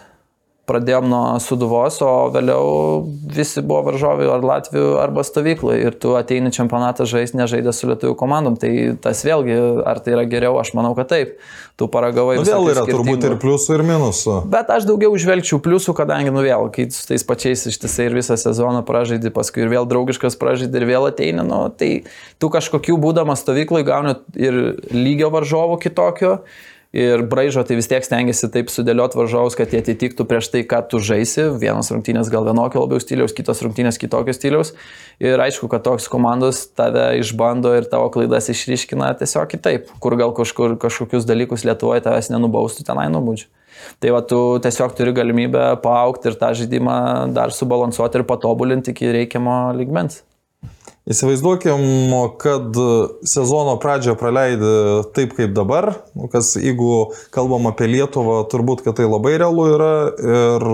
pradėjom 0.69 1.09
nuo 1.11 1.23
Suduvos, 1.45 1.99
o 2.05 2.31
vėliau 2.33 3.05
visi 3.35 3.61
buvo 3.65 3.83
varžoviai 3.91 4.31
ar 4.33 4.45
Latvijų 4.45 4.95
arba 5.03 5.25
stovyklai 5.27 5.77
ir 5.83 5.97
tu 6.01 6.15
ateini 6.17 6.53
čempionatą 6.55 7.07
žaisti 7.09 7.39
nežaidė 7.41 7.75
su 7.77 7.91
lietuvių 7.91 8.17
komandom, 8.21 8.57
tai 8.61 8.73
tas 9.05 9.21
vėlgi, 9.27 9.59
ar 9.85 10.01
tai 10.05 10.17
yra 10.17 10.25
geriau, 10.29 10.57
aš 10.61 10.73
manau, 10.79 10.95
kad 10.97 11.13
taip. 11.13 11.37
Tu 11.75 11.89
paragavai. 11.91 12.37
Nu, 12.39 12.45
vėl 12.47 12.69
yra 12.71 12.85
turbūt 12.87 13.25
ir 13.27 13.33
pliusų, 13.43 13.73
ir 13.75 13.83
minusų. 13.83 14.35
Bet 14.53 14.69
aš 14.71 14.85
daugiau 14.87 15.11
užvelgčiau 15.17 15.59
pliusų, 15.59 15.91
kadangi 15.99 16.31
nu 16.31 16.45
vėl, 16.45 16.69
kai 16.71 16.85
su 16.95 17.03
tais 17.09 17.25
pačiais 17.27 17.65
ištisai 17.73 18.07
ir 18.07 18.15
visą 18.15 18.37
sezoną 18.39 18.85
pražaidži, 18.87 19.33
paskui 19.35 19.65
ir 19.65 19.73
vėl 19.73 19.89
draugiškas 19.91 20.39
pražaidži 20.39 20.71
ir 20.79 20.87
vėl 20.87 21.09
ateini, 21.09 21.43
nu, 21.43 21.65
tai 21.75 21.91
tu 22.39 22.53
kažkokiu 22.55 22.95
būdamas 23.03 23.43
stovyklai 23.43 23.83
gauni 23.91 24.15
ir 24.39 24.61
lygio 24.95 25.33
varžovų 25.35 25.81
kitokio 25.83 26.37
ir 26.95 27.25
braižo 27.27 27.65
tai 27.67 27.77
vis 27.79 27.89
tiek 27.91 28.05
stengiasi 28.07 28.49
taip 28.55 28.71
sudėlioti 28.71 29.19
varžovus, 29.19 29.57
kad 29.59 29.73
jie 29.75 29.81
atitiktų 29.83 30.27
prieš 30.31 30.51
tai, 30.53 30.63
ką 30.71 30.81
tu 30.91 31.01
žaisi. 31.03 31.49
Vienos 31.59 31.91
rungtynės 31.91 32.31
gal 32.33 32.47
vienokio 32.47 32.85
labiau 32.85 33.03
stiliaus, 33.03 33.35
kitos 33.35 33.65
rungtynės 33.67 33.99
kitokio 34.01 34.35
stiliaus. 34.37 34.73
Ir 35.23 35.43
aišku, 35.43 35.67
kad 35.73 35.83
toks 35.87 36.07
komandos 36.13 36.65
tave 36.79 37.11
išbando 37.19 37.75
ir 37.75 37.89
tavo 37.91 38.11
klaidas 38.15 38.51
išryškina 38.55 39.11
tiesiog 39.19 39.51
kitaip, 39.51 39.91
kur 39.99 40.17
gal 40.21 40.35
kažkur 40.37 40.79
kažkokius 40.81 41.27
dalykus 41.27 41.67
Lietuvoje 41.67 42.05
tavęs 42.07 42.31
nenubaustų, 42.31 42.87
tenai 42.87 43.09
nubaudžia. 43.13 43.51
Tai 44.01 44.13
va, 44.15 44.21
tu 44.23 44.39
tiesiog 44.63 44.95
turi 44.97 45.13
galimybę 45.17 45.65
paaukti 45.83 46.31
ir 46.31 46.39
tą 46.39 46.53
žaidimą 46.57 46.99
dar 47.35 47.53
subalansuoti 47.53 48.21
ir 48.21 48.29
patobulinti 48.29 48.95
iki 48.95 49.11
reikiamo 49.19 49.75
ligmens. 49.77 50.23
Įsivaizduokim, 51.05 51.83
kad 52.41 52.77
sezono 53.29 53.75
pradžią 53.77 54.15
praleidai 54.17 55.03
taip 55.13 55.35
kaip 55.37 55.51
dabar, 55.53 55.91
nu, 56.17 56.31
kas 56.33 56.55
jeigu 56.57 57.13
kalbam 57.35 57.69
apie 57.69 57.91
Lietuvą, 57.93 58.39
turbūt, 58.49 58.81
kad 58.87 58.97
tai 58.97 59.05
labai 59.05 59.35
realu 59.37 59.67
yra 59.75 59.95
ir 60.17 60.65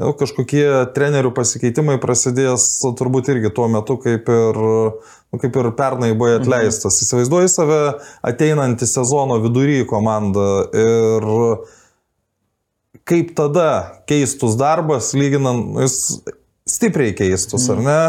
jau, 0.00 0.12
kažkokie 0.16 0.64
trenerių 0.96 1.34
pasikeitimai 1.36 1.98
prasidės 2.00 2.64
turbūt 2.96 3.28
irgi 3.34 3.52
tuo 3.52 3.66
metu, 3.68 3.98
kaip 4.00 4.30
ir, 4.32 4.60
nu, 4.64 5.40
kaip 5.42 5.58
ir 5.60 5.68
pernai 5.76 6.14
buvo 6.14 6.30
mhm. 6.32 6.40
atleistas. 6.40 6.96
Mhm. 6.96 7.04
Įsivaizduoji 7.04 7.52
save 7.52 7.80
ateinantį 8.24 8.88
sezono 8.88 9.36
vidury 9.44 9.82
komandą 9.90 10.46
ir 10.72 11.28
kaip 13.04 13.36
tada 13.36 13.68
keistus 14.08 14.56
darbas, 14.56 15.12
lyginant, 15.12 15.74
nu, 15.74 15.84
jis 15.84 16.22
stipriai 16.74 17.14
keistus, 17.16 17.68
ar 17.72 17.80
ne? 17.84 18.00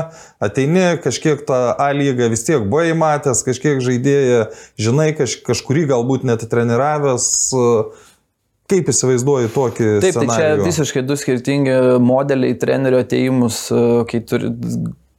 Ateini 0.43 0.97
kažkiek 1.03 1.45
tą 1.47 1.59
A 1.77 1.91
lygą 1.95 2.31
vis 2.33 2.45
tiek 2.47 2.65
buvai 2.65 2.95
matęs, 2.97 3.45
kažkiek 3.45 3.79
žaidėją, 3.85 4.41
žinai, 4.81 5.11
kaž, 5.17 5.37
kažkurį 5.45 5.87
galbūt 5.93 6.27
net 6.27 6.45
treniravęs. 6.51 7.29
Kaip 8.65 8.87
įsivaizduoji 8.89 9.51
tokį? 9.53 9.89
Taip, 10.01 10.15
scenarijų? 10.15 10.29
tai 10.33 10.37
čia 10.41 10.65
visiškai 10.65 11.01
du 11.05 11.17
skirtingi 11.21 11.73
modeliai 12.01 12.55
trenerių 12.57 13.03
ateimus, 13.03 13.59
kai 14.09 14.23
turi, 14.25 14.49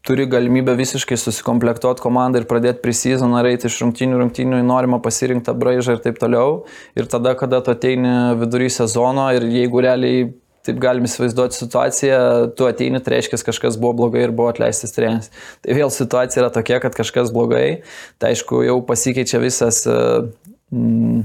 turi 0.07 0.27
galimybę 0.31 0.75
visiškai 0.79 1.19
susikomplektuoti 1.19 2.03
komandą 2.03 2.43
ir 2.43 2.49
pradėti 2.51 2.83
prisizoną, 2.83 3.45
eiti 3.47 3.71
iš 3.71 3.79
rungtinių 3.85 4.19
rungtinių 4.23 4.61
į 4.63 4.67
norimą 4.67 4.99
pasirinktą 5.05 5.55
braižą 5.59 5.95
ir 5.95 6.03
taip 6.03 6.19
toliau. 6.23 6.65
Ir 6.99 7.07
tada, 7.11 7.37
kada 7.39 7.63
tu 7.63 7.71
ateini 7.75 8.35
vidury 8.41 8.67
sezono 8.73 9.29
ir 9.35 9.47
jeigu 9.51 9.83
realiai 9.87 10.27
taip 10.67 10.81
galim 10.83 11.07
įsivaizduoti 11.09 11.59
situaciją, 11.59 12.19
tu 12.59 12.67
ateini, 12.69 13.01
tai 13.03 13.17
reiškia, 13.17 13.41
kažkas 13.47 13.79
buvo 13.81 13.95
blogai 14.03 14.27
ir 14.27 14.35
buvo 14.37 14.51
atleistas 14.53 14.95
treneris. 14.97 15.31
Tai 15.65 15.77
vėl 15.79 15.93
situacija 15.95 16.43
yra 16.45 16.51
tokia, 16.55 16.81
kad 16.83 16.97
kažkas 16.99 17.33
blogai, 17.35 17.83
tai 18.21 18.35
aišku, 18.35 18.65
jau 18.67 18.81
pasikeičia 18.87 19.41
visas 19.43 19.83
mm, 19.87 21.23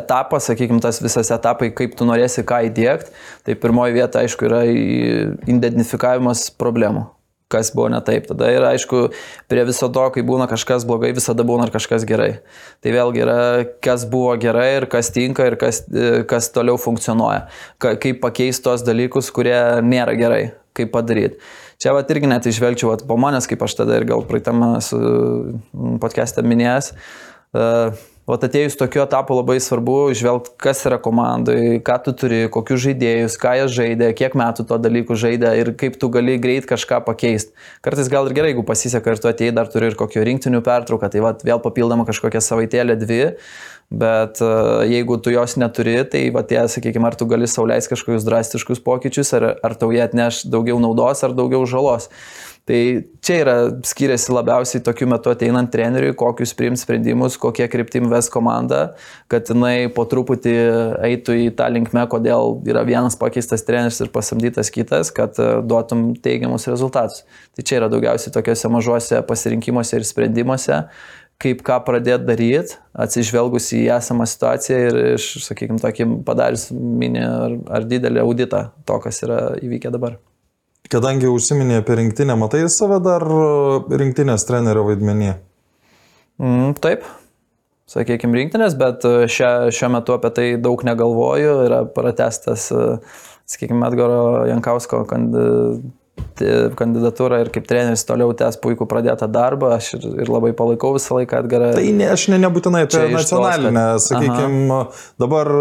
etapas, 0.00 0.50
sakykime, 0.50 0.82
tas 0.82 1.00
visas 1.02 1.30
etapai, 1.34 1.70
kaip 1.76 1.96
tu 1.98 2.08
norėsi 2.08 2.46
ką 2.46 2.64
įdėkti. 2.70 3.14
Tai 3.46 3.56
pirmoji 3.62 3.96
vieta, 4.00 4.26
aišku, 4.26 4.50
yra 4.50 4.66
identifikavimas 4.66 6.48
problemų 6.60 7.08
kas 7.50 7.72
buvo 7.74 7.88
ne 7.92 8.00
taip. 8.04 8.28
Tada 8.30 8.50
yra, 8.54 8.72
aišku, 8.76 9.08
prie 9.50 9.64
viso 9.68 9.88
to, 9.92 10.04
kai 10.14 10.24
būna 10.26 10.46
kažkas 10.50 10.86
blogai, 10.88 11.12
visada 11.16 11.46
būna 11.46 11.68
ir 11.68 11.74
kažkas 11.74 12.06
gerai. 12.08 12.30
Tai 12.84 12.94
vėlgi 12.94 13.24
yra, 13.24 13.38
kas 13.84 14.06
buvo 14.10 14.34
gerai 14.40 14.68
ir 14.78 14.88
kas 14.90 15.10
tinka 15.14 15.48
ir 15.50 15.58
kas, 15.60 15.82
kas 16.30 16.50
toliau 16.54 16.78
funkcionuoja. 16.80 17.48
Ka, 17.82 17.96
kaip 18.00 18.22
pakeisti 18.22 18.66
tos 18.68 18.86
dalykus, 18.86 19.32
kurie 19.34 19.58
nėra 19.86 20.14
gerai, 20.18 20.44
kaip 20.76 20.94
padaryti. 20.94 21.40
Čia 21.80 21.94
va 21.96 22.04
irgi 22.04 22.28
net 22.28 22.44
išvelgčiau 22.44 22.98
po 23.08 23.16
manęs, 23.16 23.48
kaip 23.48 23.62
aš 23.64 23.78
tada 23.78 23.96
ir 23.96 24.04
gal 24.08 24.26
praeitame 24.28 24.74
podcast'e 26.02 26.44
minėjęs. 26.44 26.92
Uh, 27.50 27.96
Vat 28.30 28.44
atėjus 28.46 28.76
tokiu 28.78 29.00
etapu 29.02 29.34
labai 29.34 29.56
svarbu 29.58 30.12
žvelgti, 30.14 30.52
kas 30.62 30.84
yra 30.86 31.00
komandai, 31.02 31.80
ką 31.82 31.96
tu 32.04 32.12
turi, 32.14 32.44
kokius 32.52 32.84
žaidėjus, 32.84 33.34
ką 33.42 33.56
jie 33.58 33.64
žaidė, 33.74 34.10
kiek 34.20 34.36
metų 34.38 34.68
to 34.68 34.78
dalykų 34.84 35.16
žaidė 35.18 35.56
ir 35.58 35.72
kaip 35.80 35.98
tu 35.98 36.12
gali 36.14 36.36
greit 36.38 36.68
kažką 36.70 37.00
pakeisti. 37.08 37.50
Kartais 37.82 38.12
gal 38.12 38.30
ir 38.30 38.36
gerai, 38.36 38.52
jeigu 38.52 38.62
pasiseka 38.68 39.16
ir 39.16 39.22
tu 39.22 39.32
atėjai 39.32 39.56
dar 39.56 39.72
turi 39.72 39.90
ir 39.90 39.98
kokio 39.98 40.22
rinktinių 40.28 40.62
pertrauką, 40.62 41.10
tai 41.10 41.24
vat, 41.26 41.42
vėl 41.48 41.58
papildoma 41.64 42.06
kažkokia 42.06 42.44
savaitėlė 42.44 43.00
dvi, 43.02 43.20
Bet 43.90 44.38
e, 44.38 44.48
jeigu 44.86 45.16
tu 45.18 45.32
jos 45.34 45.56
neturi, 45.58 45.96
tai 46.06 46.28
va 46.30 46.44
tie, 46.46 46.60
sakykime, 46.70 47.08
ar 47.08 47.16
tu 47.18 47.26
gali 47.26 47.48
sauliais 47.50 47.90
kažkokius 47.90 48.22
drastiškus 48.22 48.78
pokyčius, 48.86 49.32
ar, 49.34 49.48
ar 49.66 49.74
tau 49.74 49.90
jie 49.90 50.04
atneš 50.04 50.44
daugiau 50.46 50.78
naudos 50.78 51.24
ar 51.26 51.34
daugiau 51.34 51.66
žalos. 51.66 52.06
Tai 52.68 52.80
čia 53.24 53.36
yra 53.40 53.54
skiriasi 53.86 54.32
labiausiai 54.34 54.82
tokiu 54.84 55.08
metu 55.10 55.32
ateinant 55.32 55.70
treneriui, 55.72 56.12
kokius 56.18 56.52
priims 56.54 56.84
sprendimus, 56.84 57.38
kokie 57.40 57.66
kryptim 57.72 58.10
ves 58.12 58.28
komanda, 58.30 58.82
kad 59.32 59.48
jinai 59.50 59.88
po 59.94 60.04
truputį 60.08 60.54
eitų 61.08 61.38
į 61.46 61.48
tą 61.58 61.70
linkmę, 61.72 62.04
kodėl 62.12 62.58
yra 62.68 62.84
vienas 62.86 63.16
pakeistas 63.18 63.64
treneris 63.66 64.02
ir 64.04 64.12
pasamdytas 64.12 64.70
kitas, 64.74 65.10
kad 65.16 65.40
e, 65.40 65.48
duotum 65.66 66.10
teigiamus 66.20 66.68
rezultatus. 66.70 67.24
Tai 67.56 67.66
čia 67.66 67.80
yra 67.80 67.90
daugiausiai 67.92 68.34
tokiuose 68.36 68.70
mažuose 68.76 69.22
pasirinkimuose 69.26 69.98
ir 69.98 70.06
sprendimuose, 70.06 70.84
kaip 71.40 71.64
ką 71.66 71.80
pradėti 71.86 72.28
daryti, 72.28 72.80
atsižvelgus 72.92 73.72
į 73.78 73.86
esamą 73.96 74.28
situaciją 74.28 74.80
ir, 74.90 75.20
sakykime, 75.48 75.80
tokį 75.80 76.10
padarius 76.28 76.68
mini 76.70 77.24
ar, 77.24 77.56
ar 77.80 77.88
didelį 77.88 78.26
auditą 78.26 78.68
to, 78.84 79.00
kas 79.00 79.24
yra 79.24 79.46
įvykę 79.58 79.90
dabar. 79.96 80.20
Kadangi 80.90 81.28
užsiminė 81.30 81.80
apie 81.80 81.96
rinktinę, 82.00 82.34
matai 82.38 82.64
save 82.72 82.98
dar 83.04 83.22
rinktinės 84.02 84.46
trenerio 84.48 84.82
vaidmenį? 84.88 85.30
Mm, 86.42 86.72
taip, 86.82 87.04
sakykime, 87.90 88.34
rinktinės, 88.40 88.74
bet 88.80 89.06
šia, 89.30 89.70
šiuo 89.74 89.92
metu 89.94 90.16
apie 90.16 90.32
tai 90.34 90.48
daug 90.58 90.82
negalvoju. 90.86 91.54
Yra 91.68 91.84
pratestas, 91.94 92.66
sakykime, 93.46 93.86
Edgaro 93.86 94.20
Jankausko 94.50 95.04
kandidatas 95.10 95.86
kandidatūrą 96.78 97.40
ir 97.44 97.50
kaip 97.54 97.66
treneris 97.68 98.04
toliau 98.08 98.32
tęs 98.36 98.58
puikų 98.62 98.86
pradėtą 98.90 99.28
darbą. 99.30 99.74
Aš 99.76 99.94
ir, 99.98 100.06
ir 100.24 100.32
labai 100.32 100.52
palaikau 100.56 100.94
visą 100.96 101.18
laiką 101.18 101.42
atgarą. 101.42 101.72
Tai 101.76 101.86
ne, 101.96 102.08
aš 102.14 102.26
ne, 102.32 102.40
nebūtinai 102.44 102.84
apie 102.86 103.04
nacionalinę, 103.14 103.84
sakykime, 104.04 104.80
dabar 105.20 105.52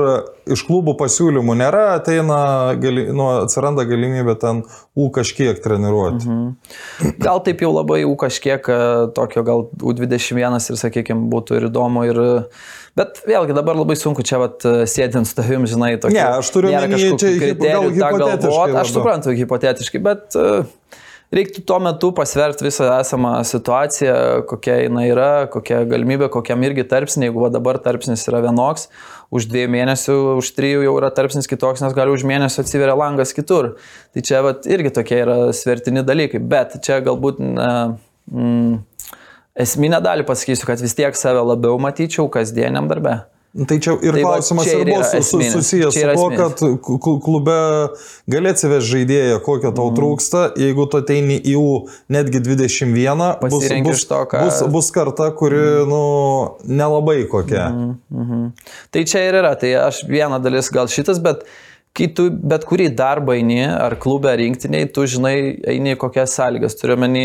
iš 0.49 0.65
klubų 0.67 0.95
pasiūlymų 0.99 1.57
nėra, 1.59 1.85
ateina, 1.99 2.39
gali, 2.81 3.07
nu, 3.13 3.29
atsiranda 3.45 3.85
galimybė 3.89 4.37
ten 4.41 4.63
U 4.99 5.05
kažkiek 5.15 5.61
treniruoti. 5.63 6.27
Mhm. 6.27 7.13
Gal 7.23 7.39
taip 7.45 7.61
jau 7.63 7.69
labai 7.71 8.01
U 8.07 8.17
kažkiek, 8.19 8.65
tokio 9.15 9.45
gal 9.47 9.69
U21 9.79 10.59
ir, 10.59 10.79
sakykime, 10.81 11.29
būtų 11.31 11.61
ir 11.61 11.69
įdomu. 11.69 12.03
Ir, 12.09 12.21
Bet 12.97 13.21
vėlgi 13.23 13.53
dabar 13.55 13.77
labai 13.77 13.95
sunku 13.99 14.23
čia 14.27 14.39
vat, 14.41 14.65
sėdint 14.89 15.27
su 15.27 15.35
tavim, 15.37 15.63
žinai, 15.69 15.93
tokį. 16.01 16.15
Ne, 16.17 16.23
aš 16.41 16.49
turiu 16.51 16.71
omeny, 16.73 16.97
čia 17.21 17.53
gal 17.55 17.85
hipotetiškai. 17.95 18.73
Aš 18.81 18.93
suprantu, 18.95 19.35
hipotetiškai, 19.37 20.01
bet 20.03 20.35
uh, 20.35 20.48
reiktų 21.35 21.63
tuo 21.69 21.77
metu 21.83 22.09
pasverti 22.15 22.65
visą 22.65 22.87
esamą 22.97 23.35
situaciją, 23.45 24.15
kokia 24.49 24.79
jinai 24.85 25.05
yra, 25.11 25.29
kokia 25.53 25.83
galimybė, 25.89 26.31
kokiam 26.33 26.65
irgi 26.65 26.87
tarpsnė, 26.89 27.29
jeigu 27.29 27.49
dabar 27.53 27.79
tarpsnis 27.83 28.25
yra 28.31 28.41
vienoks, 28.47 28.87
už 29.29 29.47
dviejų 29.51 29.71
mėnesių, 29.75 30.17
už 30.41 30.51
trijų 30.57 30.83
jau 30.87 30.97
yra 30.97 31.13
tarpsnis 31.13 31.49
kitoks, 31.49 31.83
nes 31.85 31.95
gali 31.97 32.15
už 32.15 32.25
mėnesio 32.27 32.65
atsiveria 32.65 32.97
langas 32.97 33.35
kitur. 33.37 33.75
Tai 34.15 34.25
čia 34.25 34.43
vat, 34.45 34.65
irgi 34.69 34.93
tokie 34.95 35.21
yra 35.23 35.39
svertini 35.55 36.05
dalykai, 36.05 36.41
bet 36.41 36.79
čia 36.85 37.01
galbūt... 37.05 37.43
Mm, 38.29 38.79
esminę 39.59 39.99
dalį 40.03 40.25
pasakysiu, 40.27 40.67
kad 40.69 40.81
vis 40.83 40.95
tiek 40.97 41.17
save 41.17 41.41
labiau 41.43 41.79
matyčiau 41.81 42.29
kasdieniam 42.31 42.87
darbe. 42.91 43.19
Tai 43.49 43.79
čia 43.81 43.95
ir 44.05 44.13
tai 44.13 44.21
klausimas 44.21 44.67
va, 44.67 44.71
čia 44.71 44.81
ir 44.83 44.89
buvo 44.91 45.05
su, 45.09 45.21
su, 45.25 45.39
susijęs 45.41 45.95
su 45.97 46.09
to, 46.13 46.25
kad 46.37 46.59
klube 47.25 47.55
gali 48.29 48.51
atsivežti 48.51 48.91
žaidėją, 48.91 49.39
kokio 49.41 49.71
tau 49.73 49.87
mm. 49.89 49.95
trūksta, 49.97 50.41
jeigu 50.61 50.85
tu 50.85 50.99
ateini 51.01 51.39
į 51.41 51.55
U 51.57 51.71
netgi 52.13 52.43
21, 52.45 53.23
bus, 53.41 53.65
bus, 53.87 54.03
to, 54.11 54.19
ką... 54.29 54.43
bus, 54.45 54.61
bus 54.75 54.91
karta, 54.93 55.31
kuri 55.33 55.63
mm. 55.63 55.89
nu, 55.89 56.03
nelabai 56.69 57.23
kokia. 57.31 57.65
Mm 57.73 57.97
-hmm. 58.11 58.45
Tai 58.93 59.05
čia 59.05 59.25
ir 59.31 59.39
yra, 59.41 59.55
tai 59.57 59.73
aš 59.81 60.03
viena 60.05 60.37
dalis 60.39 60.69
gal 60.69 60.87
šitas, 60.87 61.17
bet 61.17 61.41
kai 61.97 62.07
tu 62.15 62.27
bet 62.31 62.63
kurį 62.69 62.89
darbą 62.95 63.35
eini, 63.39 63.63
ar 63.67 63.95
klube, 63.99 64.29
ar 64.31 64.37
rinktiniai, 64.39 64.87
tu 64.93 65.03
žinai, 65.09 65.33
eini 65.67 65.95
kokias 65.99 66.35
sąlygas. 66.37 66.77
Turiu 66.79 66.95
menį, 67.01 67.23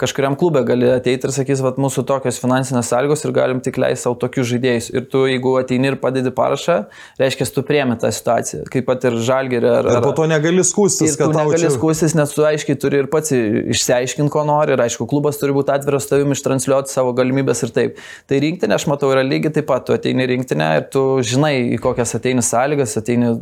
kažkuriam 0.00 0.34
klube 0.38 0.62
gali 0.66 0.88
ateiti 0.90 1.28
ir 1.28 1.34
sakys, 1.34 1.62
va, 1.64 1.74
mūsų 1.78 2.06
tokios 2.08 2.40
finansinės 2.42 2.90
sąlygos 2.90 3.22
ir 3.26 3.34
galim 3.36 3.60
tik 3.62 3.78
leisti 3.82 4.06
savo 4.06 4.16
tokius 4.22 4.48
žaidėjus. 4.50 4.88
Ir 4.96 5.06
tu, 5.12 5.26
jeigu 5.30 5.52
ateini 5.60 5.92
ir 5.92 5.98
padedi 6.02 6.32
parašą, 6.34 6.78
reiškia, 7.20 7.48
tu 7.54 7.64
priemi 7.66 7.98
tą 8.02 8.10
situaciją. 8.14 8.64
Kaip 8.72 8.88
pat 8.88 9.06
ir 9.06 9.18
žalgerį. 9.28 9.70
Ar, 9.82 9.90
ar, 9.94 10.00
po 10.04 10.14
to 10.16 10.26
negali 10.30 10.64
skūstis, 10.66 11.14
kad 11.20 11.30
tau 11.30 11.44
negali 11.44 11.62
čia... 11.66 11.74
skūstis, 11.76 12.16
nes 12.18 12.34
tu 12.34 12.46
aiškiai 12.48 12.80
turi 12.82 13.02
ir 13.04 13.10
pats 13.12 13.34
išsiaiškinti, 13.36 14.32
ko 14.32 14.46
nori. 14.48 14.74
Ir 14.74 14.84
aišku, 14.88 15.06
klubas 15.10 15.38
turi 15.38 15.54
būti 15.56 15.74
atviras 15.76 16.08
tavim 16.10 16.34
ištranšiuoti 16.34 16.92
savo 16.92 17.14
galimybės 17.16 17.62
ir 17.68 17.74
taip. 17.76 18.02
Tai 18.26 18.42
rinktinė, 18.42 18.80
aš 18.80 18.88
matau, 18.90 19.12
yra 19.14 19.22
lygiai 19.26 19.54
taip 19.60 19.70
pat. 19.70 19.86
Tu 19.86 19.94
ateini 19.94 20.26
rinktinę 20.26 20.72
ir 20.80 20.88
tu 20.90 21.04
žinai, 21.22 21.54
kokias 21.82 22.16
ateini 22.18 22.42
sąlygas, 22.42 22.96
ateini 22.98 23.36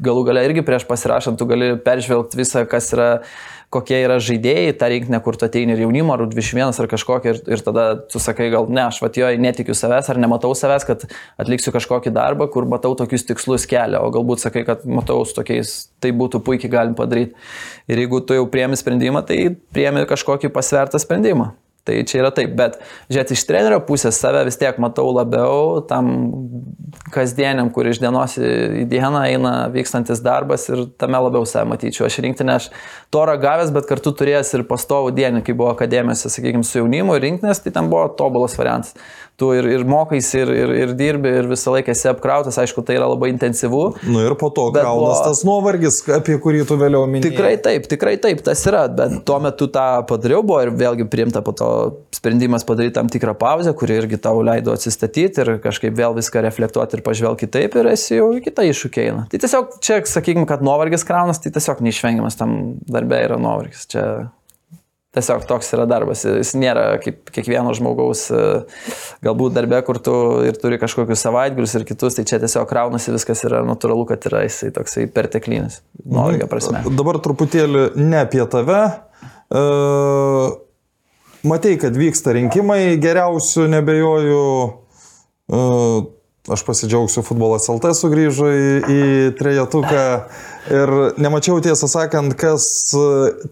galų 0.00 0.19
gale 0.26 0.42
irgi 0.46 0.64
prieš 0.66 0.84
pasirašant, 0.88 1.38
tu 1.40 1.46
gali 1.48 1.72
peržvelgti 1.84 2.38
visą, 2.38 2.62
kas 2.68 2.90
yra, 2.96 3.08
kokie 3.70 4.00
yra 4.02 4.16
žaidėjai, 4.22 4.72
tą 4.80 4.88
rinkinį, 4.90 5.20
kur 5.24 5.38
tu 5.38 5.46
ateini 5.46 5.76
ir 5.76 5.84
jaunimo, 5.84 6.14
ar 6.16 6.24
21 6.26 6.80
ar 6.82 6.90
kažkokį, 6.90 7.32
ir, 7.32 7.40
ir 7.54 7.62
tada 7.66 7.84
tu 8.10 8.22
sakai, 8.22 8.48
gal 8.54 8.66
ne, 8.70 8.82
aš 8.88 8.98
vatijoj 9.04 9.38
netikiu 9.42 9.76
savęs, 9.78 10.10
ar 10.10 10.20
nematau 10.22 10.50
savęs, 10.58 10.86
kad 10.88 11.06
atliksiu 11.40 11.74
kažkokį 11.76 12.12
darbą, 12.16 12.50
kur 12.50 12.66
matau 12.70 12.92
tokius 12.98 13.28
tikslus 13.28 13.68
kelią, 13.70 14.02
o 14.02 14.10
galbūt 14.14 14.42
sakai, 14.42 14.66
kad 14.68 14.84
matau 14.88 15.22
su 15.24 15.38
tokiais, 15.38 15.74
tai 16.02 16.12
būtų 16.16 16.42
puikiai 16.46 16.72
galim 16.72 16.98
padaryti. 16.98 17.36
Ir 17.90 18.04
jeigu 18.04 18.24
tu 18.26 18.38
jau 18.38 18.46
priemi 18.50 18.78
sprendimą, 18.78 19.24
tai 19.28 19.42
priemi 19.74 20.06
kažkokį 20.10 20.52
pasvertą 20.54 21.02
sprendimą. 21.02 21.52
Tai 21.84 21.96
čia 22.04 22.20
yra 22.20 22.28
taip, 22.34 22.52
bet 22.58 22.76
žiūrėt 23.08 23.32
iš 23.32 23.42
trenerio 23.48 23.78
pusės 23.86 24.18
save 24.20 24.42
vis 24.44 24.58
tiek 24.60 24.76
matau 24.82 25.06
labiau 25.16 25.80
tam 25.88 26.10
kasdieniam, 27.14 27.70
kur 27.74 27.88
iš 27.90 28.00
dienos 28.02 28.36
į 28.40 28.84
dieną 28.90 29.22
eina 29.28 29.52
vykstantis 29.72 30.22
darbas 30.24 30.68
ir 30.70 30.84
tame 31.00 31.20
labiau 31.20 31.46
save 31.48 31.68
matyčiau. 31.70 32.08
Aš 32.08 32.20
rinktinę 32.24 32.56
aš 32.58 32.68
to 33.14 33.24
ragavęs, 33.28 33.72
bet 33.74 33.88
kartu 33.90 34.12
turėjęs 34.16 34.54
ir 34.58 34.66
pastovų 34.68 35.14
dienį, 35.16 35.44
kai 35.46 35.56
buvo 35.56 35.72
akademijose, 35.74 36.32
sakykime, 36.32 36.66
su 36.66 36.80
jaunimu 36.80 37.16
ir 37.16 37.26
rinktinės, 37.26 37.62
tai 37.64 37.74
ten 37.76 37.90
buvo 37.92 38.08
tobulas 38.18 38.56
variantas 38.58 38.96
tu 39.40 39.50
ir, 39.56 39.66
ir 39.72 39.84
mokais, 39.88 40.28
ir, 40.38 40.52
ir, 40.52 40.74
ir 40.84 40.94
dirbi, 40.98 41.32
ir 41.40 41.48
visą 41.50 41.74
laiką 41.74 41.94
esi 41.94 42.10
apkrautas, 42.12 42.58
aišku, 42.62 42.84
tai 42.86 42.98
yra 42.98 43.08
labai 43.10 43.32
intensyvu. 43.32 43.82
Na 44.04 44.14
nu 44.14 44.24
ir 44.28 44.36
po 44.40 44.52
to 44.54 44.68
buvo... 44.74 45.10
tas 45.24 45.42
nuovargis, 45.48 46.02
apie 46.14 46.38
kurį 46.42 46.62
tu 46.68 46.78
vėliau 46.80 47.08
minėjai. 47.10 47.32
Tikrai 47.32 47.54
taip, 47.64 47.88
tikrai 47.90 48.14
taip, 48.22 48.44
tas 48.46 48.62
yra, 48.70 48.86
bet 49.00 49.20
tuo 49.28 49.40
metu 49.42 49.70
tą 49.72 49.88
padariau, 50.08 50.44
buvo 50.46 50.60
ir 50.64 50.72
vėlgi 50.76 51.08
priimta 51.10 51.42
po 51.46 51.56
to 51.56 51.70
sprendimas 52.14 52.66
padaryti 52.68 52.98
tam 52.98 53.10
tikrą 53.12 53.34
pauzę, 53.40 53.74
kuri 53.76 53.98
irgi 54.02 54.20
tau 54.22 54.42
leido 54.44 54.74
atsistatyti 54.76 55.44
ir 55.44 55.54
kažkaip 55.64 55.96
vėl 55.96 56.16
viską 56.18 56.44
reflektuoti 56.44 56.98
ir 56.98 57.04
pažvelgti 57.06 57.40
kitaip 57.40 57.76
ir 57.80 57.88
esi 57.94 58.18
jau 58.18 58.30
į 58.36 58.42
kitą 58.44 58.66
iššūkį 58.68 59.04
eina. 59.06 59.24
Tai 59.32 59.40
tiesiog 59.42 59.78
čia, 59.84 60.00
sakykime, 60.06 60.46
kad 60.50 60.64
nuovargis 60.66 61.06
kraunas, 61.08 61.40
tai 61.42 61.52
tiesiog 61.54 61.80
neišvengiamas 61.86 62.38
tam 62.38 62.56
darbė 62.90 63.24
yra 63.28 63.40
nuovargis. 63.40 63.86
Čia 63.90 64.04
Tiesiog 65.10 65.42
toks 65.42 65.72
yra 65.74 65.88
darbas. 65.90 66.20
Jis 66.22 66.52
nėra 66.54 66.84
kaip 67.02 67.32
kiekvieno 67.34 67.72
žmogaus, 67.74 68.28
e, 68.30 68.42
galbūt 69.26 69.56
darbė, 69.56 69.80
kur 69.82 69.98
tu 69.98 70.12
ir 70.46 70.54
turi 70.62 70.78
kažkokius 70.78 71.24
savaitgalius 71.26 71.74
ir 71.74 71.86
kitus, 71.88 72.14
tai 72.14 72.22
čia 72.30 72.38
tiesiog 72.38 72.68
kraunasi 72.70 73.16
viskas 73.16 73.42
yra 73.48 73.64
natūralu, 73.66 74.04
kad 74.06 74.28
yra 74.30 74.44
jisai 74.46 74.70
toksai 74.76 75.08
perteklinis, 75.10 75.80
nuovargio 76.04 76.46
prasme. 76.50 76.84
Dabar 76.94 77.18
truputėlį 77.24 77.88
ne 77.98 78.22
apie 78.22 78.44
tave. 78.54 78.78
Uh, 79.50 80.54
matei, 81.42 81.74
kad 81.82 81.98
vyksta 81.98 82.36
rinkimai, 82.38 82.94
geriausių 83.02 83.66
nebejoju. 83.74 84.46
Uh, 85.50 86.06
aš 86.54 86.62
pasidžiaugsiu, 86.66 87.26
futbolas 87.26 87.66
LT 87.66 87.90
sugrįžo 87.98 88.46
į, 88.46 88.70
į 88.94 89.02
trejetuką 89.42 90.04
ir 90.68 90.92
nemačiau 91.20 91.60
tiesą 91.64 91.88
sakant, 91.90 92.34
kas 92.38 92.64
e, 92.96 93.02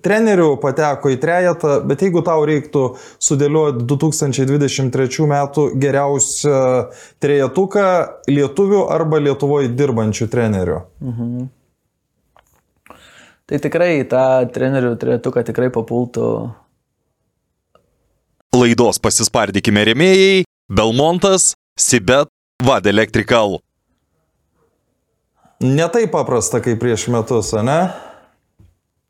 trenerių 0.05 0.51
pateko 0.63 1.13
į 1.15 1.19
trejetą, 1.23 1.79
bet 1.89 2.05
jeigu 2.05 2.23
tau 2.27 2.45
reiktų 2.49 2.85
sudėlioti 3.25 3.87
2023 3.89 5.29
metų 5.33 5.69
geriausią 5.81 6.63
trejetuką 7.23 7.87
lietuvių 8.31 8.83
arba 8.93 9.23
Lietuvoje 9.23 9.71
dirbančių 9.79 10.29
trenerių. 10.33 10.83
Mhm. 11.05 11.49
Tai 13.49 13.59
tikrai 13.65 13.93
tą 14.05 14.25
trenerių 14.53 14.93
trejetuką 15.01 15.41
tikrai 15.49 15.71
papultų. 15.73 16.27
Laidos 18.59 19.01
pasispardykime 19.01 19.87
remėjai 19.89 20.43
Belmontas, 20.69 21.55
Sibet 21.79 22.29
Vad 22.65 22.87
Electrical. 22.91 23.61
Ne 25.65 25.89
taip 25.91 26.13
paprasta 26.15 26.61
kaip 26.63 26.79
prieš 26.79 27.09
metus, 27.11 27.51
ne? 27.67 27.81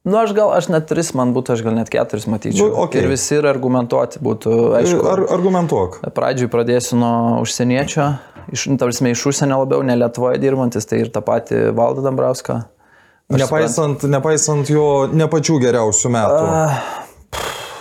Nu, 0.08 0.16
aš 0.16 0.32
gal, 0.32 0.48
aš 0.56 0.70
net 0.72 0.86
tris, 0.88 1.10
man 1.18 1.34
būtų, 1.36 1.58
aš 1.58 1.62
gal 1.66 1.74
net 1.76 1.90
keturis 1.92 2.24
matyčiau. 2.30 2.70
Nu, 2.70 2.78
okay. 2.86 3.02
Ir 3.02 3.10
visi 3.10 3.34
ir 3.36 3.48
argumentuoti 3.50 4.22
būtų, 4.24 4.54
aišku. 4.78 5.02
Ar, 5.10 5.22
argumentuok. 5.36 5.98
Pradžiui 6.16 6.48
pradėsiu 6.52 6.96
nuo 6.96 7.42
užsieniečio, 7.42 8.06
iš, 8.54 8.64
nu, 8.72 8.78
tarsi, 8.80 9.04
iš 9.12 9.26
užsienio 9.28 9.60
labiau, 9.66 9.84
ne 9.84 9.98
Lietuvoje 10.00 10.40
dirbantis, 10.40 10.88
tai 10.88 11.02
ir 11.02 11.12
tą 11.12 11.20
patį 11.26 11.66
Valdą 11.76 12.06
Dambrauską. 12.06 12.62
Nepaisant, 13.36 14.06
nepaisant 14.08 14.70
jo 14.72 14.86
ne 15.12 15.28
pačių 15.28 15.58
geriausių 15.66 16.14
metų. 16.14 16.40
Uh, 16.48 16.97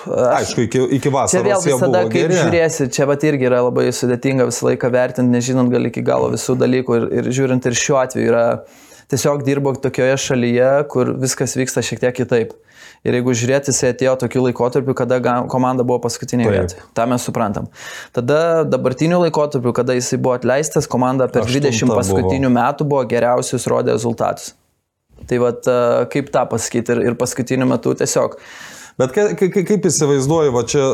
Aišku, 0.07 0.65
iki, 0.67 0.83
iki 0.97 1.09
Čia 1.09 1.13
vasaros 1.15 1.45
vėl 1.47 1.53
jie 1.53 1.75
visada, 1.75 2.01
buvo 2.01 2.11
kaip 2.13 2.21
geri. 2.23 2.37
žiūrėsi, 2.41 2.89
čia 2.93 3.07
pat 3.09 3.23
irgi 3.27 3.49
yra 3.49 3.61
labai 3.65 3.87
sudėtinga 3.95 4.47
visą 4.49 4.69
laiką 4.69 4.91
vertinti, 4.93 5.33
nežinant 5.33 5.73
gal 5.73 5.89
iki 5.89 6.03
galo 6.05 6.29
visų 6.33 6.57
dalykų 6.59 6.99
ir, 6.99 7.07
ir 7.19 7.31
žiūrint 7.39 7.67
ir 7.69 7.77
šiuo 7.77 7.99
atveju 8.01 8.31
yra 8.31 8.45
tiesiog 9.11 9.43
dirbo 9.47 9.73
tokioje 9.79 10.17
šalyje, 10.25 10.71
kur 10.91 11.13
viskas 11.21 11.55
vyksta 11.59 11.83
šiek 11.85 12.03
tiek 12.03 12.15
kitaip. 12.17 12.55
Ir 13.05 13.13
jeigu 13.13 13.33
žiūrėti, 13.37 13.71
jis 13.71 13.83
atėjo 13.91 14.15
tokiu 14.23 14.41
laikotarpiu, 14.47 14.95
kada 14.97 15.19
komanda 15.51 15.85
buvo 15.87 15.99
paskutinėje 16.03 16.49
Taip. 16.49 16.55
vietoje. 16.57 16.85
Ta 16.97 17.05
mes 17.07 17.23
suprantam. 17.23 17.67
Tada 18.15 18.63
dabartiniu 18.67 19.19
laikotarpiu, 19.21 19.71
kada 19.77 19.95
jisai 19.95 20.17
buvo 20.19 20.33
atleistas, 20.35 20.89
komanda 20.89 21.29
per 21.31 21.45
Aštunta 21.45 21.69
20 21.69 21.91
buvo. 21.91 21.99
paskutinių 22.01 22.49
metų 22.57 22.87
buvo 22.89 23.03
geriausius 23.07 23.67
rodė 23.69 23.93
rezultatus. 23.95 24.55
Tai 25.29 25.39
vad, 25.41 25.69
kaip 26.13 26.33
tą 26.33 26.43
pasakyti 26.49 26.93
ir, 26.95 27.03
ir 27.11 27.15
paskutiniu 27.19 27.69
metu 27.69 27.93
tiesiog 27.97 28.35
Bet 28.97 29.11
ka, 29.13 29.27
ka, 29.37 29.49
ka- 29.53 29.65
kaip 29.71 29.85
įsivaizduoju, 29.89 30.53
va 30.55 30.63
čia, 30.69 30.85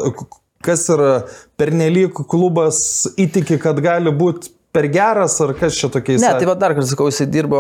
kas 0.64 0.88
yra 0.92 1.14
pernelyg 1.60 2.18
klubas 2.32 2.82
įtiki, 3.20 3.60
kad 3.64 3.80
gali 3.84 4.12
būti 4.16 4.52
per 4.74 4.88
geras, 4.90 5.36
ar 5.46 5.52
kas 5.54 5.76
čia 5.78 5.88
tokiais 5.94 6.24
Ne, 6.24 6.32
tai 6.34 6.48
va 6.50 6.56
dar 6.58 6.74
kartą 6.74 6.90
sakau, 6.90 7.06
jisai 7.12 7.28
dirbo 7.30 7.60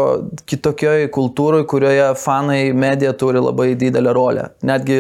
kitokioje 0.49 1.11
kultūroje, 1.13 1.67
kurioje 1.69 2.07
fanai, 2.17 2.61
medija 2.73 3.13
turi 3.13 3.43
labai 3.43 3.75
didelę 3.77 4.13
rolę. 4.17 4.47
Netgi 4.65 4.97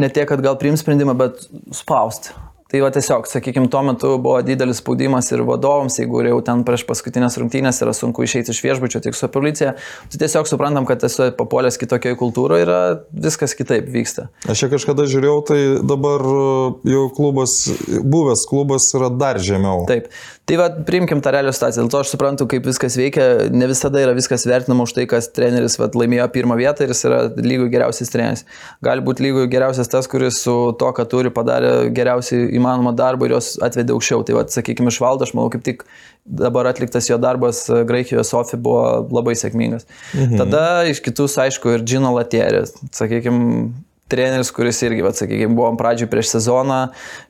ne 0.00 0.08
tiek, 0.08 0.26
kad 0.30 0.40
gal 0.46 0.56
priims 0.60 0.80
sprendimą, 0.80 1.14
bet 1.20 1.44
spausti. 1.76 2.32
Tai 2.74 2.80
va 2.82 2.88
tiesiog, 2.90 3.28
sakykime, 3.30 3.68
tuo 3.70 3.84
metu 3.86 4.08
buvo 4.18 4.40
didelis 4.42 4.80
spaudimas 4.80 5.28
ir 5.30 5.44
vadovams, 5.46 5.94
jeigu 6.00 6.24
jau 6.26 6.40
ten 6.42 6.64
prieš 6.66 6.82
paskutinės 6.88 7.36
rungtynės 7.38 7.78
yra 7.84 7.92
sunku 7.94 8.24
išeiti 8.26 8.50
iš 8.50 8.58
viešbučio 8.64 8.98
tik 9.04 9.14
su 9.14 9.28
policija, 9.30 9.76
tai 10.10 10.18
tiesiog 10.18 10.50
suprantam, 10.50 10.82
kad 10.88 11.04
esu 11.06 11.28
papuolęs 11.38 11.78
kitokioje 11.78 12.18
kultūroje 12.18 12.64
ir 12.66 12.72
viskas 13.28 13.54
kitaip 13.54 13.86
vyksta. 13.94 14.26
Aš 14.50 14.64
čia 14.64 14.70
kažkada 14.72 15.06
žiūrėjau, 15.06 15.36
tai 15.46 15.60
dabar 15.86 16.26
jau 16.90 17.04
klubas, 17.14 17.54
buvęs 18.02 18.42
klubas 18.50 18.88
yra 18.98 19.12
dar 19.22 19.38
žemiau. 19.38 19.86
Taip. 19.86 20.10
Tai 20.44 20.56
va, 20.60 20.66
priimkim 20.84 21.22
tą 21.24 21.30
realią 21.32 21.52
situaciją. 21.56 21.86
Dėl 21.86 21.90
to 21.92 22.00
aš 22.04 22.10
suprantu, 22.12 22.44
kaip 22.50 22.66
viskas 22.68 22.98
veikia. 23.00 23.24
Ne 23.54 23.64
visada 23.70 24.02
yra 24.02 24.12
viskas 24.16 24.42
vertinama 24.44 24.84
už 24.84 24.92
tai, 24.92 25.06
kas 25.08 25.30
treneris 25.32 25.78
va, 25.80 25.88
laimėjo 25.88 26.26
pirmą 26.34 26.58
vietą 26.60 26.84
ir 26.84 26.92
jis 26.92 27.00
yra 27.08 27.20
lygų 27.32 27.70
geriausias 27.72 28.12
treneris. 28.12 28.44
Gali 28.84 29.04
būti 29.06 29.24
lygų 29.24 29.46
geriausias 29.54 29.88
tas, 29.88 30.08
kuris 30.10 30.42
su 30.44 30.56
to, 30.80 30.90
ką 30.98 31.06
turi, 31.08 31.32
padarė 31.32 31.70
geriausiai 31.96 32.50
įmanomą 32.58 32.92
darbą 32.98 33.30
ir 33.30 33.38
jos 33.38 33.54
atvedė 33.64 33.96
aukščiau. 33.96 34.20
Tai 34.28 34.36
va, 34.36 34.44
sakykime, 34.52 34.92
iš 34.92 35.00
valdo, 35.00 35.24
aš 35.24 35.32
manau, 35.32 35.48
kaip 35.54 35.64
tik 35.64 35.86
dabar 36.24 36.68
atliktas 36.68 37.08
jo 37.08 37.16
darbas 37.20 37.64
e, 37.72 37.80
Graikijoje 37.88 38.26
Sofija 38.28 38.60
buvo 38.60 38.84
labai 39.16 39.38
sėkmingas. 39.40 39.88
Mhm. 40.12 40.36
Tada 40.44 40.66
iš 40.92 41.00
kitus, 41.04 41.40
aišku, 41.40 41.78
ir 41.78 41.88
Džino 41.88 42.12
Latierės. 42.18 42.76
Sakykime, 42.92 43.72
treneris, 44.12 44.50
kuris 44.54 44.78
irgi, 44.84 45.00
va, 45.02 45.10
sakykime, 45.16 45.54
buvo 45.56 45.70
pradžioje 45.80 46.10
prieš 46.12 46.28
sezoną, 46.34 46.78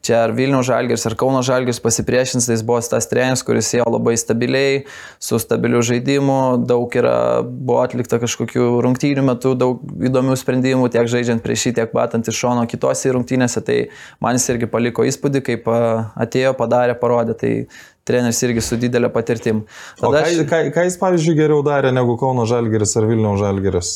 čia 0.04 0.16
ar 0.24 0.32
Vilnių 0.34 0.60
Žalgiris, 0.66 1.04
ar 1.06 1.14
Kauno 1.20 1.40
Žalgiris 1.46 1.78
pasipriešins, 1.84 2.48
tai 2.48 2.56
jis 2.56 2.64
buvo 2.66 2.80
tas 2.82 3.06
treneris, 3.10 3.44
kuris 3.46 3.70
ėjo 3.78 3.86
labai 3.94 4.16
stabiliai, 4.20 4.82
su 5.22 5.38
stabiliu 5.38 5.80
žaidimu, 5.86 6.38
daug 6.66 6.96
yra, 6.98 7.14
buvo 7.46 7.78
atlikta 7.84 8.18
kažkokių 8.22 8.66
rungtynių 8.84 9.24
metų, 9.30 9.54
daug 9.60 9.82
įdomių 10.10 10.36
sprendimų, 10.40 10.90
tiek 10.94 11.08
žaidžiant 11.10 11.44
prieš 11.46 11.68
jį, 11.70 11.74
tiek 11.80 11.94
batant 11.94 12.28
iš 12.32 12.40
šono 12.42 12.66
kitose 12.70 13.12
rungtynėse, 13.14 13.62
tai 13.64 13.78
man 14.20 14.34
jis 14.38 14.50
irgi 14.56 14.68
paliko 14.70 15.06
įspūdį, 15.06 15.44
kaip 15.46 15.68
atėjo, 15.70 16.56
padarė, 16.58 16.98
parodė, 17.00 17.38
tai 17.38 17.52
treneris 18.04 18.42
irgi 18.44 18.60
su 18.64 18.76
didelė 18.82 19.08
patirtim. 19.14 19.62
Ką, 20.02 20.10
aš- 20.20 20.42
ką, 20.50 20.58
ką 20.74 20.88
jis, 20.90 20.98
pavyzdžiui, 21.00 21.38
geriau 21.38 21.62
darė 21.64 21.94
negu 21.94 22.18
Kauno 22.20 22.44
Žalgeris 22.50 22.96
ar 23.00 23.06
Vilniaus 23.08 23.40
Žalgeris? 23.40 23.94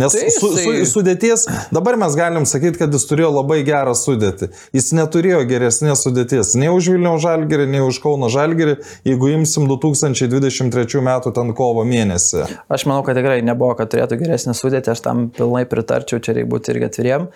Nes 0.00 0.14
Tai 0.16 0.28
su, 0.32 0.48
su, 0.56 0.72
sudėties, 0.88 1.44
dabar 1.74 1.98
mes 2.00 2.14
galim 2.16 2.46
sakyti, 2.48 2.80
kad 2.80 2.94
jis 2.94 3.04
turėjo 3.10 3.28
labai 3.34 3.60
gerą 3.66 3.92
sudėtį. 3.98 4.48
Jis 4.72 4.88
neturėjo 4.96 5.42
geresnės 5.50 6.04
sudėties 6.06 6.54
nei 6.56 6.70
už 6.72 6.88
Vilniaus 6.94 7.20
Žalgerį, 7.24 7.66
nei 7.74 7.82
už 7.84 8.00
Kauno 8.04 8.30
Žalgerį, 8.32 8.78
jeigu 9.08 9.32
imsim 9.34 9.68
2023 9.68 11.04
metų 11.04 11.34
ten 11.36 11.52
kovo 11.58 11.84
mėnesį. 11.88 12.46
Aš 12.72 12.86
manau, 12.88 13.04
kad 13.04 13.20
tikrai 13.20 13.42
nebuvo, 13.44 13.74
kad 13.76 13.92
turėtų 13.92 14.22
geresnį 14.22 14.56
sudėtį, 14.56 14.94
aš 14.94 15.04
tam 15.04 15.26
pilnai 15.36 15.66
pritarčiau, 15.68 16.22
čia 16.24 16.38
reikia 16.38 16.52
būti 16.54 16.72
irgi 16.72 16.88
atviriem. 16.88 17.28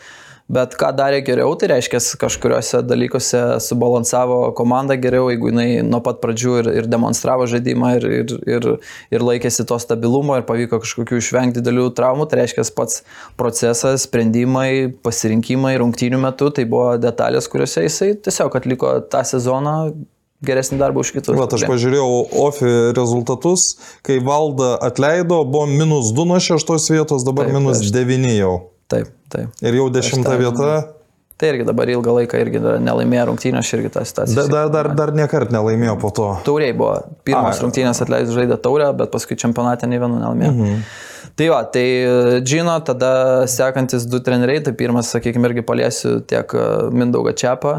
Bet 0.46 0.76
ką 0.78 0.92
darė 0.94 1.24
geriau, 1.26 1.56
tai 1.58 1.72
reiškia, 1.72 1.98
kažkuriuose 2.22 2.78
dalykuose 2.86 3.40
subalansavo 3.64 4.52
komandą 4.54 4.94
geriau, 5.02 5.26
jeigu 5.32 5.50
jinai 5.50 5.80
nuo 5.82 5.98
pat 6.06 6.20
pradžių 6.22 6.52
ir, 6.60 6.68
ir 6.82 6.86
demonstravo 6.90 7.48
žaidimą 7.50 7.88
ir, 7.96 8.06
ir, 8.20 8.34
ir, 8.46 8.68
ir 9.10 9.24
laikėsi 9.26 9.66
to 9.66 9.78
stabilumo 9.82 10.36
ir 10.38 10.46
pavyko 10.46 10.78
kažkokių 10.84 11.18
išvengti 11.18 11.58
didelių 11.58 11.88
traumų, 11.98 12.28
tai 12.30 12.44
reiškia 12.44 12.62
pats 12.78 13.02
procesas, 13.40 14.04
sprendimai, 14.06 14.92
pasirinkimai 15.02 15.74
rungtynių 15.82 16.22
metu, 16.22 16.52
tai 16.54 16.68
buvo 16.70 16.94
detalės, 17.02 17.50
kuriuose 17.50 17.82
jisai 17.88 18.12
tiesiog 18.14 18.54
atliko 18.60 19.00
tą 19.10 19.24
sezoną 19.26 19.74
geresnį 20.46 20.78
darbą 20.78 21.02
už 21.02 21.10
kitus. 21.16 21.34
Vat 21.42 21.58
aš 21.58 21.66
pažiūrėjau 21.66 22.06
OFI 22.46 22.72
rezultatus, 22.94 23.66
kai 24.06 24.20
valda 24.22 24.76
atleido, 24.78 25.42
buvo 25.42 25.66
minus 25.66 26.14
2 26.14 26.30
nuo 26.30 26.38
6 26.38 26.90
vietos, 26.94 27.26
dabar 27.26 27.50
Taip, 27.50 27.58
minus 27.58 27.82
aš- 27.82 27.90
9 27.98 28.30
jau. 28.36 28.56
Taip, 28.92 29.10
taip. 29.32 29.50
Ir 29.64 29.80
jau 29.80 29.88
10 29.92 30.26
tą 30.26 30.36
vieta. 30.40 30.76
Tai 31.36 31.50
irgi 31.52 31.66
dabar 31.68 31.90
ilgą 31.92 32.14
laiką 32.16 32.38
irgi 32.40 32.60
nelaimėjo 32.80 33.26
rungtynės, 33.28 33.66
aš 33.66 33.74
irgi 33.76 33.90
tą 33.92 34.04
situaciją. 34.08 34.36
Dar, 34.38 34.46
dar, 34.52 34.70
dar, 34.72 34.88
dar 34.96 35.10
niekart 35.12 35.50
nelaimėjo 35.52 35.98
po 36.00 36.08
to. 36.16 36.30
Tauriai 36.46 36.72
buvo. 36.76 36.94
Pirmas 37.28 37.60
A. 37.60 37.64
rungtynės 37.66 38.00
atleidus 38.00 38.32
žaidė 38.32 38.56
taurę, 38.64 38.86
bet 38.96 39.12
paskui 39.12 39.36
čempionate 39.36 39.90
nei 39.90 40.00
vienu 40.00 40.16
nelaimėjo. 40.16 40.54
Mhm. 40.54 40.86
Tai 41.36 41.50
va, 41.52 41.58
tai 41.68 41.84
Džino, 42.40 42.78
tada 42.88 43.10
sekantis 43.52 44.06
du 44.08 44.22
treneriai, 44.24 44.62
tai 44.64 44.72
pirmas, 44.78 45.10
sakykime, 45.12 45.50
irgi 45.50 45.66
paliesiu 45.68 46.14
tiek 46.24 46.54
e, 46.56 46.64
Mindaugą 46.96 47.34
Čiapą, 47.36 47.74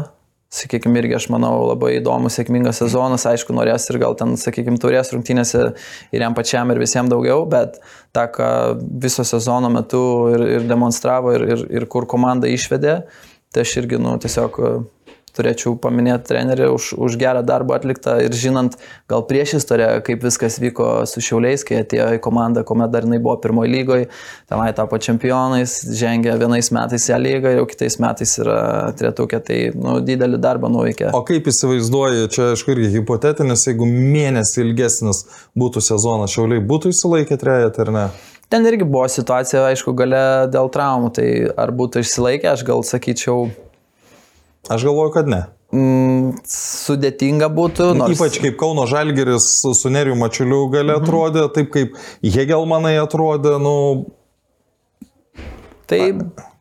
sakykime, 0.54 1.02
irgi 1.02 1.16
aš 1.18 1.28
manau 1.32 1.52
labai 1.68 1.98
įdomus, 1.98 2.38
sėkmingas 2.38 2.80
sezonas, 2.80 3.26
aišku, 3.28 3.52
norės 3.56 3.88
ir 3.92 3.98
gal 4.00 4.16
ten, 4.16 4.34
sakykime, 4.40 4.80
turės 4.80 5.12
rungtynėse 5.12 5.64
ir 6.14 6.24
jam 6.24 6.36
pačiam 6.36 6.72
ir 6.72 6.80
visiems 6.80 7.12
daugiau, 7.12 7.44
bet 7.50 7.76
tą, 8.16 8.24
ką 8.32 8.50
viso 9.04 9.26
sezono 9.28 9.68
metu 9.72 10.02
ir, 10.32 10.46
ir 10.56 10.68
demonstravo 10.68 11.34
ir, 11.36 11.44
ir, 11.52 11.66
ir 11.80 11.88
kur 11.92 12.08
komanda 12.08 12.48
išvedė, 12.48 13.02
tai 13.52 13.64
aš 13.66 13.76
irgi, 13.82 14.00
nu, 14.00 14.16
tiesiog 14.22 14.60
turėčiau 15.38 15.76
paminėti 15.80 16.28
trenerį 16.32 16.68
už, 16.74 16.90
už 16.98 17.16
gerą 17.20 17.44
darbą 17.46 17.78
atliktą 17.78 18.18
ir 18.26 18.34
žinant 18.36 18.76
gal 19.10 19.24
prieš 19.28 19.56
istoriją, 19.60 20.02
kaip 20.06 20.24
viskas 20.26 20.58
vyko 20.62 20.90
su 21.08 21.22
Šiauliais, 21.24 21.64
kai 21.66 21.82
atėjo 21.84 22.10
į 22.18 22.22
komandą, 22.24 22.64
kuomet 22.68 22.92
dar 22.92 23.06
jinai 23.06 23.20
buvo 23.22 23.38
pirmoji 23.42 23.72
lygoje, 23.72 24.08
tenai 24.50 24.70
tapo 24.76 24.98
čempionais, 25.02 25.78
žengė 25.98 26.36
vienais 26.40 26.72
metais 26.74 27.08
į 27.08 27.20
lygą 27.24 27.54
jau 27.56 27.66
kitais 27.70 27.98
metais 28.02 28.34
yra 28.42 28.60
tretukė, 28.98 29.42
tai 29.44 29.60
nu, 29.76 29.98
didelį 30.04 30.40
darbą 30.42 30.70
nuveikė. 30.72 31.12
O 31.16 31.22
kaip 31.28 31.48
įsivaizduoji, 31.52 32.30
čia 32.34 32.50
aišku 32.54 32.74
irgi 32.74 32.94
hipotetinis, 32.98 33.68
jeigu 33.70 33.88
mėnesį 33.88 34.64
ilgesnis 34.66 35.24
būtų 35.58 35.84
sezonas, 35.84 36.34
šiauliai 36.34 36.64
būtų 36.64 36.94
įsilaikę 36.94 37.38
trejetą 37.40 37.86
ar 37.86 37.94
ne? 37.94 38.08
Ten 38.48 38.64
irgi 38.64 38.86
buvo 38.88 39.04
situacija, 39.12 39.66
aišku, 39.68 39.92
gale 39.92 40.48
dėl 40.48 40.70
traumų, 40.72 41.10
tai 41.18 41.28
ar 41.52 41.68
būtų 41.76 42.00
išsilaikę, 42.00 42.48
aš 42.54 42.62
gal 42.64 42.80
sakyčiau, 42.80 43.50
Aš 44.66 44.84
galvoju, 44.88 45.14
kad 45.14 45.30
ne. 45.30 45.44
mm, 45.72 46.42
sudėtinga 46.50 47.48
būtų. 47.54 47.92
Nors... 47.98 48.18
Ypač 48.18 48.40
kaip 48.42 48.58
Kauno 48.60 48.84
Žalgeris 48.90 49.48
su 49.78 49.92
Neriu 49.92 50.18
Mačiuliu 50.18 50.66
gali 50.72 50.94
atrodė, 50.96 51.46
taip 51.54 51.70
kaip 51.74 51.98
Hegelmanai 52.24 52.96
atrodė, 53.00 53.56
nu, 53.62 53.74
Tai 55.88 56.00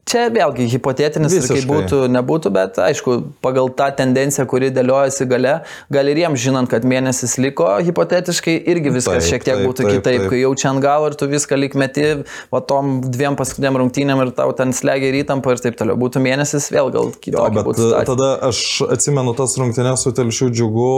čia 0.08 0.28
vėlgi 0.34 0.68
hipotetinis, 0.72 1.34
Visiškai. 1.36 1.66
būtų, 1.68 2.00
nebūtų, 2.14 2.52
bet 2.56 2.80
aišku, 2.82 3.18
pagal 3.44 3.70
tą 3.78 3.90
tendenciją, 4.00 4.46
kuri 4.50 4.70
dėliojasi 4.76 5.28
gale, 5.30 5.54
gal 5.94 6.12
ir 6.12 6.22
jiems 6.24 6.42
žinant, 6.42 6.70
kad 6.72 6.88
mėnesis 6.88 7.38
liko, 7.44 7.68
hipotetiškai 7.88 8.56
irgi 8.72 8.94
viskas 8.96 9.20
Taip, 9.20 9.28
šiek 9.28 9.46
tiek 9.46 9.60
taip, 9.60 9.68
būtų 9.68 9.86
taip, 9.86 9.92
kitaip, 9.98 10.22
taip. 10.24 10.30
kai 10.32 10.42
jau 10.42 10.54
čia 10.60 10.72
ant 10.72 10.84
galo 10.84 11.12
ir 11.12 11.18
tu 11.20 11.30
viską 11.32 11.60
lik 11.60 11.78
meti, 11.80 12.08
o 12.52 12.64
tom 12.64 12.98
dviem 13.04 13.38
paskutiniam 13.40 13.80
rungtynėm 13.84 14.24
ir 14.26 14.34
tau 14.38 14.56
ten 14.58 14.74
slegia 14.78 15.12
ir 15.12 15.20
įtampa 15.24 15.56
ir 15.56 15.64
taip 15.64 15.78
toliau. 15.80 16.00
Būtų 16.00 16.24
mėnesis 16.24 16.72
vėl 16.74 16.92
gal 16.96 17.12
kitokia 17.14 17.54
bet 17.60 17.68
būtų 17.68 17.88
situacija. 17.90 18.10
tada 18.14 18.32
aš 18.50 18.64
atsimenu 18.98 19.36
tas 19.38 19.60
rungtynės 19.60 20.08
su 20.08 20.16
Telšių 20.18 20.52
džiugu, 20.56 20.92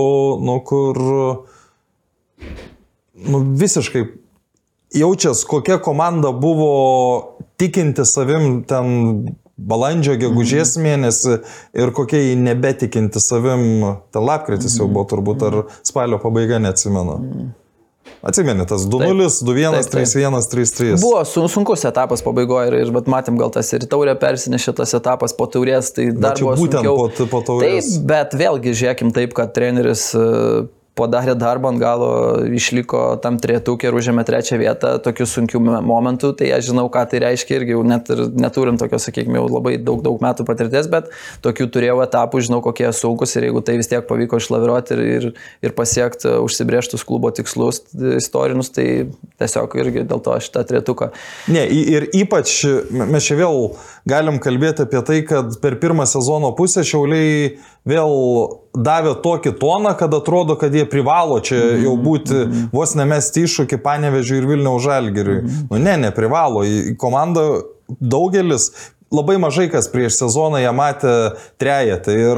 nu 0.46 0.60
kur, 0.70 1.04
nu 3.30 3.46
visiškai 3.60 4.06
jaučias, 4.96 5.44
kokia 5.50 5.80
komanda 5.82 6.32
buvo 6.32 7.39
tikinti 7.60 8.06
savim 8.08 8.64
ten 8.64 9.36
balandžio, 9.60 10.16
gegužės 10.22 10.78
Mhm. 10.78 10.84
mėnesį 10.88 11.34
ir 11.84 11.92
kokia 11.92 12.22
jį 12.24 12.36
nebetikinti 12.48 13.20
savim, 13.20 13.66
ten 14.16 14.24
lapkritis 14.24 14.78
jau 14.80 14.88
buvo 14.88 15.04
turbūt, 15.12 15.44
ar 15.50 15.64
spalio 15.84 16.18
pabaiga, 16.24 16.60
neatsimenu. 16.64 17.18
Atsimeni, 18.24 18.66
tas 18.68 18.84
2-0, 18.90 19.28
2-1, 19.44 19.72
Mhm. 19.72 19.84
Taip, 19.84 19.92
taip. 19.92 20.08
3-1, 20.08 20.48
3-3. 20.50 21.02
Buvo 21.02 21.24
sun, 21.26 21.48
sunkus 21.48 21.84
etapas 21.86 22.22
pabaigoje 22.26 22.68
ir, 22.68 22.74
ir 22.88 22.92
bet 22.92 23.06
matėm 23.12 23.38
gal 23.38 23.52
tas 23.54 23.70
ir 23.74 23.80
taurė 23.92 24.16
persinešė 24.20 24.74
tas 24.76 24.94
etapas 24.98 25.32
po 25.38 25.46
taurės, 25.48 25.92
tai 25.94 26.10
dar 26.12 26.36
buvo 26.40 26.56
būtent 26.56 26.84
sunkiau. 26.84 26.96
po- 26.98 27.28
po 27.28 27.42
taurės. 27.42 27.94
Taip, 27.94 28.08
bet 28.08 28.32
vėlgi 28.34 28.74
žiūrėkim 28.80 29.14
taip, 29.14 29.34
kad 29.34 29.54
treneris 29.54 30.16
e, 30.16 30.68
padarė 31.00 31.36
darbą 31.40 31.72
ant 31.74 31.82
galo, 31.82 32.10
išliko 32.56 33.04
tam 33.24 33.40
trietukė 33.42 33.90
ir 33.90 33.98
užėmė 34.00 34.26
trečią 34.28 34.60
vietą 34.62 34.96
tokių 35.04 35.28
sunkių 35.30 35.62
momentų, 35.64 36.34
tai 36.40 36.52
aš 36.58 36.70
žinau, 36.72 36.88
ką 36.92 37.06
tai 37.12 37.22
reiškia 37.24 37.60
irgi, 37.60 37.76
jau 37.78 37.84
net 37.88 38.12
ir 38.14 38.26
neturint 38.40 38.82
tokio, 38.82 39.00
sakykime, 39.02 39.40
jau 39.40 39.48
labai 39.48 39.78
daug, 39.82 40.04
daug 40.06 40.20
metų 40.24 40.46
patirties, 40.48 40.90
bet 40.92 41.12
tokių 41.46 41.70
turėjau 41.74 42.00
etapų, 42.06 42.44
žinau, 42.50 42.62
kokie 42.66 42.88
jie 42.88 42.94
sunkus 42.96 43.36
ir 43.38 43.50
jeigu 43.50 43.64
tai 43.66 43.78
vis 43.80 43.90
tiek 43.92 44.06
pavyko 44.10 44.40
išlaviruoti 44.42 44.96
ir, 44.96 45.04
ir, 45.06 45.30
ir 45.66 45.76
pasiekti 45.78 46.36
užsibrieštus 46.44 47.06
klubo 47.08 47.32
tikslus 47.36 47.82
istorinius, 48.20 48.72
tai 48.76 48.88
tiesiog 49.42 49.78
irgi 49.80 50.06
dėl 50.10 50.24
to 50.26 50.36
šitą 50.44 50.66
trietuką. 50.70 51.12
Ne, 51.54 51.66
ir 51.70 52.10
ypač 52.18 52.60
mes 52.92 53.30
čia 53.30 53.40
vėl 53.40 53.72
galim 54.10 54.40
kalbėti 54.42 54.84
apie 54.86 55.02
tai, 55.06 55.20
kad 55.28 55.56
per 55.62 55.78
pirmą 55.82 56.08
sezono 56.10 56.52
pusę 56.58 56.84
šiauliai 56.88 57.56
vėl 57.90 58.14
davė 58.76 59.16
tokį 59.24 59.56
toną, 59.62 59.96
kad 60.00 60.14
atrodo, 60.18 60.58
kad 60.60 60.76
jie 60.76 60.86
privalo 60.90 61.40
čia 61.40 61.56
-hmm. 61.56 61.84
jau 61.86 61.96
būti 61.98 62.38
-hmm. 62.38 62.70
vos 62.74 62.96
nemesti 62.96 63.46
iššūkį 63.48 63.82
Panevežiui 63.84 64.38
ir 64.42 64.48
Vilniaus 64.48 64.84
Žalgiriui. 64.84 65.42
-hmm. 65.42 65.68
Nu 65.72 65.78
ne, 65.78 65.98
neprivalo. 65.98 66.64
Į 66.64 66.96
komandą 66.98 67.62
daugelis 68.00 68.72
labai 69.12 69.38
mažai 69.38 69.70
kas 69.70 69.90
prieš 69.92 70.20
sezoną 70.20 70.62
ją 70.62 70.74
matė 70.74 71.14
trejetą. 71.58 72.12
Ir 72.12 72.38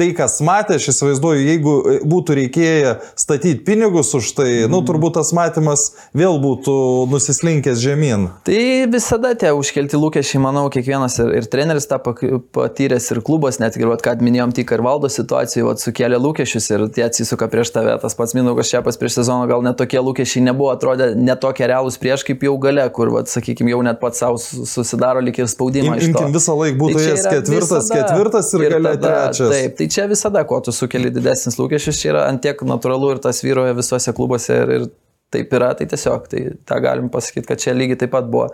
tai, 0.00 0.10
kas 0.16 0.38
matė, 0.44 0.78
aš 0.80 0.88
įsivaizduoju, 0.94 1.44
jeigu 1.44 1.74
e, 1.84 1.96
būtų 2.08 2.36
reikėję 2.38 2.94
statyti 3.20 3.60
pinigus 3.66 4.14
už 4.16 4.32
tai, 4.38 4.48
mm. 4.64 4.72
nu, 4.72 4.80
turbūt 4.86 5.18
tas 5.18 5.32
matymas 5.36 5.90
vėl 6.16 6.38
būtų 6.40 6.74
nusislinkęs 7.10 7.82
žemyn. 7.82 8.28
Tai 8.46 8.60
visada 8.92 9.34
tie 9.38 9.52
užkelti 9.56 10.00
lūkesčiai, 10.00 10.40
manau, 10.42 10.64
kiekvienas 10.72 11.18
ir, 11.20 11.32
ir 11.42 11.48
treneris 11.52 11.88
tą 11.90 12.00
patyręs, 12.00 13.10
ir 13.12 13.20
klubas, 13.26 13.60
net 13.60 13.76
ir, 13.76 13.90
kad 14.04 14.24
minėjom, 14.24 14.54
tik 14.56 14.72
ir 14.72 14.84
valdo 14.86 15.10
situacijų, 15.12 15.66
vat, 15.68 15.82
sukėlė 15.84 16.20
lūkesčius 16.22 16.70
ir 16.72 16.86
tie 16.94 17.04
atsisuka 17.08 17.50
prieš 17.52 17.74
tave. 17.76 17.98
Tas 18.00 18.16
pats 18.16 18.36
Minukas 18.38 18.70
Šiapas 18.70 18.98
prieš 19.00 19.20
sezoną 19.20 19.48
gal 19.50 19.64
net 19.66 19.76
tokie 19.80 20.00
lūkesčiai 20.00 20.46
nebuvo, 20.46 20.70
atrodė 20.72 21.12
netokie 21.18 21.68
realūs 21.68 22.00
prieš 22.00 22.24
kaip 22.28 22.44
jau 22.46 22.56
gale, 22.62 22.86
kur, 22.96 23.12
vat, 23.12 23.28
sakykime, 23.32 23.74
jau 23.74 23.82
net 23.84 24.00
pats 24.00 24.22
savo 24.22 24.40
susidaro 24.40 25.20
lik 25.24 25.42
ir 25.42 25.50
spaudimą. 25.50 25.98
Im, 25.98 26.10
imkim 26.10 26.32
visą 26.34 26.56
laiką 26.56 26.80
būtų 26.80 26.98
tai 27.00 27.06
jas 27.10 27.26
ketvirtas, 27.26 27.90
visada, 27.90 28.00
ketvirtas 28.00 28.52
ir, 28.56 28.66
ir 28.66 28.76
gale 28.78 28.96
trečias. 29.04 29.54
Taip, 29.54 29.76
tai 29.78 29.89
čia 29.90 30.06
visada, 30.10 30.44
kuo 30.48 30.60
tu 30.64 30.72
sukeli 30.74 31.12
didesnis 31.14 31.58
lūkesčius, 31.60 32.00
čia 32.00 32.12
yra 32.14 32.26
antiek 32.30 32.62
natūralu 32.66 33.14
ir 33.14 33.22
tas 33.24 33.42
vyroja 33.44 33.76
visuose 33.76 34.14
klubuose 34.16 34.56
ir, 34.62 34.74
ir 34.78 34.86
taip 35.30 35.52
yra, 35.54 35.72
tai 35.78 35.86
tiesiog, 35.90 36.28
tai 36.30 36.44
tą 36.66 36.80
galim 36.82 37.10
pasakyti, 37.12 37.46
kad 37.48 37.62
čia 37.62 37.74
lygiai 37.76 37.98
taip 38.02 38.12
pat 38.14 38.30
buvo. 38.30 38.48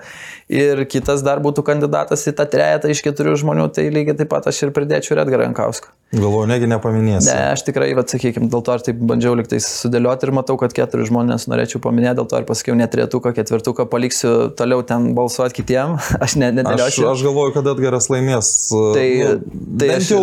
Ir 0.53 0.85
kitas 0.91 1.25
dar 1.27 1.41
būtų 1.45 1.65
kandidatas 1.67 2.27
į 2.29 2.37
tą 2.37 2.49
trejetą 2.53 2.93
iš 2.93 3.03
keturių 3.07 3.37
žmonių, 3.43 3.71
tai 3.77 3.89
lygiai 3.93 4.19
taip 4.19 4.33
pat 4.33 4.49
aš 4.51 4.67
ir 4.67 4.75
pridėčiau 4.77 5.19
Redgarą 5.19 5.49
Jankauską. 5.49 5.95
Galvoju, 6.15 6.47
negi 6.47 6.69
nepaminėsiu. 6.71 7.33
Ne, 7.33 7.49
aš 7.51 7.65
tikrai, 7.67 7.89
vad 7.99 8.13
sakykime, 8.13 8.47
dėl 8.53 8.63
to 8.63 8.75
aš 8.77 8.85
taip 8.87 9.01
bandžiau 9.11 9.35
liktai 9.41 9.59
sudėlioti 9.65 10.29
ir 10.29 10.31
matau, 10.37 10.55
kad 10.61 10.71
keturi 10.77 11.03
žmonės 11.09 11.49
norėčiau 11.51 11.81
paminėti, 11.83 12.15
dėl 12.21 12.29
to 12.31 12.39
ir 12.39 12.47
pasakiau 12.47 12.77
net 12.79 12.93
trejetuką, 12.95 13.33
ketvirtuką, 13.35 13.89
paliksiu 13.91 14.31
toliau 14.57 14.85
ten 14.87 15.09
balsuoti 15.19 15.59
kitiem. 15.59 15.97
Aš 16.25 16.37
ne, 16.39 16.53
nedėliosiu. 16.55 17.09
Aš, 17.09 17.17
aš 17.17 17.25
galvoju, 17.27 17.57
kad 17.57 17.71
Edgaras 17.73 18.07
laimės. 18.13 18.53
Tai, 18.71 19.09
nu, 19.19 19.65
tai 19.83 19.91
bent 19.97 20.13
jau 20.13 20.23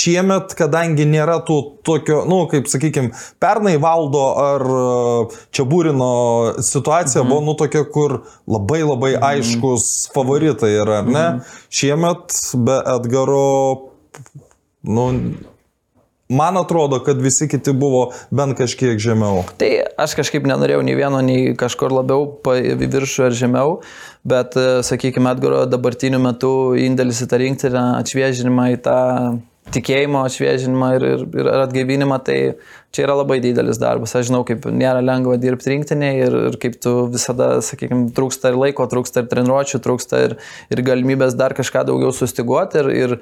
šiemet, 0.00 0.56
kadangi 0.56 1.04
nėra 1.12 1.36
tų 1.44 1.58
tokio, 1.84 2.22
na, 2.24 2.32
nu, 2.32 2.40
kaip 2.48 2.72
sakykime, 2.72 3.12
pernai 3.42 3.76
valdo 3.82 4.24
ar 4.40 4.64
čia 5.52 5.68
būrino 5.88 6.62
situacija 6.62 7.22
mhm. 7.22 7.30
buvo, 7.30 7.44
nu, 7.44 7.54
tokia, 7.54 7.84
kur 7.84 8.22
labai 8.46 8.82
labai 8.84 9.14
mhm. 9.16 9.24
aiškus 9.24 10.10
favoritai 10.14 10.74
yra, 10.82 11.02
ne? 11.02 11.28
Mhm. 11.28 11.60
Šiemet 11.70 12.40
be 12.64 12.80
Edgaro 12.96 13.92
nu, 14.82 15.34
man 16.28 16.56
atrodo, 16.56 17.00
kad 17.04 17.20
visi 17.20 17.48
kiti 17.48 17.72
buvo 17.72 18.12
bent 18.30 18.56
kažkiek 18.58 18.98
žemiau. 19.00 19.44
Tai 19.58 19.70
aš 19.98 20.14
kažkaip 20.18 20.46
nenorėjau 20.48 20.82
nei 20.86 20.96
vieno, 20.96 21.20
nei 21.24 21.54
kažkur 21.58 21.92
labiau 21.92 22.28
į 22.44 22.88
viršų 22.88 23.28
ar 23.28 23.36
žemiau, 23.36 23.76
bet, 24.28 24.56
e, 24.56 24.80
sakykime, 24.86 25.32
Edgaro 25.34 25.64
dabartiniu 25.66 26.20
metu 26.22 26.74
indėlis 26.78 27.22
į 27.24 27.30
tą 27.30 27.40
rinktinę, 27.42 27.84
atšviežinimą 28.02 28.72
į 28.76 28.80
tą 28.86 28.98
tikėjimo 29.74 30.22
atšviežinimą 30.26 30.90
ir, 30.96 31.06
ir, 31.14 31.24
ir 31.40 31.50
atgaivinimą, 31.64 32.18
tai 32.24 32.38
čia 32.94 33.04
yra 33.04 33.18
labai 33.20 33.38
didelis 33.44 33.80
darbas. 33.80 34.14
Aš 34.16 34.30
žinau, 34.30 34.42
kaip 34.48 34.66
nėra 34.72 35.02
lengva 35.04 35.36
dirbti 35.40 35.74
rinktinėje 35.74 36.24
ir, 36.28 36.38
ir 36.50 36.58
kaip 36.62 36.78
tu 36.82 36.94
visada, 37.12 37.58
sakykime, 37.64 38.08
trūksta 38.16 38.52
ir 38.52 38.58
laiko, 38.60 38.88
trūksta 38.90 39.24
ir 39.24 39.30
treniruočių, 39.32 39.82
trūksta 39.84 40.24
ir, 40.26 40.36
ir 40.74 40.84
galimybės 40.86 41.36
dar 41.38 41.56
kažką 41.58 41.84
daugiau 41.90 42.14
sustiguoti. 42.16 42.82
Ir, 42.82 42.92
ir, 42.96 43.16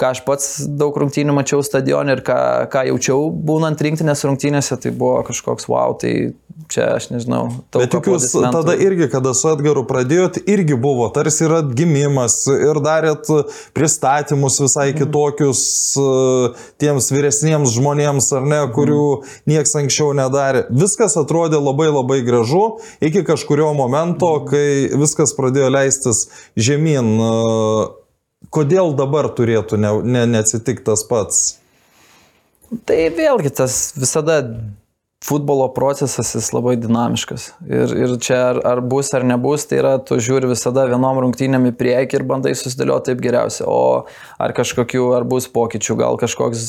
ką 0.00 0.10
aš 0.10 0.22
pats 0.26 0.46
daug 0.66 0.96
rungtynių 0.98 1.34
mačiau 1.36 1.62
stadionė 1.62 2.18
ir 2.18 2.24
ką, 2.26 2.38
ką 2.72 2.86
jaučiau 2.90 3.28
būnant 3.30 3.82
rinktinės 3.86 4.24
rungtynėse, 4.26 4.78
tai 4.82 4.90
buvo 4.90 5.20
kažkoks 5.28 5.68
wow, 5.70 5.94
tai 5.98 6.34
čia 6.70 6.88
aš 6.96 7.08
nežinau. 7.12 7.42
Bet 7.74 7.94
juk 7.94 8.08
jūs 8.10 8.26
tada 8.34 8.74
irgi, 8.78 9.06
kada 9.12 9.34
su 9.36 9.50
Edgaru 9.52 9.84
pradėjot, 9.86 10.40
irgi 10.50 10.76
buvo 10.80 11.06
tarsi 11.14 11.46
ir 11.46 11.56
atgimimas 11.60 12.40
ir 12.50 12.80
darėt 12.82 13.30
pristatymus 13.76 14.60
visai 14.62 14.90
mhm. 14.90 15.00
kitokius 15.02 15.64
uh, 16.02 16.66
tiems 16.82 17.10
vyresniems 17.14 17.74
žmonėms, 17.78 18.30
ar 18.34 18.46
ne, 18.50 18.62
kurių 18.74 19.02
mhm. 19.20 19.34
nieks 19.54 19.74
anksčiau 19.78 20.14
nedarė. 20.16 20.66
Viskas 20.74 21.18
atrodė 21.20 21.62
labai 21.62 21.90
labai 21.92 22.22
gražu 22.26 22.80
iki 23.04 23.22
kažkurio 23.26 23.72
momento, 23.78 24.40
mhm. 24.40 24.48
kai 24.50 25.04
viskas 25.04 25.36
pradėjo 25.38 25.70
leistis 25.74 26.26
žemyn. 26.58 27.14
Uh, 27.18 28.03
kodėl 28.54 28.94
dabar 28.98 29.28
turėtų 29.36 29.78
ne, 29.80 29.92
ne, 30.06 30.24
neatsitikti 30.36 30.86
tas 30.86 31.04
pats? 31.08 31.42
Tai 32.88 32.96
vėlgi 33.14 33.52
tas 33.54 33.92
visada 33.98 34.40
futbolo 35.24 35.70
procesas 35.72 36.34
jis 36.34 36.50
labai 36.52 36.74
dinamiškas. 36.76 37.46
Ir, 37.64 37.92
ir 37.96 38.12
čia 38.20 38.36
ar, 38.50 38.58
ar 38.68 38.80
bus 38.84 39.08
ar 39.16 39.24
nebus, 39.24 39.64
tai 39.70 39.78
yra, 39.80 39.94
tu 39.96 40.18
žiūri 40.20 40.50
visada 40.50 40.84
vienom 40.90 41.20
rungtynėm 41.24 41.70
į 41.70 41.72
priekį 41.80 42.18
ir 42.18 42.24
bandai 42.28 42.52
susidėlioti 42.58 43.08
taip 43.08 43.22
geriausia. 43.24 43.64
O 43.64 44.04
ar 44.44 44.52
kažkokių, 44.56 45.06
ar 45.16 45.24
bus 45.28 45.46
pokyčių, 45.54 45.96
gal 46.02 46.18
kažkoks, 46.20 46.66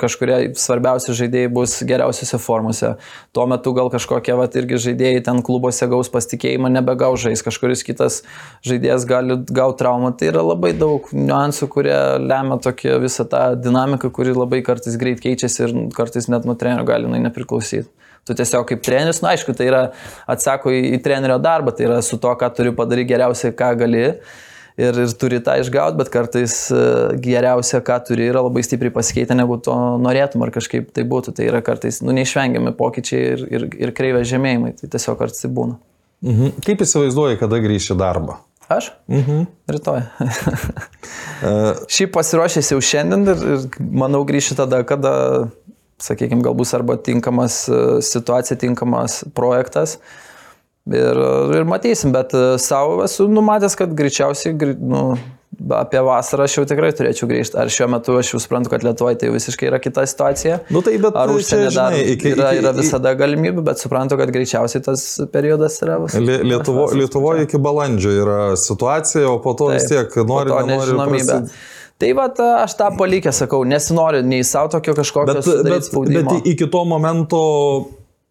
kažkurie 0.00 0.38
svarbiausi 0.56 1.16
žaidėjai 1.18 1.50
bus 1.52 1.76
geriausiose 1.88 2.40
formose. 2.40 2.94
Tuo 3.36 3.44
metu 3.50 3.74
gal 3.76 3.92
kažkokie, 3.92 4.32
va, 4.40 4.48
irgi 4.56 4.80
žaidėjai 4.88 5.26
ten 5.28 5.44
klubuose 5.44 5.90
gaus 5.92 6.08
pasitikėjimą, 6.14 6.72
nebegau 6.78 7.12
žais, 7.20 7.44
kažkuris 7.44 7.84
kitas 7.84 8.22
žaidėjas 8.64 9.04
gali 9.10 9.36
gauti 9.44 9.82
traumą. 9.84 10.14
Tai 10.16 10.32
yra 10.32 10.46
labai 10.54 10.72
daug 10.72 11.12
niuansų, 11.12 11.68
kurie 11.76 12.00
lemia 12.24 12.56
tokią 12.64 12.96
visą 13.04 13.28
tą 13.28 13.44
dinamiką, 13.60 14.08
kuri 14.16 14.32
labai 14.32 14.64
kartais 14.64 14.96
greit 14.96 15.20
keičiasi 15.20 15.64
ir 15.66 15.78
kartais 15.92 16.32
net 16.32 16.48
nuo 16.48 16.56
trenerių 16.56 16.88
gali 16.88 17.24
nepriklausyti. 17.28 17.97
Tu 18.28 18.36
tiesiog 18.38 18.66
kaip 18.68 18.82
treneris, 18.84 19.22
na 19.22 19.30
nu, 19.30 19.32
aišku, 19.34 19.54
tai 19.56 19.70
yra 19.70 19.86
atsako 20.30 20.74
į, 20.74 20.82
į 20.96 21.00
trenerio 21.04 21.38
darbą, 21.42 21.74
tai 21.74 21.88
yra 21.88 22.02
su 22.04 22.20
to, 22.20 22.34
ką 22.38 22.50
turi 22.56 22.74
padaryti 22.76 23.14
geriausiai, 23.14 23.56
ką 23.56 23.72
gali. 23.84 24.04
Ir, 24.78 24.94
ir 24.94 25.12
turi 25.18 25.40
tą 25.42 25.56
išgauti, 25.58 25.98
bet 25.98 26.06
kartais 26.14 26.52
e, 26.70 26.82
geriausia, 27.18 27.80
ką 27.82 27.96
turi, 28.06 28.28
yra 28.30 28.44
labai 28.46 28.62
stipriai 28.62 28.92
pasikeitę, 28.94 29.34
negu 29.34 29.56
to 29.58 29.74
norėtum 29.98 30.44
ar 30.46 30.52
kažkaip 30.54 30.92
tai 30.94 31.02
būtų. 31.02 31.34
Tai 31.34 31.48
yra 31.48 31.64
kartais 31.66 31.98
nu, 32.06 32.14
neišvengiami 32.14 32.70
pokyčiai 32.78 33.24
ir, 33.32 33.42
ir, 33.50 33.64
ir 33.88 33.94
kreivė 33.96 34.22
žemėjimai. 34.30 34.76
Tai 34.78 34.92
tiesiog 34.92 35.18
kartais 35.18 35.42
tai 35.42 35.50
būna. 35.56 35.80
Mhm. 36.22 36.60
Kaip 36.62 36.86
įsivaizduoji, 36.86 37.40
kada 37.42 37.58
grįši 37.64 37.98
darbą? 37.98 38.38
Aš? 38.68 38.92
Mhm. 39.08 39.46
Rytoj. 39.72 40.02
uh, 40.20 41.78
Šiaip 41.94 42.12
pasiruošęs 42.12 42.74
jau 42.74 42.80
šiandien 42.84 43.24
ir, 43.32 43.44
ir 43.54 43.66
manau 43.80 44.20
grįšiu 44.28 44.58
tada, 44.58 44.82
kada 44.88 45.12
sakykime, 46.02 46.42
gal 46.46 46.56
bus 46.58 46.74
arba 46.76 46.96
tinkamas 46.96 47.64
e, 47.68 47.82
situacija, 48.04 48.58
tinkamas 48.60 49.22
projektas. 49.34 49.98
Ir, 50.88 51.18
ir 51.52 51.66
matysim, 51.68 52.14
bet 52.14 52.32
e, 52.36 52.44
savo 52.62 53.02
esu 53.04 53.28
numatęs, 53.28 53.76
kad 53.76 53.92
greičiausiai, 53.96 54.54
nu, 54.80 55.02
apie 55.74 56.00
vasarą 56.04 56.46
aš 56.46 56.54
jau 56.58 56.64
tikrai 56.68 56.90
turėčiau 56.96 57.28
grįžti. 57.28 57.56
Ar 57.60 57.70
šiuo 57.72 57.88
metu 57.92 58.16
aš 58.18 58.32
jau 58.34 58.40
suprantu, 58.42 58.70
kad 58.72 58.84
Lietuvoje 58.86 59.18
tai 59.20 59.30
visiškai 59.34 59.68
yra 59.70 59.80
kita 59.82 60.04
situacija. 60.08 60.60
Nu, 60.74 60.82
tai 60.86 60.96
bet 61.02 61.16
ar 61.18 61.32
užsienį 61.34 61.70
dar 61.74 61.96
iki, 61.98 62.32
yra, 62.36 62.52
yra 62.58 62.72
visada 62.76 63.14
galimybė, 63.18 63.64
bet 63.66 63.82
suprantu, 63.82 64.18
kad 64.20 64.32
greičiausiai 64.34 64.84
tas 64.86 65.06
periodas 65.32 65.80
yra 65.84 65.98
vis. 66.04 66.18
Lietuvo, 66.20 66.88
Lietuvoje 66.96 67.48
iki 67.48 67.60
balandžio 67.62 68.14
yra 68.22 68.38
situacija, 68.60 69.26
o 69.32 69.40
po 69.44 69.56
to 69.58 69.72
Taip, 69.72 69.80
vis 69.80 69.90
tiek 69.90 70.20
nori, 70.28 70.54
nenori. 70.54 70.96
Prasid... 71.02 71.58
Tai 71.98 72.12
va, 72.14 72.28
aš 72.62 72.76
tą 72.78 72.92
palikęs 72.94 73.40
sakau, 73.42 73.64
nesinoriu 73.66 74.22
nei 74.22 74.44
savo 74.46 74.70
tokio 74.70 74.94
kažkokio 74.94 75.34
bet, 75.34 75.48
bet, 75.66 75.86
spaudimo. 75.88 76.22
Bet 76.30 76.46
iki 76.46 76.68
to 76.70 76.84
momento 76.86 77.40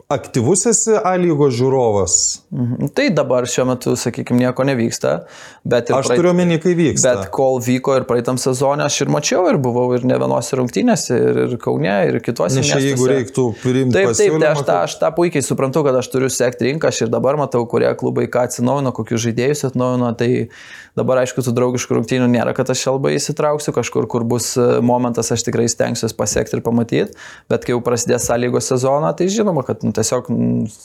aktyvus 0.08 0.64
esi 0.70 0.96
A 1.04 1.16
lygos 1.20 1.52
žiūrovas? 1.58 2.14
Mhm. 2.56 2.92
Tai 2.96 3.10
dabar 3.12 3.44
šiuo 3.50 3.66
metu, 3.68 3.96
sakykime, 4.00 4.40
nieko 4.46 4.64
nevyksta. 4.64 5.26
Bet 5.68 5.92
Aš 5.92 6.08
praeit- 6.08 6.22
turiu 6.22 6.32
omeny, 6.32 6.60
kai 6.64 6.76
vyksta. 6.80 7.16
Bet 7.16 7.32
kol 7.36 7.60
vyko 7.60 7.98
ir 7.98 8.06
praeitam 8.08 8.40
sezonė, 8.40 8.86
aš 8.88 9.02
ir 9.04 9.12
mačiau, 9.12 9.50
ir 9.52 9.60
buvau 9.60 9.92
ir 9.98 10.06
ne 10.08 10.16
vienose 10.16 10.56
rungtynėse, 10.56 11.12
ir, 11.12 11.42
ir 11.48 11.58
Kaune, 11.58 11.98
ir 12.08 12.20
kitose. 12.24 12.56
Nes 12.56 12.66
čia 12.72 12.80
jeigu 12.80 13.04
reiktų 13.04 13.46
priimti 13.60 13.94
Taip, 13.98 14.16
taip, 14.16 14.40
tai 14.40 14.48
aš 14.54 14.64
tą, 14.64 14.78
aš 14.88 14.96
tą 15.02 15.12
puikiai 15.12 15.44
suprantu, 15.44 15.84
kad 15.84 15.96
aš 16.00 16.08
turiu 16.08 16.32
sekti 16.32 16.72
rinką, 16.72 16.88
aš 16.88 17.02
ir 17.02 17.12
dabar 17.12 17.36
matau, 17.36 17.66
kurie 17.68 17.92
klubai 18.00 18.30
ką 18.32 18.48
atsinaujino, 18.48 18.96
kokius 18.96 19.28
žaidėjus 19.28 19.68
atnaujino, 19.74 20.16
tai 20.16 20.48
dabar 20.96 21.20
aišku, 21.22 21.44
tų 21.44 21.52
draugiškų 21.52 22.00
rungtynių 22.00 22.32
nėra, 22.32 22.56
kad 22.56 22.70
aš 22.72 22.88
labai 22.88 23.18
įsitrauksiu, 23.20 23.76
kažkur, 23.76 24.08
kur 24.08 24.24
bus 24.24 24.56
e, 24.58 24.80
momentas, 24.82 25.30
aš 25.36 25.44
tikrai 25.46 25.68
stengsiuosi 25.70 26.16
pasiekti 26.18 26.58
ir 26.58 26.64
pamatyti, 26.66 27.14
bet 27.52 27.68
kai 27.68 27.76
jau 27.76 27.84
prasidės 27.86 28.26
sąlygos 28.30 28.72
sezoną, 28.72 29.12
tai 29.18 29.28
žinoma, 29.30 29.66
kad 29.68 29.84
nu, 29.84 29.94
tiesiog 29.98 30.30
mm, 30.32 30.78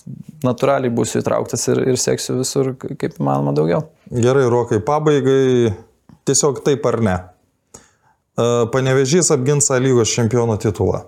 natūraliai 0.46 0.92
būsiu 0.94 1.20
įtrauktas 1.22 1.68
ir, 1.70 1.82
ir 1.92 2.00
seksiu 2.00 2.38
visur 2.40 2.72
kaip 2.80 3.18
įmanoma 3.20 3.54
daugiau. 3.56 3.86
Gerai, 4.12 4.48
Rokai, 4.50 4.80
pabaigai 4.84 5.72
tiesiog 6.28 6.62
taip 6.66 6.86
ar 6.88 7.00
ne. 7.04 7.16
E, 8.36 8.46
Panevežys 8.72 9.32
apgins 9.34 9.70
A 9.70 9.80
lygos 9.82 10.12
čempiono 10.12 10.56
titulą. 10.60 11.04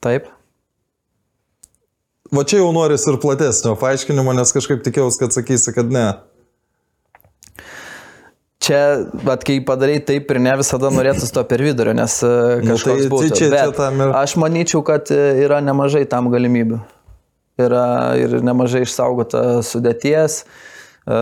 Taip. 0.00 0.30
Va 2.30 2.44
čia 2.46 2.60
jau 2.60 2.70
noris 2.72 3.04
ir 3.10 3.18
platesnio 3.20 3.74
paaiškinimo, 3.78 4.32
nes 4.38 4.54
kažkaip 4.54 4.84
tikėjausi, 4.86 5.18
kad 5.20 5.34
sakysi, 5.34 5.74
kad 5.74 5.90
ne. 5.92 6.06
Čia, 8.60 8.80
bet 9.24 9.44
kai 9.48 9.56
padarai 9.64 10.00
taip 10.04 10.28
ir 10.34 10.38
ne 10.44 10.52
visada 10.60 10.90
norėtų 10.92 11.30
to 11.32 11.44
per 11.48 11.62
vidurio, 11.64 11.94
nes 11.96 12.18
e, 12.22 12.28
Nu, 12.60 12.74
kažkoks 12.74 12.84
tai- 12.84 13.06
tai 13.06 13.12
būtų. 13.14 13.36
čia- 13.38 13.50
čia 13.54 13.70
tam 13.76 14.00
ir- 14.04 14.12
Aš 14.20 14.34
manyčiau, 14.36 14.82
kad 14.84 15.08
e, 15.10 15.20
yra 15.46 15.60
nemažai 15.64 16.04
tam 16.08 16.28
galimybių. 16.30 16.80
Yra 17.58 18.16
ir 18.20 18.40
nemažai 18.44 18.82
išsaugota 18.84 19.62
sudėties. 19.64 20.44
E, 21.08 21.16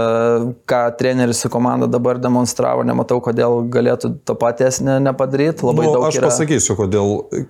Ką 0.66 0.80
treneris 0.98 1.38
su 1.38 1.48
komanda 1.48 1.86
dabar 1.86 2.18
demonstravo, 2.18 2.82
nematau, 2.84 3.20
kodėl 3.22 3.68
galėtų 3.70 4.18
to 4.26 4.34
paties 4.34 4.80
ne, 4.82 4.98
nepadaryti. 4.98 5.62
Labai 5.62 5.86
Nu, 5.86 5.92
daug 5.94 6.08
aš 6.10 6.18
yra. 6.18 6.26
pasakysiu, 6.28 6.74
kodėl. 6.74 7.46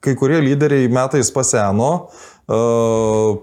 Kai 0.00 0.14
kurie 0.16 0.40
lyderiai 0.40 0.88
metais 0.88 1.30
paseno 1.30 2.08
uh, 2.48 3.36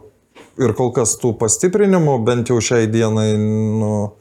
ir 0.57 0.73
kol 0.73 0.91
kas 0.91 1.15
tų 1.21 1.37
pastiprinimų, 1.37 2.17
bent 2.25 2.47
jau 2.49 2.57
šiai 2.57 2.87
dienai, 2.89 3.37
nu, 3.37 4.11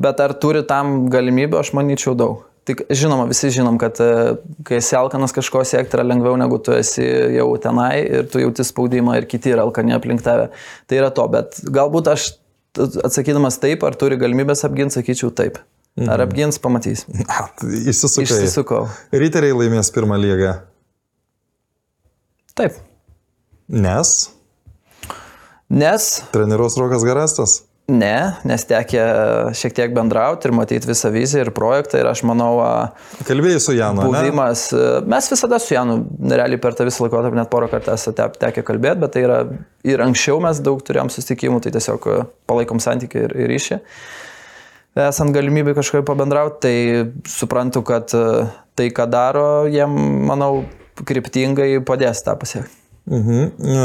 Bet 0.00 0.20
ar 0.20 0.34
turi 0.40 0.62
tam 0.66 1.06
galimybę, 1.12 1.58
aš 1.60 1.72
manyčiau 1.76 2.14
daug. 2.18 2.46
Tik 2.68 2.84
žinoma, 2.94 3.26
visi 3.26 3.50
žinom, 3.50 3.74
kad 3.80 3.98
e, 4.00 4.36
kai 4.66 4.78
esi 4.78 4.94
alkanas 4.94 5.34
kažko 5.34 5.64
siekti 5.66 5.98
yra 5.98 6.04
lengviau 6.06 6.36
negu 6.38 6.60
tu 6.62 6.74
esi 6.76 7.02
jau 7.34 7.48
tenai 7.62 8.04
ir 8.04 8.28
tu 8.30 8.38
jauti 8.38 8.62
spaudimą 8.64 9.16
ir 9.18 9.26
kiti 9.30 9.50
yra 9.50 9.64
alkani 9.66 9.96
aplink 9.96 10.22
tave. 10.22 10.52
Tai 10.86 11.00
yra 11.00 11.10
to, 11.14 11.26
bet 11.32 11.58
galbūt 11.74 12.12
aš 12.12 12.28
atsakydamas 12.78 13.58
taip, 13.62 13.82
ar 13.84 13.98
turi 13.98 14.16
galimybės 14.20 14.62
apginti, 14.68 14.94
sakyčiau 14.94 15.32
taip. 15.34 15.58
Ar 16.08 16.22
apgins, 16.24 16.56
pamatys. 16.62 17.02
įsisukai. 17.10 18.24
Išsisukau. 18.28 18.86
Riteriai 19.12 19.58
laimės 19.58 19.90
pirmą 19.92 20.16
lygą. 20.22 20.54
Taip. 22.56 22.78
Nes 23.72 24.30
Nes 25.72 26.22
treniruos 26.32 26.76
Rokas 26.76 27.04
Garastas. 27.04 27.62
Ne, 27.90 28.16
nes 28.48 28.64
tekė 28.68 29.02
šiek 29.58 29.74
tiek 29.76 29.94
bendrauti 29.96 30.48
ir 30.48 30.54
matyti 30.56 30.88
visą 30.88 31.10
viziją 31.12 31.46
ir 31.46 31.50
projektą 31.54 31.98
ir 32.00 32.08
aš 32.10 32.22
manau, 32.28 32.54
Kalbėjai 33.28 33.60
su 33.60 33.74
Janu. 33.76 34.04
ne? 34.04 34.08
buvimas. 34.08 34.68
e, 34.72 35.00
Mes 35.10 35.30
visada 35.32 35.58
su 35.62 35.74
Janu, 35.74 35.98
realiai 36.30 36.60
per 36.62 36.76
tą 36.78 36.86
visą 36.88 37.06
laikotarpį 37.06 37.40
net 37.40 37.50
porą 37.52 37.68
kartų 37.72 37.94
esate 37.96 38.28
tekę 38.38 38.64
kalbėti, 38.66 39.02
bet 39.02 39.14
tai 39.16 39.24
yra 39.26 39.38
ir 39.84 40.04
anksčiau 40.04 40.40
mes 40.44 40.60
daug 40.64 40.82
turėjom 40.86 41.10
susitikimų, 41.12 41.62
tai 41.64 41.74
tiesiog 41.74 42.10
palaikom 42.50 42.80
santykių 42.82 43.26
ir, 43.26 43.36
ir 43.44 43.52
ryšį. 43.56 43.80
Esant 45.08 45.32
galimybę 45.32 45.72
kažkaip 45.78 46.04
pabendrauti, 46.04 46.60
tai 46.60 47.30
suprantu, 47.32 47.80
kad 47.88 48.12
tai, 48.12 48.90
ką 48.92 49.06
daro, 49.08 49.64
jiem, 49.72 49.94
manau, 50.28 50.66
kryptingai 51.08 51.78
padės 51.88 52.20
tą 52.26 52.36
pasiekti. 52.40 52.81
Mhm. 53.10 53.42
E, 53.58 53.78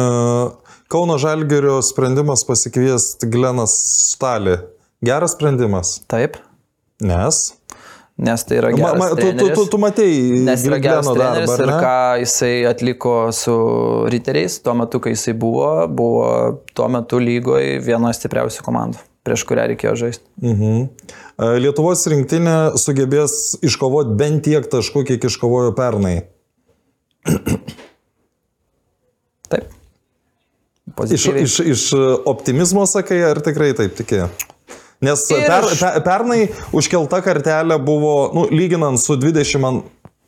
Kauno 0.88 1.18
Žalgerio 1.20 1.82
sprendimas 1.84 2.46
pasikviesti 2.48 3.28
Glenas 3.28 3.74
Štalį. 4.14 4.58
Geras 5.04 5.34
sprendimas. 5.36 5.98
Taip, 6.08 6.38
Nes. 7.04 7.54
nes 8.18 8.44
tai 8.50 8.56
yra 8.58 8.72
Ma, 8.72 8.78
geras 8.78 8.98
ma, 8.98 9.08
tu, 9.10 9.16
tu, 9.16 9.22
treneris. 9.22 9.58
tu, 9.60 9.66
tu 9.70 9.78
matei 9.78 10.14
Nes 10.42 10.64
yra 10.66 10.80
geras 10.82 11.06
treneris 11.06 11.52
darbą, 11.52 11.54
ar 11.54 11.62
ir 11.62 11.84
ką 11.84 11.98
jisai 12.24 12.54
atliko 12.66 13.12
su 13.36 13.54
riteriais 14.10 14.56
tuo 14.66 14.74
metu, 14.80 14.98
kai 15.04 15.14
jisai 15.14 15.36
buvo, 15.38 15.68
buvo 15.86 16.24
tuo 16.74 16.88
metu 16.90 17.20
lygoje 17.22 17.76
viena 17.86 18.10
stipriausių 18.18 18.66
komandų, 18.66 19.04
prieš 19.28 19.44
kurią 19.46 19.68
reikėjo 19.74 19.94
žaisti. 20.02 20.26
Mhm. 20.42 20.88
E, 21.38 21.52
Lietuvos 21.62 22.08
rinktinė 22.10 22.58
sugebės 22.82 23.58
iškovoti 23.62 24.18
bent 24.18 24.42
tiek 24.50 24.66
taškų, 24.72 25.06
kiek 25.12 25.30
iškovojo 25.30 25.76
pernai. 25.78 26.24
Taip. 29.52 29.70
Iš, 30.87 30.87
Pozityviai. 30.98 31.44
iš, 31.46 31.60
iš 31.62 31.84
optimizmo 32.26 32.86
sakai, 32.90 33.20
ar 33.32 33.42
tikrai 33.46 33.72
taip 33.78 33.94
tikėjai? 34.00 34.30
Nes 35.06 35.22
Ir 35.30 35.44
per, 35.46 35.68
iš- 35.70 35.82
per, 35.84 36.00
pernai 36.02 36.40
užkelta 36.74 37.20
kartelė 37.22 37.78
buvo, 37.86 38.14
nu, 38.34 38.48
lyginant 38.50 38.98
su 38.98 39.14
20, 39.14 39.60
man- 39.62 39.84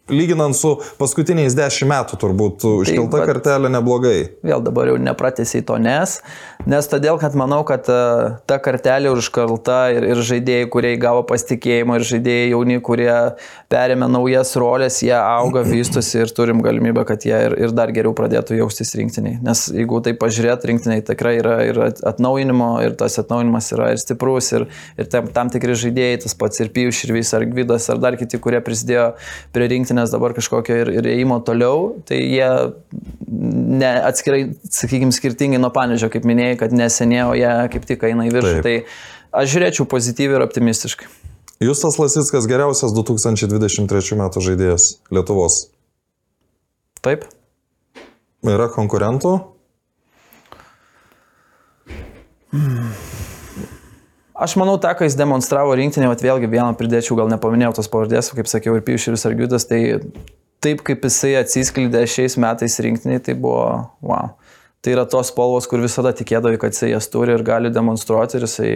lyginant 0.09 0.55
su 0.57 0.75
paskutiniais 0.99 1.55
10 1.57 1.87
metų 1.89 2.19
turbūt, 2.21 2.65
užkelta 2.83 3.19
vat- 3.21 3.27
kartelė 3.29 3.69
neblogai. 3.73 4.17
Vėl 4.45 4.63
dabar 4.65 4.87
jau 4.91 4.97
nepratesiai 5.01 5.63
to 5.65 5.77
nes, 5.81 6.19
nes 6.69 6.87
todėl, 6.91 7.19
kad 7.21 7.35
manau, 7.39 7.61
kad 7.67 7.87
e, 7.89 7.99
ta 8.49 8.57
kartelė 8.63 9.11
užkalta 9.15 9.79
ir, 9.95 10.07
ir 10.13 10.21
žaidėjai, 10.29 10.69
kurie 10.71 10.93
įgavo 10.97 11.23
pasitikėjimą, 11.29 11.99
ir 11.99 12.07
žaidėjai 12.09 12.49
jauni, 12.53 12.79
kurie 12.85 13.11
perėmė 13.71 14.07
naujas 14.11 14.55
rolės, 14.59 15.01
jie 15.05 15.13
auga, 15.17 15.61
vystosi 15.67 16.23
ir 16.23 16.31
turim 16.35 16.63
galimybę, 16.65 17.03
kad 17.05 17.25
jie 17.27 17.35
ir, 17.49 17.55
ir 17.67 17.73
dar 17.75 17.91
geriau 17.95 18.15
pradėtų 18.17 18.57
jaustis 18.59 18.95
rinktiniai. 18.97 19.37
Nes 19.45 19.67
jeigu 19.73 19.99
tai 20.05 20.13
pažiūrėt, 20.17 20.65
rinktiniai 20.69 21.03
tikrai 21.05 21.35
yra 21.41 21.57
ir 21.67 21.79
at- 21.89 22.01
atnaujinimo, 22.13 22.71
ir 22.85 22.95
tas 22.99 23.19
atnaujinimas 23.21 23.67
yra 23.75 23.91
ir 23.93 23.97
stiprus, 24.01 24.51
ir, 24.55 24.65
ir 24.97 25.05
tam, 25.11 25.27
tam 25.35 25.49
tikri 25.53 25.75
žaidėjai, 25.77 26.21
tas 26.23 26.33
pats 26.39 26.59
ir 26.63 26.69
Pijus, 26.73 27.03
ir 27.03 27.11
Vis, 27.15 27.33
ar 27.35 27.43
Gvidas, 27.49 27.89
ar 27.91 27.97
dar 27.99 28.15
kiti, 28.15 28.39
kurie 28.39 28.59
prisidėjo 28.63 29.09
prie 29.51 29.67
rinktinės 29.67 29.98
dabar 30.13 30.33
kažkokio 30.37 30.77
ir, 30.83 30.91
ir 30.99 31.09
ėjimo 31.11 31.41
toliau, 31.45 31.91
tai 32.07 32.21
jie 32.21 32.49
ne, 33.29 33.91
atskirai, 34.07 34.41
sakykime, 34.71 35.11
skirtingai 35.15 35.59
nuo 35.61 35.71
panežio, 35.75 36.07
kaip 36.13 36.27
minėjai, 36.29 36.59
kad 36.63 36.75
nesenėjo 36.75 37.33
jie 37.39 37.51
kaip 37.75 37.89
tik 37.89 38.05
eina 38.09 38.27
į 38.29 38.33
viršų. 38.37 38.55
Taip. 38.63 38.87
Tai 38.87 39.41
aš 39.43 39.51
žiūrėčiau 39.55 39.87
pozityviai 39.91 40.39
ir 40.39 40.45
optimistiškai. 40.47 41.11
Justas 41.59 41.99
Lasickas 41.99 42.47
geriausias 42.47 42.95
2023 42.95 44.19
metų 44.21 44.45
žaidėjas 44.47 44.93
Lietuvos. 45.11 45.65
Taip. 47.03 47.27
Yra 48.47 48.69
konkurentų? 48.71 49.35
Aš 54.39 54.55
manau, 54.59 54.77
tą, 54.79 54.93
ką 54.95 55.07
jis 55.07 55.17
demonstravo 55.19 55.73
rinktinė, 55.75 56.07
vat 56.11 56.21
vėlgi 56.23 56.47
vieną 56.51 56.71
pridėčiau, 56.79 57.17
gal 57.19 57.27
nepaminėjau 57.33 57.73
tos 57.81 57.89
pavardės, 57.91 58.31
kaip 58.37 58.47
sakiau, 58.47 58.77
ir 58.79 58.85
Piuširis 58.87 59.25
ar 59.27 59.35
Giudas, 59.35 59.65
tai 59.67 59.81
taip 60.63 60.83
kaip 60.87 61.03
jisai 61.07 61.33
atsiskleidė 61.41 62.05
šiais 62.07 62.37
metais 62.39 62.79
rinktiniai, 62.83 63.19
tai 63.23 63.35
buvo, 63.35 63.65
wow. 64.05 64.33
Tai 64.79 64.93
yra 64.95 65.03
tos 65.11 65.33
spalvos, 65.33 65.67
kur 65.67 65.81
visada 65.83 66.13
tikėdavai, 66.15 66.55
kad 66.61 66.71
jisai 66.71 66.93
jas 66.93 67.09
turi 67.11 67.33
ir 67.35 67.43
gali 67.43 67.67
demonstruoti 67.75 68.39
ir 68.39 68.45
jisai 68.47 68.71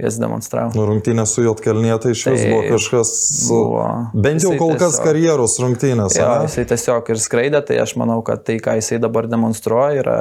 jas 0.00 0.16
demonstravo. 0.22 0.72
Nu, 0.78 0.86
rungtynės 0.88 1.34
su 1.36 1.42
Jotkalnie 1.44 1.92
tai 2.00 2.14
iš 2.14 2.22
vis 2.30 2.40
Tai 2.46 2.50
buvo 2.54 2.62
kažkas. 2.70 3.12
buvo. 3.50 3.84
Bent 4.14 4.40
jau 4.44 4.54
Jisai 4.54 4.60
kol 4.62 4.72
kas 4.78 4.94
tiesiog- 4.96 5.04
karjeros 5.08 5.58
rungtynės. 5.60 6.16
Jo, 6.16 6.28
ane? 6.32 6.48
jisai 6.48 6.64
tiesiog 6.70 7.10
ir 7.12 7.20
skraidė, 7.20 7.60
tai 7.66 7.80
aš 7.82 7.96
manau, 8.00 8.22
kad 8.24 8.44
tai, 8.46 8.56
ką 8.62 8.78
jisai 8.80 9.00
dabar 9.02 9.28
demonstruoja, 9.28 10.00
yra 10.00 10.18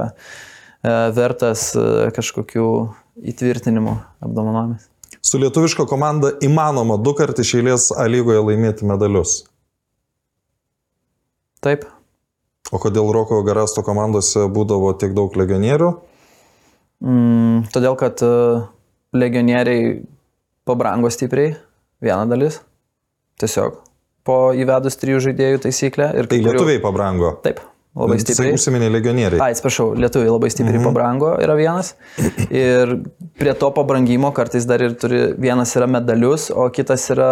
e, 0.83 1.11
vertas 1.15 1.69
e, 1.77 2.09
kažkokių 2.17 2.67
įtvirtinimų 3.23 3.93
apdovanojimas. 4.25 4.87
Su 5.23 5.39
lietuviška 5.41 5.85
komanda 5.89 6.31
įmanoma 6.45 6.97
du 7.01 7.13
kartus 7.17 7.47
iš 7.47 7.55
eilės 7.59 7.87
A 7.95 8.05
lygoje 8.07 8.43
laimėti 8.43 8.87
medalius. 8.87 9.41
Taip. 11.63 11.87
O 12.71 12.79
kodėl 12.83 13.09
Roko 13.15 13.39
Garasto 13.47 13.81
komandose 13.83 14.45
būdavo 14.51 14.91
tiek 14.99 15.15
daug 15.15 15.33
legionierių? 15.39 15.89
Mm, 17.07 17.67
todėl, 17.73 17.95
kad 17.99 18.21
e, 18.25 18.29
legionieriai 19.15 19.97
pabrango 20.67 21.11
stipriai, 21.13 21.55
viena 22.03 22.25
dalis. 22.29 22.59
Tiesiog 23.39 23.81
po 24.27 24.37
įvedus 24.57 24.97
trijų 24.99 25.21
žaidėjų 25.29 25.63
taisyklę. 25.67 26.09
Tai 26.17 26.25
kurių- 26.27 26.51
lietuviai 26.51 26.81
pabrango. 26.83 27.31
Taip, 27.45 27.61
labai 27.97 28.17
stipriai. 28.21 28.55
Užsiminė 28.57 28.89
legionieriai. 28.93 29.41
Ai, 29.43 29.55
atsiprašau, 29.55 29.91
lietuviai 29.99 30.29
labai 30.29 30.51
stipriai 30.53 30.79
mhm. 30.79 30.89
pabrango, 30.89 31.31
yra 31.43 31.55
vienas. 31.57 31.93
Ir 32.63 32.93
prie 33.39 33.55
to 33.57 33.71
pabrangimo 33.75 34.31
kartais 34.35 34.67
dar 34.69 34.83
ir 34.85 34.97
turi, 34.99 35.23
vienas 35.41 35.73
yra 35.77 35.89
medalius, 35.89 36.49
o 36.53 36.67
kitas 36.73 37.07
yra, 37.13 37.31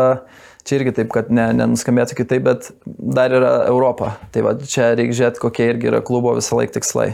čia 0.66 0.80
irgi 0.80 0.96
taip, 1.00 1.12
kad 1.14 1.30
ne, 1.34 1.48
nenuskambėtų 1.62 2.18
kitaip, 2.22 2.46
bet 2.48 2.72
dar 2.86 3.34
yra 3.34 3.54
Europa. 3.70 4.16
Tai 4.34 4.48
va, 4.48 4.56
čia 4.62 4.94
reikia 4.98 5.20
žiūrėti, 5.22 5.44
kokie 5.44 5.70
irgi 5.74 5.92
yra 5.94 6.02
klubo 6.06 6.36
visą 6.38 6.60
laiką 6.60 6.78
tikslai. 6.80 7.14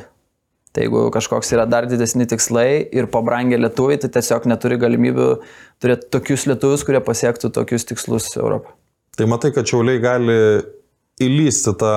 Tai 0.72 0.86
jeigu 0.86 1.10
kažkoks 1.12 1.52
yra 1.52 1.66
dar 1.68 1.84
didesni 1.92 2.24
tikslai 2.32 2.80
ir 2.96 3.10
pabrangę 3.12 3.58
lietuviai, 3.60 4.00
tai 4.00 4.08
tiesiog 4.16 4.48
neturi 4.48 4.78
galimybių 4.80 5.32
turėti 5.84 6.08
tokius 6.16 6.46
lietuvius, 6.48 6.86
kurie 6.88 7.02
pasiektų 7.04 7.52
tokius 7.58 7.90
tikslus 7.90 8.30
Europą. 8.38 8.72
Tai 9.20 9.28
matai, 9.28 9.52
kad 9.52 9.68
čiauliai 9.68 10.00
gali 10.00 10.38
įlysti 11.22 11.74
tą 11.82 11.96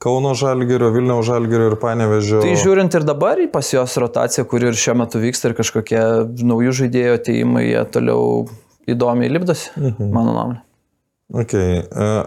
Kauno 0.00 0.32
Žalgirio, 0.32 0.88
Vilniaus 0.94 1.26
Žalgirio 1.28 1.66
ir 1.68 1.76
Panevežio. 1.80 2.40
Tai 2.40 2.54
žiūrint 2.56 2.94
ir 2.96 3.04
dabar 3.04 3.40
į 3.42 3.50
pas 3.52 3.68
jos 3.68 3.98
rotaciją, 4.00 4.46
kuri 4.48 4.70
ir 4.70 4.78
šiuo 4.80 4.94
metu 5.02 5.20
vyksta 5.20 5.50
ir 5.50 5.56
kažkokie 5.58 6.00
naujų 6.40 6.72
žaidėjų 6.78 7.18
ateimai, 7.18 7.66
jie 7.66 7.82
toliau 7.92 8.22
įdomiai 8.88 9.28
lipdosi, 9.28 9.68
mhm. 9.76 10.08
mano 10.14 10.32
nuomonė. 10.32 10.62
Okay. 11.42 11.82
Uh, 11.92 12.24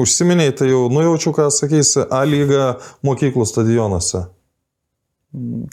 užsiminiai, 0.00 0.54
tai 0.56 0.70
jau 0.70 0.84
nujaučiu, 0.92 1.34
ką 1.36 1.48
sakysi, 1.52 2.06
A 2.06 2.22
lyga 2.28 2.76
mokyklų 3.04 3.48
stadionuose. 3.48 4.28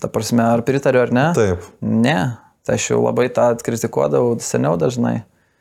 Ta 0.01 0.09
prasme, 0.13 0.41
ar 0.41 0.65
pritariu 0.65 1.05
ar 1.05 1.13
ne? 1.13 1.29
Taip. 1.37 1.69
Ne, 1.85 2.17
tai 2.65 2.81
aš 2.81 2.91
jau 2.95 2.99
labai 3.05 3.29
tą 3.33 3.51
kritikuodavau 3.61 4.35
seniau 4.41 4.73
dažnai. 4.81 5.19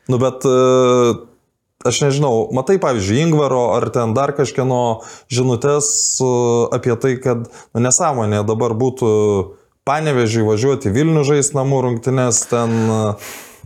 Nu, 0.09 0.17
bet 0.23 0.49
uh, 0.49 1.21
aš 1.85 2.01
nežinau, 2.07 2.49
matai, 2.57 2.79
pavyzdžiui, 2.83 3.21
Ingvaro 3.27 3.71
ar 3.77 3.89
ten 3.95 4.15
dar 4.17 4.33
kažkieno 4.37 5.03
žinutės 5.33 5.89
apie 6.75 6.97
tai, 7.01 7.17
kad 7.23 7.47
nu, 7.47 7.83
nesąmonė 7.85 8.45
dabar 8.49 8.77
būtų 8.79 9.11
panevežiai 9.87 10.47
važiuoti 10.47 10.93
Vilnių 10.95 11.27
žais 11.27 11.53
namų 11.55 11.83
rungtynės 11.87 12.47
ten. 12.51 12.95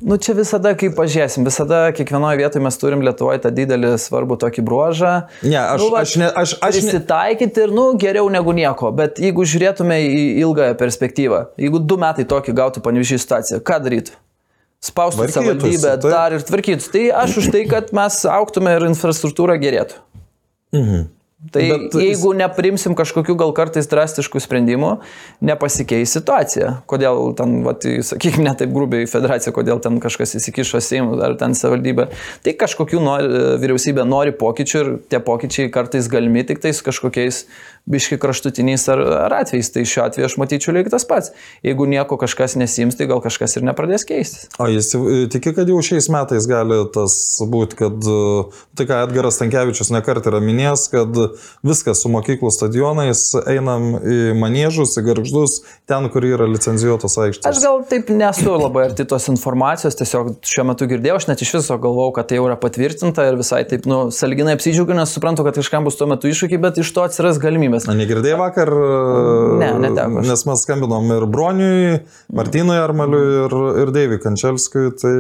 Nu 0.00 0.16
čia 0.16 0.32
visada, 0.32 0.72
kaip 0.80 0.94
pažiūrėsim, 0.96 1.44
visada 1.44 1.82
kiekvienoje 1.92 2.38
vietoje 2.40 2.62
mes 2.64 2.78
turim 2.80 3.02
Lietuvoje 3.04 3.42
tą 3.44 3.50
didelį 3.52 3.92
svarbų 4.00 4.38
tokį 4.40 4.64
bruožą. 4.64 5.10
Ne, 5.44 5.58
aš, 5.60 5.82
nu, 5.82 5.90
va, 5.92 6.00
aš, 6.06 6.14
ne, 6.22 6.30
aš, 6.42 6.54
aš 6.64 6.78
prisitaikyti 6.78 7.66
ir, 7.66 7.74
nu, 7.76 7.90
geriau 8.00 8.30
negu 8.32 8.54
nieko, 8.56 8.94
bet 8.96 9.20
jeigu 9.20 9.44
žiūrėtume 9.44 10.00
į 10.00 10.24
ilgąją 10.40 10.78
perspektyvą, 10.80 11.42
jeigu 11.60 11.84
du 11.84 12.00
metai 12.00 12.24
tokį 12.32 12.56
gautų 12.62 12.84
panevižį 12.86 13.20
situaciją, 13.20 13.60
ką 13.60 13.80
darytų? 13.84 14.16
Spaustų 14.84 15.28
savivaldybę 15.28 15.94
tai... 16.00 16.12
dar 16.12 16.36
ir 16.36 16.44
tvarkytų. 16.48 16.90
Tai 16.94 17.06
aš 17.22 17.40
už 17.42 17.52
tai, 17.54 17.64
kad 17.70 17.94
mes 17.96 18.20
auktume 18.28 18.76
ir 18.78 18.88
infrastruktūra 18.90 19.58
gerėtų. 19.60 20.00
Mhm. 20.76 21.08
Tai 21.40 21.62
Bet 21.64 21.94
jeigu 21.96 22.34
neprimsim 22.36 22.92
kažkokių 22.92 23.32
gal 23.40 23.54
kartais 23.56 23.86
drastiškų 23.88 24.42
sprendimų, 24.44 24.90
nepasikeis 25.48 26.12
situacija. 26.12 26.74
Kodėl 26.90 27.30
ten, 27.38 27.54
vat, 27.64 27.86
sakykime, 28.04 28.44
ne 28.44 28.52
taip 28.60 28.74
grubiai 28.74 29.08
federacija, 29.08 29.54
kodėl 29.56 29.80
ten 29.80 29.96
kažkas 30.04 30.36
įsikišo 30.36 30.82
Seimų 30.84 31.16
ar 31.24 31.38
ten 31.40 31.56
savivaldybė. 31.56 32.10
Tai 32.44 32.54
kažkokių 32.60 33.00
nori, 33.00 33.32
vyriausybė 33.62 34.04
nori 34.04 34.36
pokyčių 34.36 34.82
ir 34.82 34.92
tie 35.08 35.22
pokyčiai 35.24 35.72
kartais 35.72 36.12
galimi 36.12 36.44
tik 36.44 36.60
tais 36.60 36.84
kažkokiais 36.84 37.46
biški 37.90 38.18
kraštutiniais 38.20 38.86
ar, 38.92 39.02
ar 39.26 39.36
atvejais. 39.40 39.70
Tai 39.74 39.84
šiuo 39.88 40.04
atveju 40.06 40.28
aš 40.28 40.36
matyčiau 40.40 40.74
lygiai 40.76 40.92
tas 40.92 41.06
pats. 41.08 41.32
Jeigu 41.66 41.86
nieko 41.90 42.18
kažkas 42.20 42.56
nesims, 42.60 42.98
tai 42.98 43.08
gal 43.10 43.22
kažkas 43.24 43.56
ir 43.56 43.66
nepradės 43.66 44.04
keistis. 44.08 44.48
O 44.60 44.68
jis 44.70 44.92
tiki, 45.32 45.54
kad 45.56 45.68
jau 45.70 45.80
šiais 45.84 46.10
metais 46.12 46.48
gali 46.50 46.80
tas 46.94 47.14
būti, 47.40 47.78
kad 47.80 48.10
tai 48.78 48.86
ką 48.88 49.02
Edgaras 49.06 49.40
Tankievičius 49.40 49.92
nekart 49.94 50.26
yra 50.30 50.42
minėjęs, 50.44 50.86
kad 50.92 51.20
viskas 51.66 52.02
su 52.02 52.10
mokyklų 52.12 52.52
stadionais 52.54 53.24
einam 53.44 53.94
į 54.00 54.18
manėžus, 54.38 54.96
į 55.00 55.06
garždus, 55.10 55.60
ten, 55.90 56.08
kur 56.12 56.26
yra 56.26 56.48
licenzijuotos 56.50 57.16
aikštės. 57.26 57.48
Aš 57.50 57.62
gal 57.64 57.82
taip 57.90 58.10
nesu 58.14 58.50
labai 58.54 58.88
arti 58.88 59.06
tos 59.08 59.28
informacijos, 59.32 59.98
tiesiog 59.98 60.32
šiuo 60.46 60.66
metu 60.70 60.88
girdėjau, 60.90 61.20
aš 61.20 61.28
net 61.30 61.44
iš 61.44 61.54
viso 61.60 61.78
galvojau, 61.80 62.14
kad 62.18 62.30
tai 62.30 62.40
jau 62.40 62.48
yra 62.48 62.58
patvirtinta 62.60 63.28
ir 63.30 63.38
visai 63.40 63.62
taip, 63.68 63.86
nu, 63.90 64.02
salginai 64.14 64.56
apsidžiaugiu, 64.58 64.96
nes 64.98 65.14
suprantu, 65.14 65.46
kad 65.46 65.58
kažkam 65.60 65.86
bus 65.86 65.98
tuo 66.00 66.08
metu 66.10 66.30
iššūkiai, 66.30 66.60
bet 66.62 66.80
iš 66.82 66.92
to 66.96 67.04
atsiras 67.06 67.40
galimybė 67.42 67.69
galimybės. 67.70 67.86
Na, 67.88 67.96
negirdėjai 67.98 68.38
vakar? 68.38 68.70
Ne, 69.60 69.70
neteko. 69.84 70.24
Nes 70.26 70.44
mes 70.46 70.64
skambinom 70.64 71.10
ir 71.14 71.26
Broniui, 71.30 72.00
Martynui 72.34 72.78
Armaliui 72.80 73.24
ir, 73.44 73.56
ir 73.84 73.92
Deiviui 73.94 74.20
Kančelskui, 74.22 74.90
tai 75.00 75.14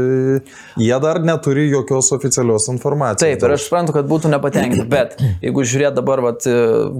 jie 0.80 1.00
dar 1.02 1.20
neturi 1.24 1.68
jokios 1.70 2.10
oficialios 2.16 2.68
informacijos. 2.72 3.22
Taip, 3.22 3.46
ir 3.46 3.56
aš 3.56 3.66
suprantu, 3.68 3.96
kad 3.96 4.08
būtų 4.10 4.32
nepatenkinti, 4.34 4.86
bet 4.96 5.16
jeigu 5.44 5.64
žiūrėt 5.64 5.98
dabar, 5.98 6.22
vat, 6.24 6.46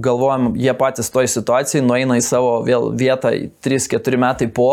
galvojam, 0.03 0.51
jie 0.59 0.75
patys 0.77 1.11
toj 1.13 1.29
situacijai 1.31 1.85
nueina 1.85 2.19
į 2.19 2.25
savo 2.25 2.59
vėl 2.67 2.91
vietą 2.97 3.33
3-4 3.63 4.21
metai 4.21 4.51
po 4.51 4.71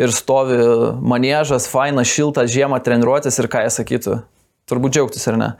ir 0.00 0.12
stovi 0.14 0.60
manėžas, 1.00 1.68
fainas, 1.70 2.10
šiltas, 2.10 2.52
žiemą 2.52 2.82
treniruotis 2.84 3.40
ir 3.40 3.50
ką 3.50 3.66
jie 3.66 3.72
sakytų 3.80 4.20
turbūt 4.70 4.96
džiaugtis 4.96 5.26
ar 5.30 5.38
ne. 5.40 5.50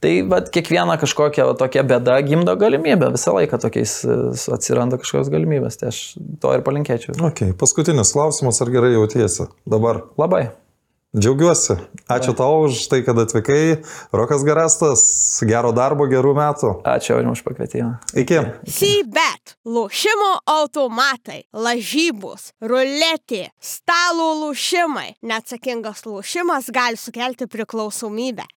Tai 0.00 0.14
bet 0.30 0.48
kiekviena 0.54 0.96
kažkokia 1.02 1.50
va, 1.50 1.58
tokia 1.58 1.84
bėda 1.86 2.16
gimdo 2.26 2.56
galimybę, 2.60 3.12
visą 3.16 3.34
laiką 3.36 3.60
tokiais 3.66 3.98
e, 4.06 4.16
atsiranda 4.56 5.00
kažkokios 5.02 5.32
galimybės, 5.34 5.82
tai 5.82 5.90
aš 5.92 6.00
to 6.40 6.56
ir 6.56 6.64
palinkėčiau. 6.66 7.18
Okay. 7.32 7.54
Paskutinis 7.58 8.14
klausimas, 8.16 8.62
ar 8.62 8.72
gerai 8.72 8.94
jautiesi 8.96 9.50
dabar? 9.68 10.04
Labai. 10.20 10.48
Džiaugiuosi. 11.10 11.74
Ačiū 12.06 12.36
tau 12.38 12.70
už 12.70 12.86
tai, 12.86 13.00
kad 13.02 13.18
atvykai. 13.18 13.82
Rokas 14.14 14.44
Garastas, 14.46 15.02
gero 15.42 15.72
darbo, 15.74 16.06
gerų 16.06 16.36
metų. 16.38 16.70
Ačiū 16.86 17.16
Aurim 17.16 17.32
už 17.32 17.42
pakvietimą. 17.42 17.96
Iki. 18.14 18.38
Sybet, 18.70 19.56
lošimo 19.66 20.36
automatai, 20.46 21.40
lažybos, 21.50 22.52
ruletė, 22.62 23.48
stalo 23.58 24.28
lošimai. 24.44 25.16
Neatsakingas 25.26 26.06
lošimas 26.06 26.70
gali 26.70 26.94
sukelti 26.94 27.50
priklausomybę. 27.50 28.46